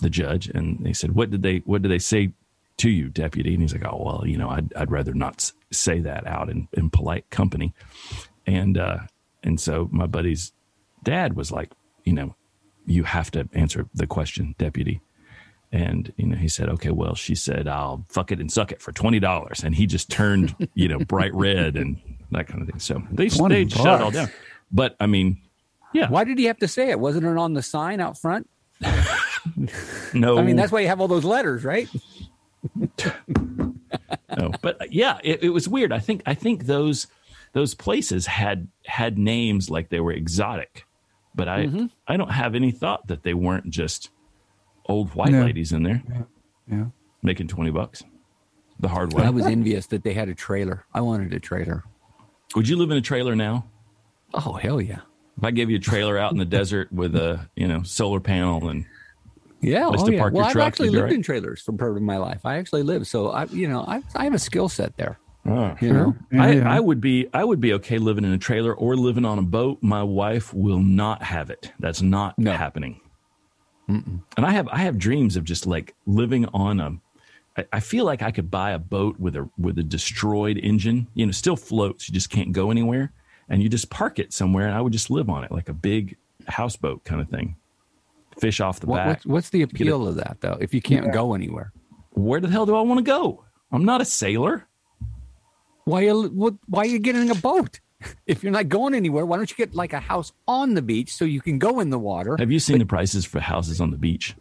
the 0.00 0.10
judge, 0.10 0.48
and 0.48 0.84
they 0.84 0.92
said, 0.92 1.12
"What 1.12 1.30
did 1.30 1.42
they 1.42 1.58
What 1.58 1.82
did 1.82 1.90
they 1.90 1.98
say 1.98 2.32
to 2.78 2.90
you, 2.90 3.08
deputy?" 3.08 3.54
And 3.54 3.62
he's 3.62 3.72
like, 3.72 3.86
"Oh 3.86 4.02
well, 4.04 4.26
you 4.26 4.36
know, 4.36 4.50
I'd 4.50 4.72
I'd 4.74 4.90
rather 4.90 5.14
not 5.14 5.50
say 5.70 6.00
that 6.00 6.26
out 6.26 6.50
in, 6.50 6.68
in 6.72 6.90
polite 6.90 7.30
company." 7.30 7.72
And 8.46 8.76
uh, 8.76 8.98
and 9.42 9.60
so 9.60 9.88
my 9.92 10.06
buddy's 10.06 10.52
dad 11.02 11.36
was 11.36 11.50
like, 11.50 11.70
"You 12.04 12.12
know, 12.12 12.34
you 12.84 13.04
have 13.04 13.30
to 13.32 13.48
answer 13.52 13.88
the 13.94 14.06
question, 14.06 14.54
deputy." 14.58 15.00
And 15.70 16.12
you 16.16 16.26
know, 16.26 16.36
he 16.36 16.48
said, 16.48 16.68
"Okay, 16.68 16.90
well," 16.90 17.14
she 17.14 17.34
said, 17.34 17.66
"I'll 17.68 18.04
fuck 18.08 18.32
it 18.32 18.40
and 18.40 18.52
suck 18.52 18.72
it 18.72 18.82
for 18.82 18.92
twenty 18.92 19.20
dollars," 19.20 19.62
and 19.62 19.74
he 19.74 19.86
just 19.86 20.10
turned, 20.10 20.54
you 20.74 20.88
know, 20.88 20.98
bright 20.98 21.34
red 21.34 21.76
and 21.76 21.98
that 22.32 22.46
kind 22.48 22.62
of 22.62 22.68
thing. 22.68 22.78
So 22.80 23.02
they 23.10 23.28
20 23.28 23.64
they 23.64 23.68
shut 23.70 24.00
it 24.00 24.04
all 24.04 24.10
down. 24.10 24.28
But 24.70 24.96
I 25.00 25.06
mean, 25.06 25.38
yeah, 25.92 26.08
Why 26.08 26.24
did 26.24 26.38
he 26.38 26.44
have 26.46 26.58
to 26.58 26.68
say 26.68 26.90
it? 26.90 26.98
Wasn't 26.98 27.24
it 27.24 27.36
on 27.36 27.52
the 27.54 27.62
sign 27.62 28.00
out 28.00 28.18
front? 28.18 28.48
no, 30.14 30.38
I 30.38 30.42
mean, 30.42 30.56
that's 30.56 30.72
why 30.72 30.80
you 30.80 30.88
have 30.88 31.00
all 31.00 31.08
those 31.08 31.24
letters, 31.24 31.64
right? 31.64 31.88
no. 34.36 34.52
But 34.62 34.80
uh, 34.82 34.86
yeah, 34.90 35.18
it, 35.22 35.42
it 35.44 35.48
was 35.50 35.68
weird. 35.68 35.92
I 35.92 35.98
think 35.98 36.22
I 36.26 36.34
think 36.34 36.64
those 36.66 37.06
those 37.52 37.74
places 37.74 38.26
had 38.26 38.68
had 38.86 39.18
names 39.18 39.68
like 39.70 39.88
they 39.90 40.00
were 40.00 40.12
exotic, 40.12 40.86
but 41.34 41.48
I 41.48 41.66
Mm-hmm. 41.66 41.86
I 42.08 42.16
don't 42.16 42.30
have 42.30 42.54
any 42.54 42.70
thought 42.70 43.06
that 43.08 43.22
they 43.22 43.34
weren't 43.34 43.70
just 43.70 44.10
old 44.86 45.14
white 45.14 45.32
No. 45.32 45.44
ladies 45.44 45.72
in 45.72 45.82
there 45.82 46.02
Yeah. 46.70 46.86
making 47.22 47.48
twenty 47.48 47.70
bucks 47.70 48.02
the 48.80 48.88
hard 48.88 49.12
way. 49.12 49.22
I 49.24 49.30
was 49.30 49.46
envious 49.46 49.86
that 49.88 50.02
they 50.02 50.14
had 50.14 50.28
a 50.28 50.34
trailer. 50.34 50.84
I 50.94 51.00
wanted 51.02 51.32
a 51.34 51.40
trailer. 51.40 51.84
Would 52.54 52.68
you 52.68 52.76
live 52.76 52.90
in 52.90 52.96
a 52.96 53.02
trailer 53.02 53.34
now? 53.34 53.66
Oh 54.34 54.52
hell 54.54 54.80
yeah! 54.80 55.00
If 55.38 55.44
I 55.44 55.50
gave 55.50 55.70
you 55.70 55.76
a 55.76 55.80
trailer 55.80 56.18
out 56.18 56.32
in 56.32 56.38
the 56.38 56.44
desert 56.44 56.92
with 56.92 57.14
a 57.16 57.48
you 57.56 57.66
know 57.68 57.82
solar 57.82 58.20
panel 58.20 58.68
and 58.68 58.84
Yeah, 59.60 59.88
Place 59.88 60.02
oh, 60.02 60.06
to 60.06 60.12
yeah. 60.12 60.18
park 60.20 60.32
Well, 60.34 60.42
your 60.42 60.46
I've 60.48 60.52
truck, 60.52 60.66
actually 60.66 60.90
lived 60.90 61.04
right. 61.04 61.12
in 61.12 61.22
trailers 61.22 61.62
for 61.62 61.72
part 61.72 61.96
of 61.96 62.02
my 62.02 62.16
life. 62.18 62.40
I 62.44 62.56
actually 62.56 62.82
live, 62.82 63.06
so 63.06 63.30
I, 63.30 63.44
you 63.44 63.68
know, 63.68 63.84
I, 63.86 64.02
I 64.14 64.24
have 64.24 64.34
a 64.34 64.38
skill 64.38 64.68
set 64.68 64.96
there. 64.96 65.18
Oh. 65.44 65.74
You 65.80 65.92
know, 65.92 66.14
Yeah, 66.30 66.42
I, 66.44 66.50
yeah. 66.52 66.72
I 66.76 66.80
would 66.80 67.00
be 67.00 67.28
I 67.34 67.42
would 67.44 67.60
be 67.60 67.72
okay 67.74 67.98
living 67.98 68.24
in 68.24 68.32
a 68.32 68.38
trailer 68.38 68.74
or 68.74 68.96
living 68.96 69.24
on 69.24 69.38
a 69.38 69.42
boat. 69.42 69.78
My 69.82 70.02
wife 70.02 70.54
will 70.54 70.80
not 70.80 71.22
have 71.22 71.50
it. 71.50 71.72
That's 71.80 72.00
not 72.02 72.38
No. 72.38 72.52
happening. 72.52 73.00
And 73.88 74.22
I 74.38 74.52
have 74.52 74.68
I 74.68 74.78
have 74.78 74.96
dreams 74.96 75.36
of 75.36 75.44
just 75.44 75.66
like 75.66 75.94
living 76.06 76.46
on 76.54 76.80
a. 76.80 76.92
I- 77.56 77.66
I 77.74 77.80
feel 77.80 78.04
like 78.04 78.22
I 78.22 78.30
could 78.30 78.50
buy 78.50 78.70
a 78.70 78.78
boat 78.78 79.18
with 79.18 79.36
a 79.36 79.48
with 79.58 79.78
a 79.78 79.82
destroyed 79.82 80.58
engine. 80.58 81.08
You 81.14 81.26
know, 81.26 81.32
still 81.32 81.56
floats. 81.56 82.08
You 82.08 82.14
just 82.14 82.30
can't 82.30 82.52
go 82.52 82.70
anywhere, 82.70 83.12
and 83.48 83.62
you 83.62 83.68
just 83.68 83.90
park 83.90 84.18
it 84.18 84.32
somewhere, 84.32 84.66
and 84.66 84.74
I 84.76 84.80
would 84.80 84.92
just 84.92 85.10
live 85.10 85.28
on 85.28 85.44
it 85.44 85.52
like 85.52 85.68
a 85.68 85.74
big 85.74 86.16
houseboat 86.48 87.04
kind 87.04 87.20
of 87.20 87.28
thing. 87.28 87.56
Fish 88.40 88.60
off 88.60 88.80
the 88.80 88.86
what, 88.86 88.96
back. 88.96 89.08
what's, 89.08 89.26
what's 89.26 89.50
the 89.50 89.62
appeal 89.62 90.08
of 90.08 90.16
that 90.16 90.38
though? 90.40 90.56
If 90.60 90.72
you 90.72 90.80
can't 90.80 91.12
go 91.12 91.34
anywhere, 91.34 91.72
Where 92.10 92.40
the 92.40 92.48
hell 92.48 92.66
do 92.66 92.74
I 92.74 92.80
want 92.80 92.98
to 92.98 93.04
go? 93.04 93.44
I'm 93.70 93.84
not 93.84 94.00
a 94.00 94.04
sailor. 94.04 94.66
why 95.84 96.02
you 96.02 96.28
what, 96.28 96.54
why 96.66 96.82
are 96.82 96.86
you 96.86 96.98
getting 96.98 97.30
a 97.30 97.34
boat? 97.34 97.80
If 98.26 98.42
you're 98.42 98.50
not 98.50 98.68
going 98.68 98.94
anywhere, 98.94 99.24
why 99.24 99.36
don't 99.36 99.48
you 99.48 99.56
get 99.56 99.76
like 99.76 99.92
a 99.92 100.00
house 100.00 100.32
on 100.48 100.74
the 100.74 100.82
beach 100.82 101.14
so 101.14 101.24
you 101.24 101.40
can 101.40 101.60
go 101.60 101.78
in 101.78 101.90
the 101.90 102.00
water? 102.00 102.34
Have 102.36 102.50
you 102.50 102.58
seen 102.58 102.78
the 102.80 102.84
prices 102.86 103.24
for 103.24 103.38
houses 103.38 103.80
on 103.80 103.92
the 103.92 103.96
beach? 103.96 104.34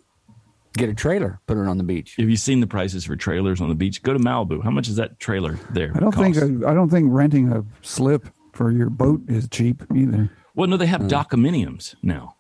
Get 0.73 0.89
a 0.89 0.93
trailer, 0.93 1.39
put 1.47 1.57
it 1.57 1.67
on 1.67 1.77
the 1.77 1.83
beach. 1.83 2.15
Have 2.17 2.29
you 2.29 2.37
seen 2.37 2.61
the 2.61 2.67
prices 2.67 3.03
for 3.05 3.15
trailers 3.17 3.59
on 3.59 3.67
the 3.69 3.75
beach? 3.75 4.01
Go 4.03 4.13
to 4.13 4.19
Malibu. 4.19 4.63
How 4.63 4.71
much 4.71 4.87
is 4.87 4.95
that 4.95 5.19
trailer 5.19 5.59
there? 5.71 5.91
I 5.93 5.99
don't 5.99 6.13
think 6.15 6.35
cost? 6.35 6.65
I 6.65 6.73
don't 6.73 6.89
think 6.89 7.07
renting 7.11 7.51
a 7.51 7.63
slip 7.81 8.27
for 8.53 8.71
your 8.71 8.89
boat 8.89 9.21
is 9.27 9.49
cheap 9.49 9.83
either. 9.93 10.29
well, 10.55 10.67
no, 10.69 10.77
they 10.77 10.85
have 10.85 11.01
documiniums 11.01 11.95
now. 12.01 12.35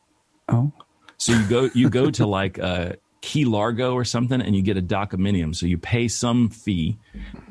Oh, 0.47 0.71
So 1.17 1.33
you 1.33 1.45
go 1.47 1.69
you 1.73 1.89
go 1.89 2.09
to 2.11 2.25
like 2.39 2.57
uh, 2.57 2.93
Key 3.21 3.43
Largo 3.45 3.93
or 3.93 4.05
something, 4.05 4.41
and 4.41 4.55
you 4.55 4.61
get 4.61 4.77
a 4.77 4.81
documinium. 4.81 5.53
So 5.55 5.65
you 5.65 5.77
pay 5.77 6.07
some 6.07 6.49
fee, 6.49 6.97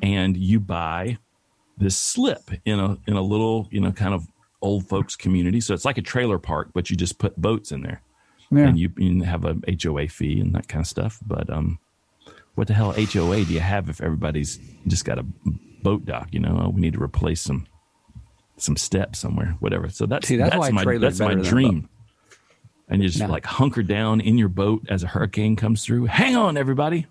and 0.02 0.36
you 0.36 0.60
buy 0.60 1.18
this 1.76 1.96
slip 1.96 2.50
in 2.64 2.80
a 2.80 2.96
in 3.06 3.16
a 3.16 3.22
little 3.22 3.68
you 3.70 3.80
know 3.80 3.92
kind 3.92 4.14
of 4.14 4.26
old 4.62 4.88
folks 4.88 5.14
community. 5.14 5.60
So 5.60 5.74
it's 5.74 5.84
like 5.84 5.98
a 5.98 6.02
trailer 6.02 6.38
park, 6.38 6.70
but 6.74 6.88
you 6.90 6.96
just 6.96 7.18
put 7.18 7.36
boats 7.40 7.70
in 7.72 7.80
there, 7.82 8.02
yeah. 8.50 8.68
and 8.68 8.78
you, 8.78 8.90
you 8.96 9.22
have 9.22 9.44
a 9.44 9.56
HOA 9.82 10.08
fee 10.08 10.40
and 10.40 10.54
that 10.54 10.68
kind 10.68 10.82
of 10.82 10.86
stuff. 10.88 11.18
But 11.26 11.48
um, 11.50 11.78
what 12.54 12.66
the 12.68 12.74
hell 12.74 12.92
HOA 12.92 13.44
do 13.44 13.52
you 13.54 13.60
have 13.60 13.88
if 13.88 14.00
everybody's 14.00 14.58
just 14.86 15.04
got 15.04 15.18
a 15.18 15.24
boat 15.82 16.04
dock? 16.04 16.28
You 16.32 16.40
know, 16.40 16.60
oh, 16.64 16.68
we 16.70 16.80
need 16.80 16.94
to 16.94 17.02
replace 17.02 17.40
some 17.40 17.66
some 18.56 18.76
steps 18.76 19.18
somewhere, 19.18 19.56
whatever. 19.60 19.88
So 19.88 20.06
that's 20.06 20.28
See, 20.28 20.36
that's 20.36 20.54
why 20.56 20.70
my 20.70 20.84
that's 20.98 21.18
my 21.18 21.28
better 21.28 21.36
than 21.36 21.46
a 21.46 21.48
dream. 21.48 21.88
And 22.88 23.02
you 23.02 23.08
just 23.08 23.20
No. 23.20 23.28
like 23.28 23.46
hunker 23.46 23.82
down 23.82 24.20
in 24.20 24.36
your 24.36 24.48
boat 24.48 24.84
as 24.88 25.02
a 25.02 25.06
hurricane 25.06 25.56
comes 25.56 25.84
through. 25.84 26.06
Hang 26.06 26.36
on, 26.36 26.56
everybody. 26.56 27.06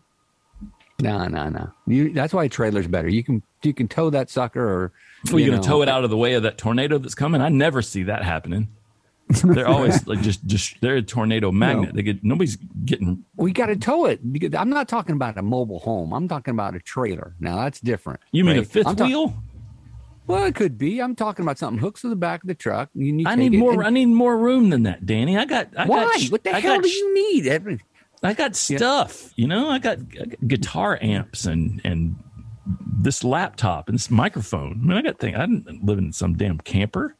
No, 1.02 1.28
no, 1.28 1.48
no. 1.48 1.72
You, 1.88 2.12
that's 2.12 2.34
why 2.34 2.44
a 2.44 2.50
trailer's 2.50 2.88
better. 2.88 3.08
You 3.08 3.24
can 3.24 3.42
you 3.64 3.74
can 3.74 3.88
tow 3.88 4.10
that 4.10 4.30
sucker, 4.30 4.62
or 4.62 4.92
Well, 5.32 5.40
you're 5.40 5.48
you 5.48 5.52
gonna 5.52 5.64
tow 5.64 5.82
it 5.82 5.90
out 5.90 6.04
of 6.04 6.10
the 6.10 6.18
way 6.18 6.34
of 6.34 6.44
that 6.44 6.58
tornado 6.58 6.98
that's 6.98 7.16
coming. 7.16 7.42
I 7.42 7.50
never 7.50 7.82
see 7.82 8.04
that 8.04 8.24
happening. 8.24 8.68
They're 9.44 9.68
always 9.68 10.08
like 10.08 10.22
just 10.22 10.44
just 10.48 10.82
they're 10.82 10.96
a 10.96 11.02
tornado 11.04 11.52
magnet. 11.52 11.94
They 11.94 12.02
get 12.02 12.24
nobody's 12.24 12.56
getting 12.86 13.24
We 13.36 13.52
got 13.52 13.68
to 13.68 13.76
tow 13.76 14.06
it. 14.06 14.34
because 14.34 14.56
I'm 14.56 14.70
not 14.72 14.88
talking 14.88 15.16
about 15.16 15.38
a 15.38 15.44
mobile 15.44 15.80
home. 15.80 16.14
I'm 16.14 16.28
talking 16.28 16.52
about 16.52 16.76
a 16.76 16.80
trailer. 16.80 17.36
Now 17.40 17.58
that's 17.58 17.80
different. 17.80 18.22
You 18.32 18.44
mean 18.44 18.58
a 18.58 18.64
fifth 18.66 18.88
I'm 18.88 18.96
wheel? 18.96 19.36
Well, 20.26 20.46
it 20.46 20.56
could 20.56 20.78
be. 20.78 21.00
I'm 21.00 21.16
talking 21.16 21.44
about 21.44 21.58
something 21.58 21.80
hooks 21.80 22.02
to 22.02 22.10
the 22.10 22.16
back 22.16 22.44
of 22.44 22.48
the 22.48 22.56
truck. 22.56 22.90
You 22.94 23.12
need 23.12 23.28
I 23.28 23.36
need 23.36 23.54
more. 23.54 23.74
and- 23.74 23.84
I 23.84 23.90
need 23.92 24.08
more 24.08 24.38
room 24.38 24.70
than 24.70 24.84
that, 24.84 25.06
Danny. 25.06 25.38
I 25.38 25.46
got. 25.46 25.70
I 25.78 25.86
Why? 25.86 26.06
Got, 26.06 26.22
what 26.32 26.44
the 26.44 26.56
I 26.56 26.60
hell 26.60 26.76
got 26.76 26.84
do 26.84 26.90
you 26.90 27.14
need? 27.34 27.48
Every, 27.48 27.80
I 28.24 28.34
got 28.34 28.56
stuff. 28.56 29.32
You 29.36 29.48
know, 29.48 29.70
I 29.70 29.80
got, 29.80 29.98
I 30.20 30.26
got 30.26 30.48
guitar 30.48 30.98
amps 31.02 31.46
and 31.46 31.82
and 31.84 32.16
this 33.02 33.24
laptop 33.24 33.90
and 33.90 33.96
this 33.96 34.12
microphone. 34.12 34.80
I 34.84 34.88
mean, 34.88 34.98
I 34.98 35.02
got 35.02 35.20
things. 35.20 35.38
I 35.38 35.46
didn't 35.46 35.84
live 35.84 35.98
in 35.98 36.14
some 36.14 36.36
damn 36.36 36.58
camper. 36.60 37.16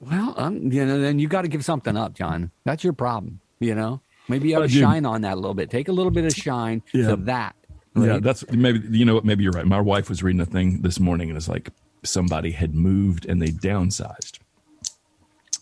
Well, 0.00 0.34
um, 0.36 0.72
you 0.72 0.84
know, 0.84 1.00
then 1.00 1.18
you 1.18 1.28
got 1.28 1.42
to 1.42 1.48
give 1.48 1.64
something 1.64 1.96
up, 1.96 2.14
John. 2.14 2.50
That's 2.64 2.82
your 2.82 2.92
problem. 2.94 3.40
You 3.58 3.74
know, 3.74 4.00
maybe 4.28 4.48
you 4.48 4.54
have 4.54 4.64
I 4.64 4.66
to 4.68 4.72
shine 4.72 5.04
on 5.04 5.20
that 5.22 5.34
a 5.34 5.36
little 5.36 5.54
bit. 5.54 5.70
Take 5.70 5.88
a 5.88 5.92
little 5.92 6.10
bit 6.10 6.24
of 6.24 6.32
shine 6.32 6.82
Yeah. 6.92 7.08
to 7.08 7.16
that. 7.16 7.54
Yeah, 7.96 8.18
that's 8.20 8.48
maybe 8.52 8.96
you 8.96 9.04
know 9.04 9.14
what. 9.14 9.24
Maybe 9.24 9.42
you're 9.42 9.52
right. 9.52 9.66
My 9.66 9.80
wife 9.80 10.08
was 10.08 10.22
reading 10.22 10.40
a 10.40 10.46
thing 10.46 10.82
this 10.82 11.00
morning, 11.00 11.28
and 11.28 11.36
it's 11.36 11.48
like 11.48 11.70
somebody 12.04 12.52
had 12.52 12.74
moved 12.74 13.26
and 13.26 13.42
they 13.42 13.48
downsized, 13.48 14.38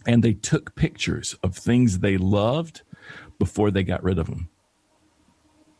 and 0.06 0.22
they 0.22 0.34
took 0.34 0.74
pictures 0.76 1.34
of 1.42 1.56
things 1.56 2.00
they 2.00 2.16
loved 2.18 2.82
before 3.38 3.70
they 3.70 3.82
got 3.82 4.02
rid 4.04 4.18
of 4.18 4.26
them. 4.26 4.48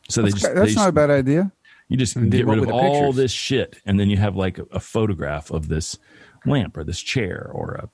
So 0.09 0.23
they 0.23 0.31
that's, 0.31 0.41
just 0.41 0.55
that's 0.55 0.75
they 0.75 0.81
not 0.81 0.89
a 0.89 0.93
bad 0.93 1.11
idea. 1.11 1.53
You 1.89 1.97
just 1.97 2.15
did 2.15 2.31
get 2.31 2.47
what 2.47 2.59
rid 2.59 2.69
of 2.69 2.75
all 2.75 3.01
pictures? 3.03 3.17
this 3.17 3.33
shit, 3.33 3.77
and 3.85 4.01
then 4.01 4.09
you 4.11 4.17
have 4.17 4.35
like 4.35 4.59
a, 4.59 4.65
a 4.73 4.81
photograph 4.81 5.51
of 5.51 5.69
this 5.69 5.99
lamp 6.47 6.77
or 6.77 6.85
this 6.85 7.01
chair 7.01 7.51
or 7.53 7.75
a, 7.75 7.89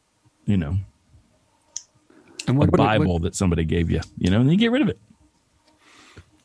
you 0.47 0.57
know, 0.57 0.77
and 2.47 2.57
a 2.57 2.61
what, 2.61 2.71
what- 2.71 2.77
Bible 2.79 3.19
that 3.21 3.35
somebody 3.35 3.65
gave 3.65 3.91
you, 3.91 4.01
you 4.19 4.31
know, 4.31 4.41
and 4.41 4.51
you 4.51 4.57
get 4.57 4.71
rid 4.71 4.83
of 4.83 4.89
it. 4.89 4.99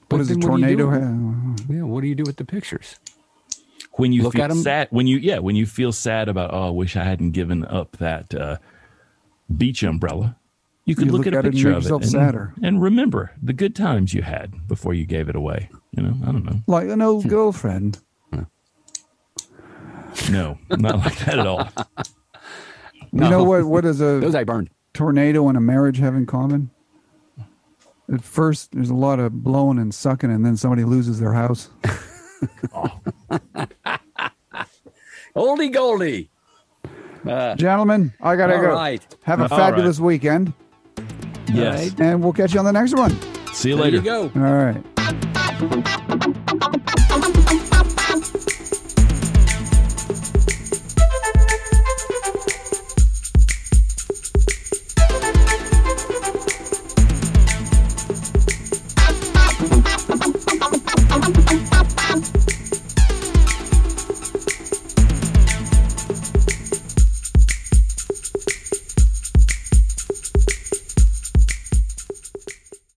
What 0.10 0.18
does 0.20 0.30
a 0.32 0.34
then 0.34 0.40
do 0.42 0.48
tornado 0.48 0.86
do? 0.86 0.90
have? 0.90 1.70
yeah, 1.70 1.84
what 1.84 2.02
do 2.02 2.08
you 2.08 2.16
do 2.16 2.24
with 2.24 2.38
the 2.38 2.46
pictures? 2.46 2.96
When 3.94 4.12
you 4.14 4.24
Look 4.24 4.34
feel 4.34 4.44
at 4.44 4.52
'em. 4.52 4.58
sad, 4.58 4.88
when 4.92 5.08
you 5.08 5.18
yeah, 5.18 5.40
when 5.40 5.56
you 5.56 5.66
feel 5.66 5.92
sad 5.92 6.30
about 6.30 6.54
oh, 6.54 6.68
I 6.68 6.70
wish 6.72 6.96
I 6.96 7.04
hadn't 7.04 7.32
given 7.32 7.66
up 7.66 7.98
that 7.98 8.34
uh, 8.34 8.58
beach 9.56 9.84
umbrella, 9.84 10.38
you 10.86 10.96
could 10.96 11.08
You 11.08 11.12
look, 11.12 11.26
look 11.26 11.28
at 11.28 11.34
a 11.34 11.38
at 11.40 11.46
it 11.46 11.48
and 11.50 11.54
picture 11.56 11.70
of 11.72 11.78
it 11.78 11.84
yourself 11.84 12.02
and, 12.04 12.12
sadder. 12.12 12.54
and 12.64 12.82
remember 12.82 13.32
the 13.44 13.54
good 13.54 13.76
times 13.76 14.14
you 14.14 14.22
had 14.24 14.68
before 14.68 14.94
you 14.94 15.06
gave 15.06 15.28
it 15.30 15.36
away. 15.36 15.70
You 15.92 16.04
know, 16.04 16.16
I 16.24 16.32
don't 16.32 16.46
know. 16.46 16.62
Like 16.66 16.88
an 16.88 17.02
old 17.02 17.24
Hmm. 17.24 17.30
girlfriend. 17.30 18.00
No, 20.32 20.58
not 20.70 20.98
like 21.00 21.18
that 21.26 21.40
at 21.40 21.46
all. 21.48 21.68
You 23.12 23.22
know 23.22 23.44
what? 23.44 23.64
What 23.66 23.82
does 23.82 23.98
Those 24.00 24.36
a 24.36 24.40
I 24.40 24.44
burned. 24.44 24.70
tornado 24.94 25.48
and 25.48 25.58
a 25.58 25.62
marriage 25.62 25.98
have 26.00 26.16
in 26.16 26.26
common? 26.26 26.70
At 28.12 28.24
first, 28.24 28.72
there's 28.72 28.90
a 28.90 28.96
lot 28.96 29.20
of 29.20 29.44
blowing 29.44 29.78
and 29.78 29.94
sucking, 29.94 30.32
and 30.32 30.44
then 30.46 30.58
somebody 30.58 30.84
loses 30.84 31.20
their 31.20 31.34
house. 31.34 31.70
Oldie 35.36 35.72
Goldie. 35.72 36.30
Uh, 37.28 37.56
Gentlemen, 37.56 38.14
I 38.22 38.36
gotta 38.36 38.56
All 38.56 38.62
go. 38.62 38.70
right. 38.74 39.06
Have 39.24 39.40
a 39.42 39.44
All 39.44 39.50
fabulous 39.50 40.00
weekend, 40.00 40.54
Yes. 41.54 41.94
and 42.00 42.24
we'll 42.24 42.34
catch 42.34 42.54
you 42.54 42.60
on 42.60 42.66
the 42.66 42.72
next 42.72 42.96
one. 42.96 43.16
See 43.54 43.70
you 43.70 43.76
there 43.76 43.86
later. 43.86 43.98
you 43.98 44.04
go. 44.04 44.32
All 44.36 44.42
right. 44.42 46.06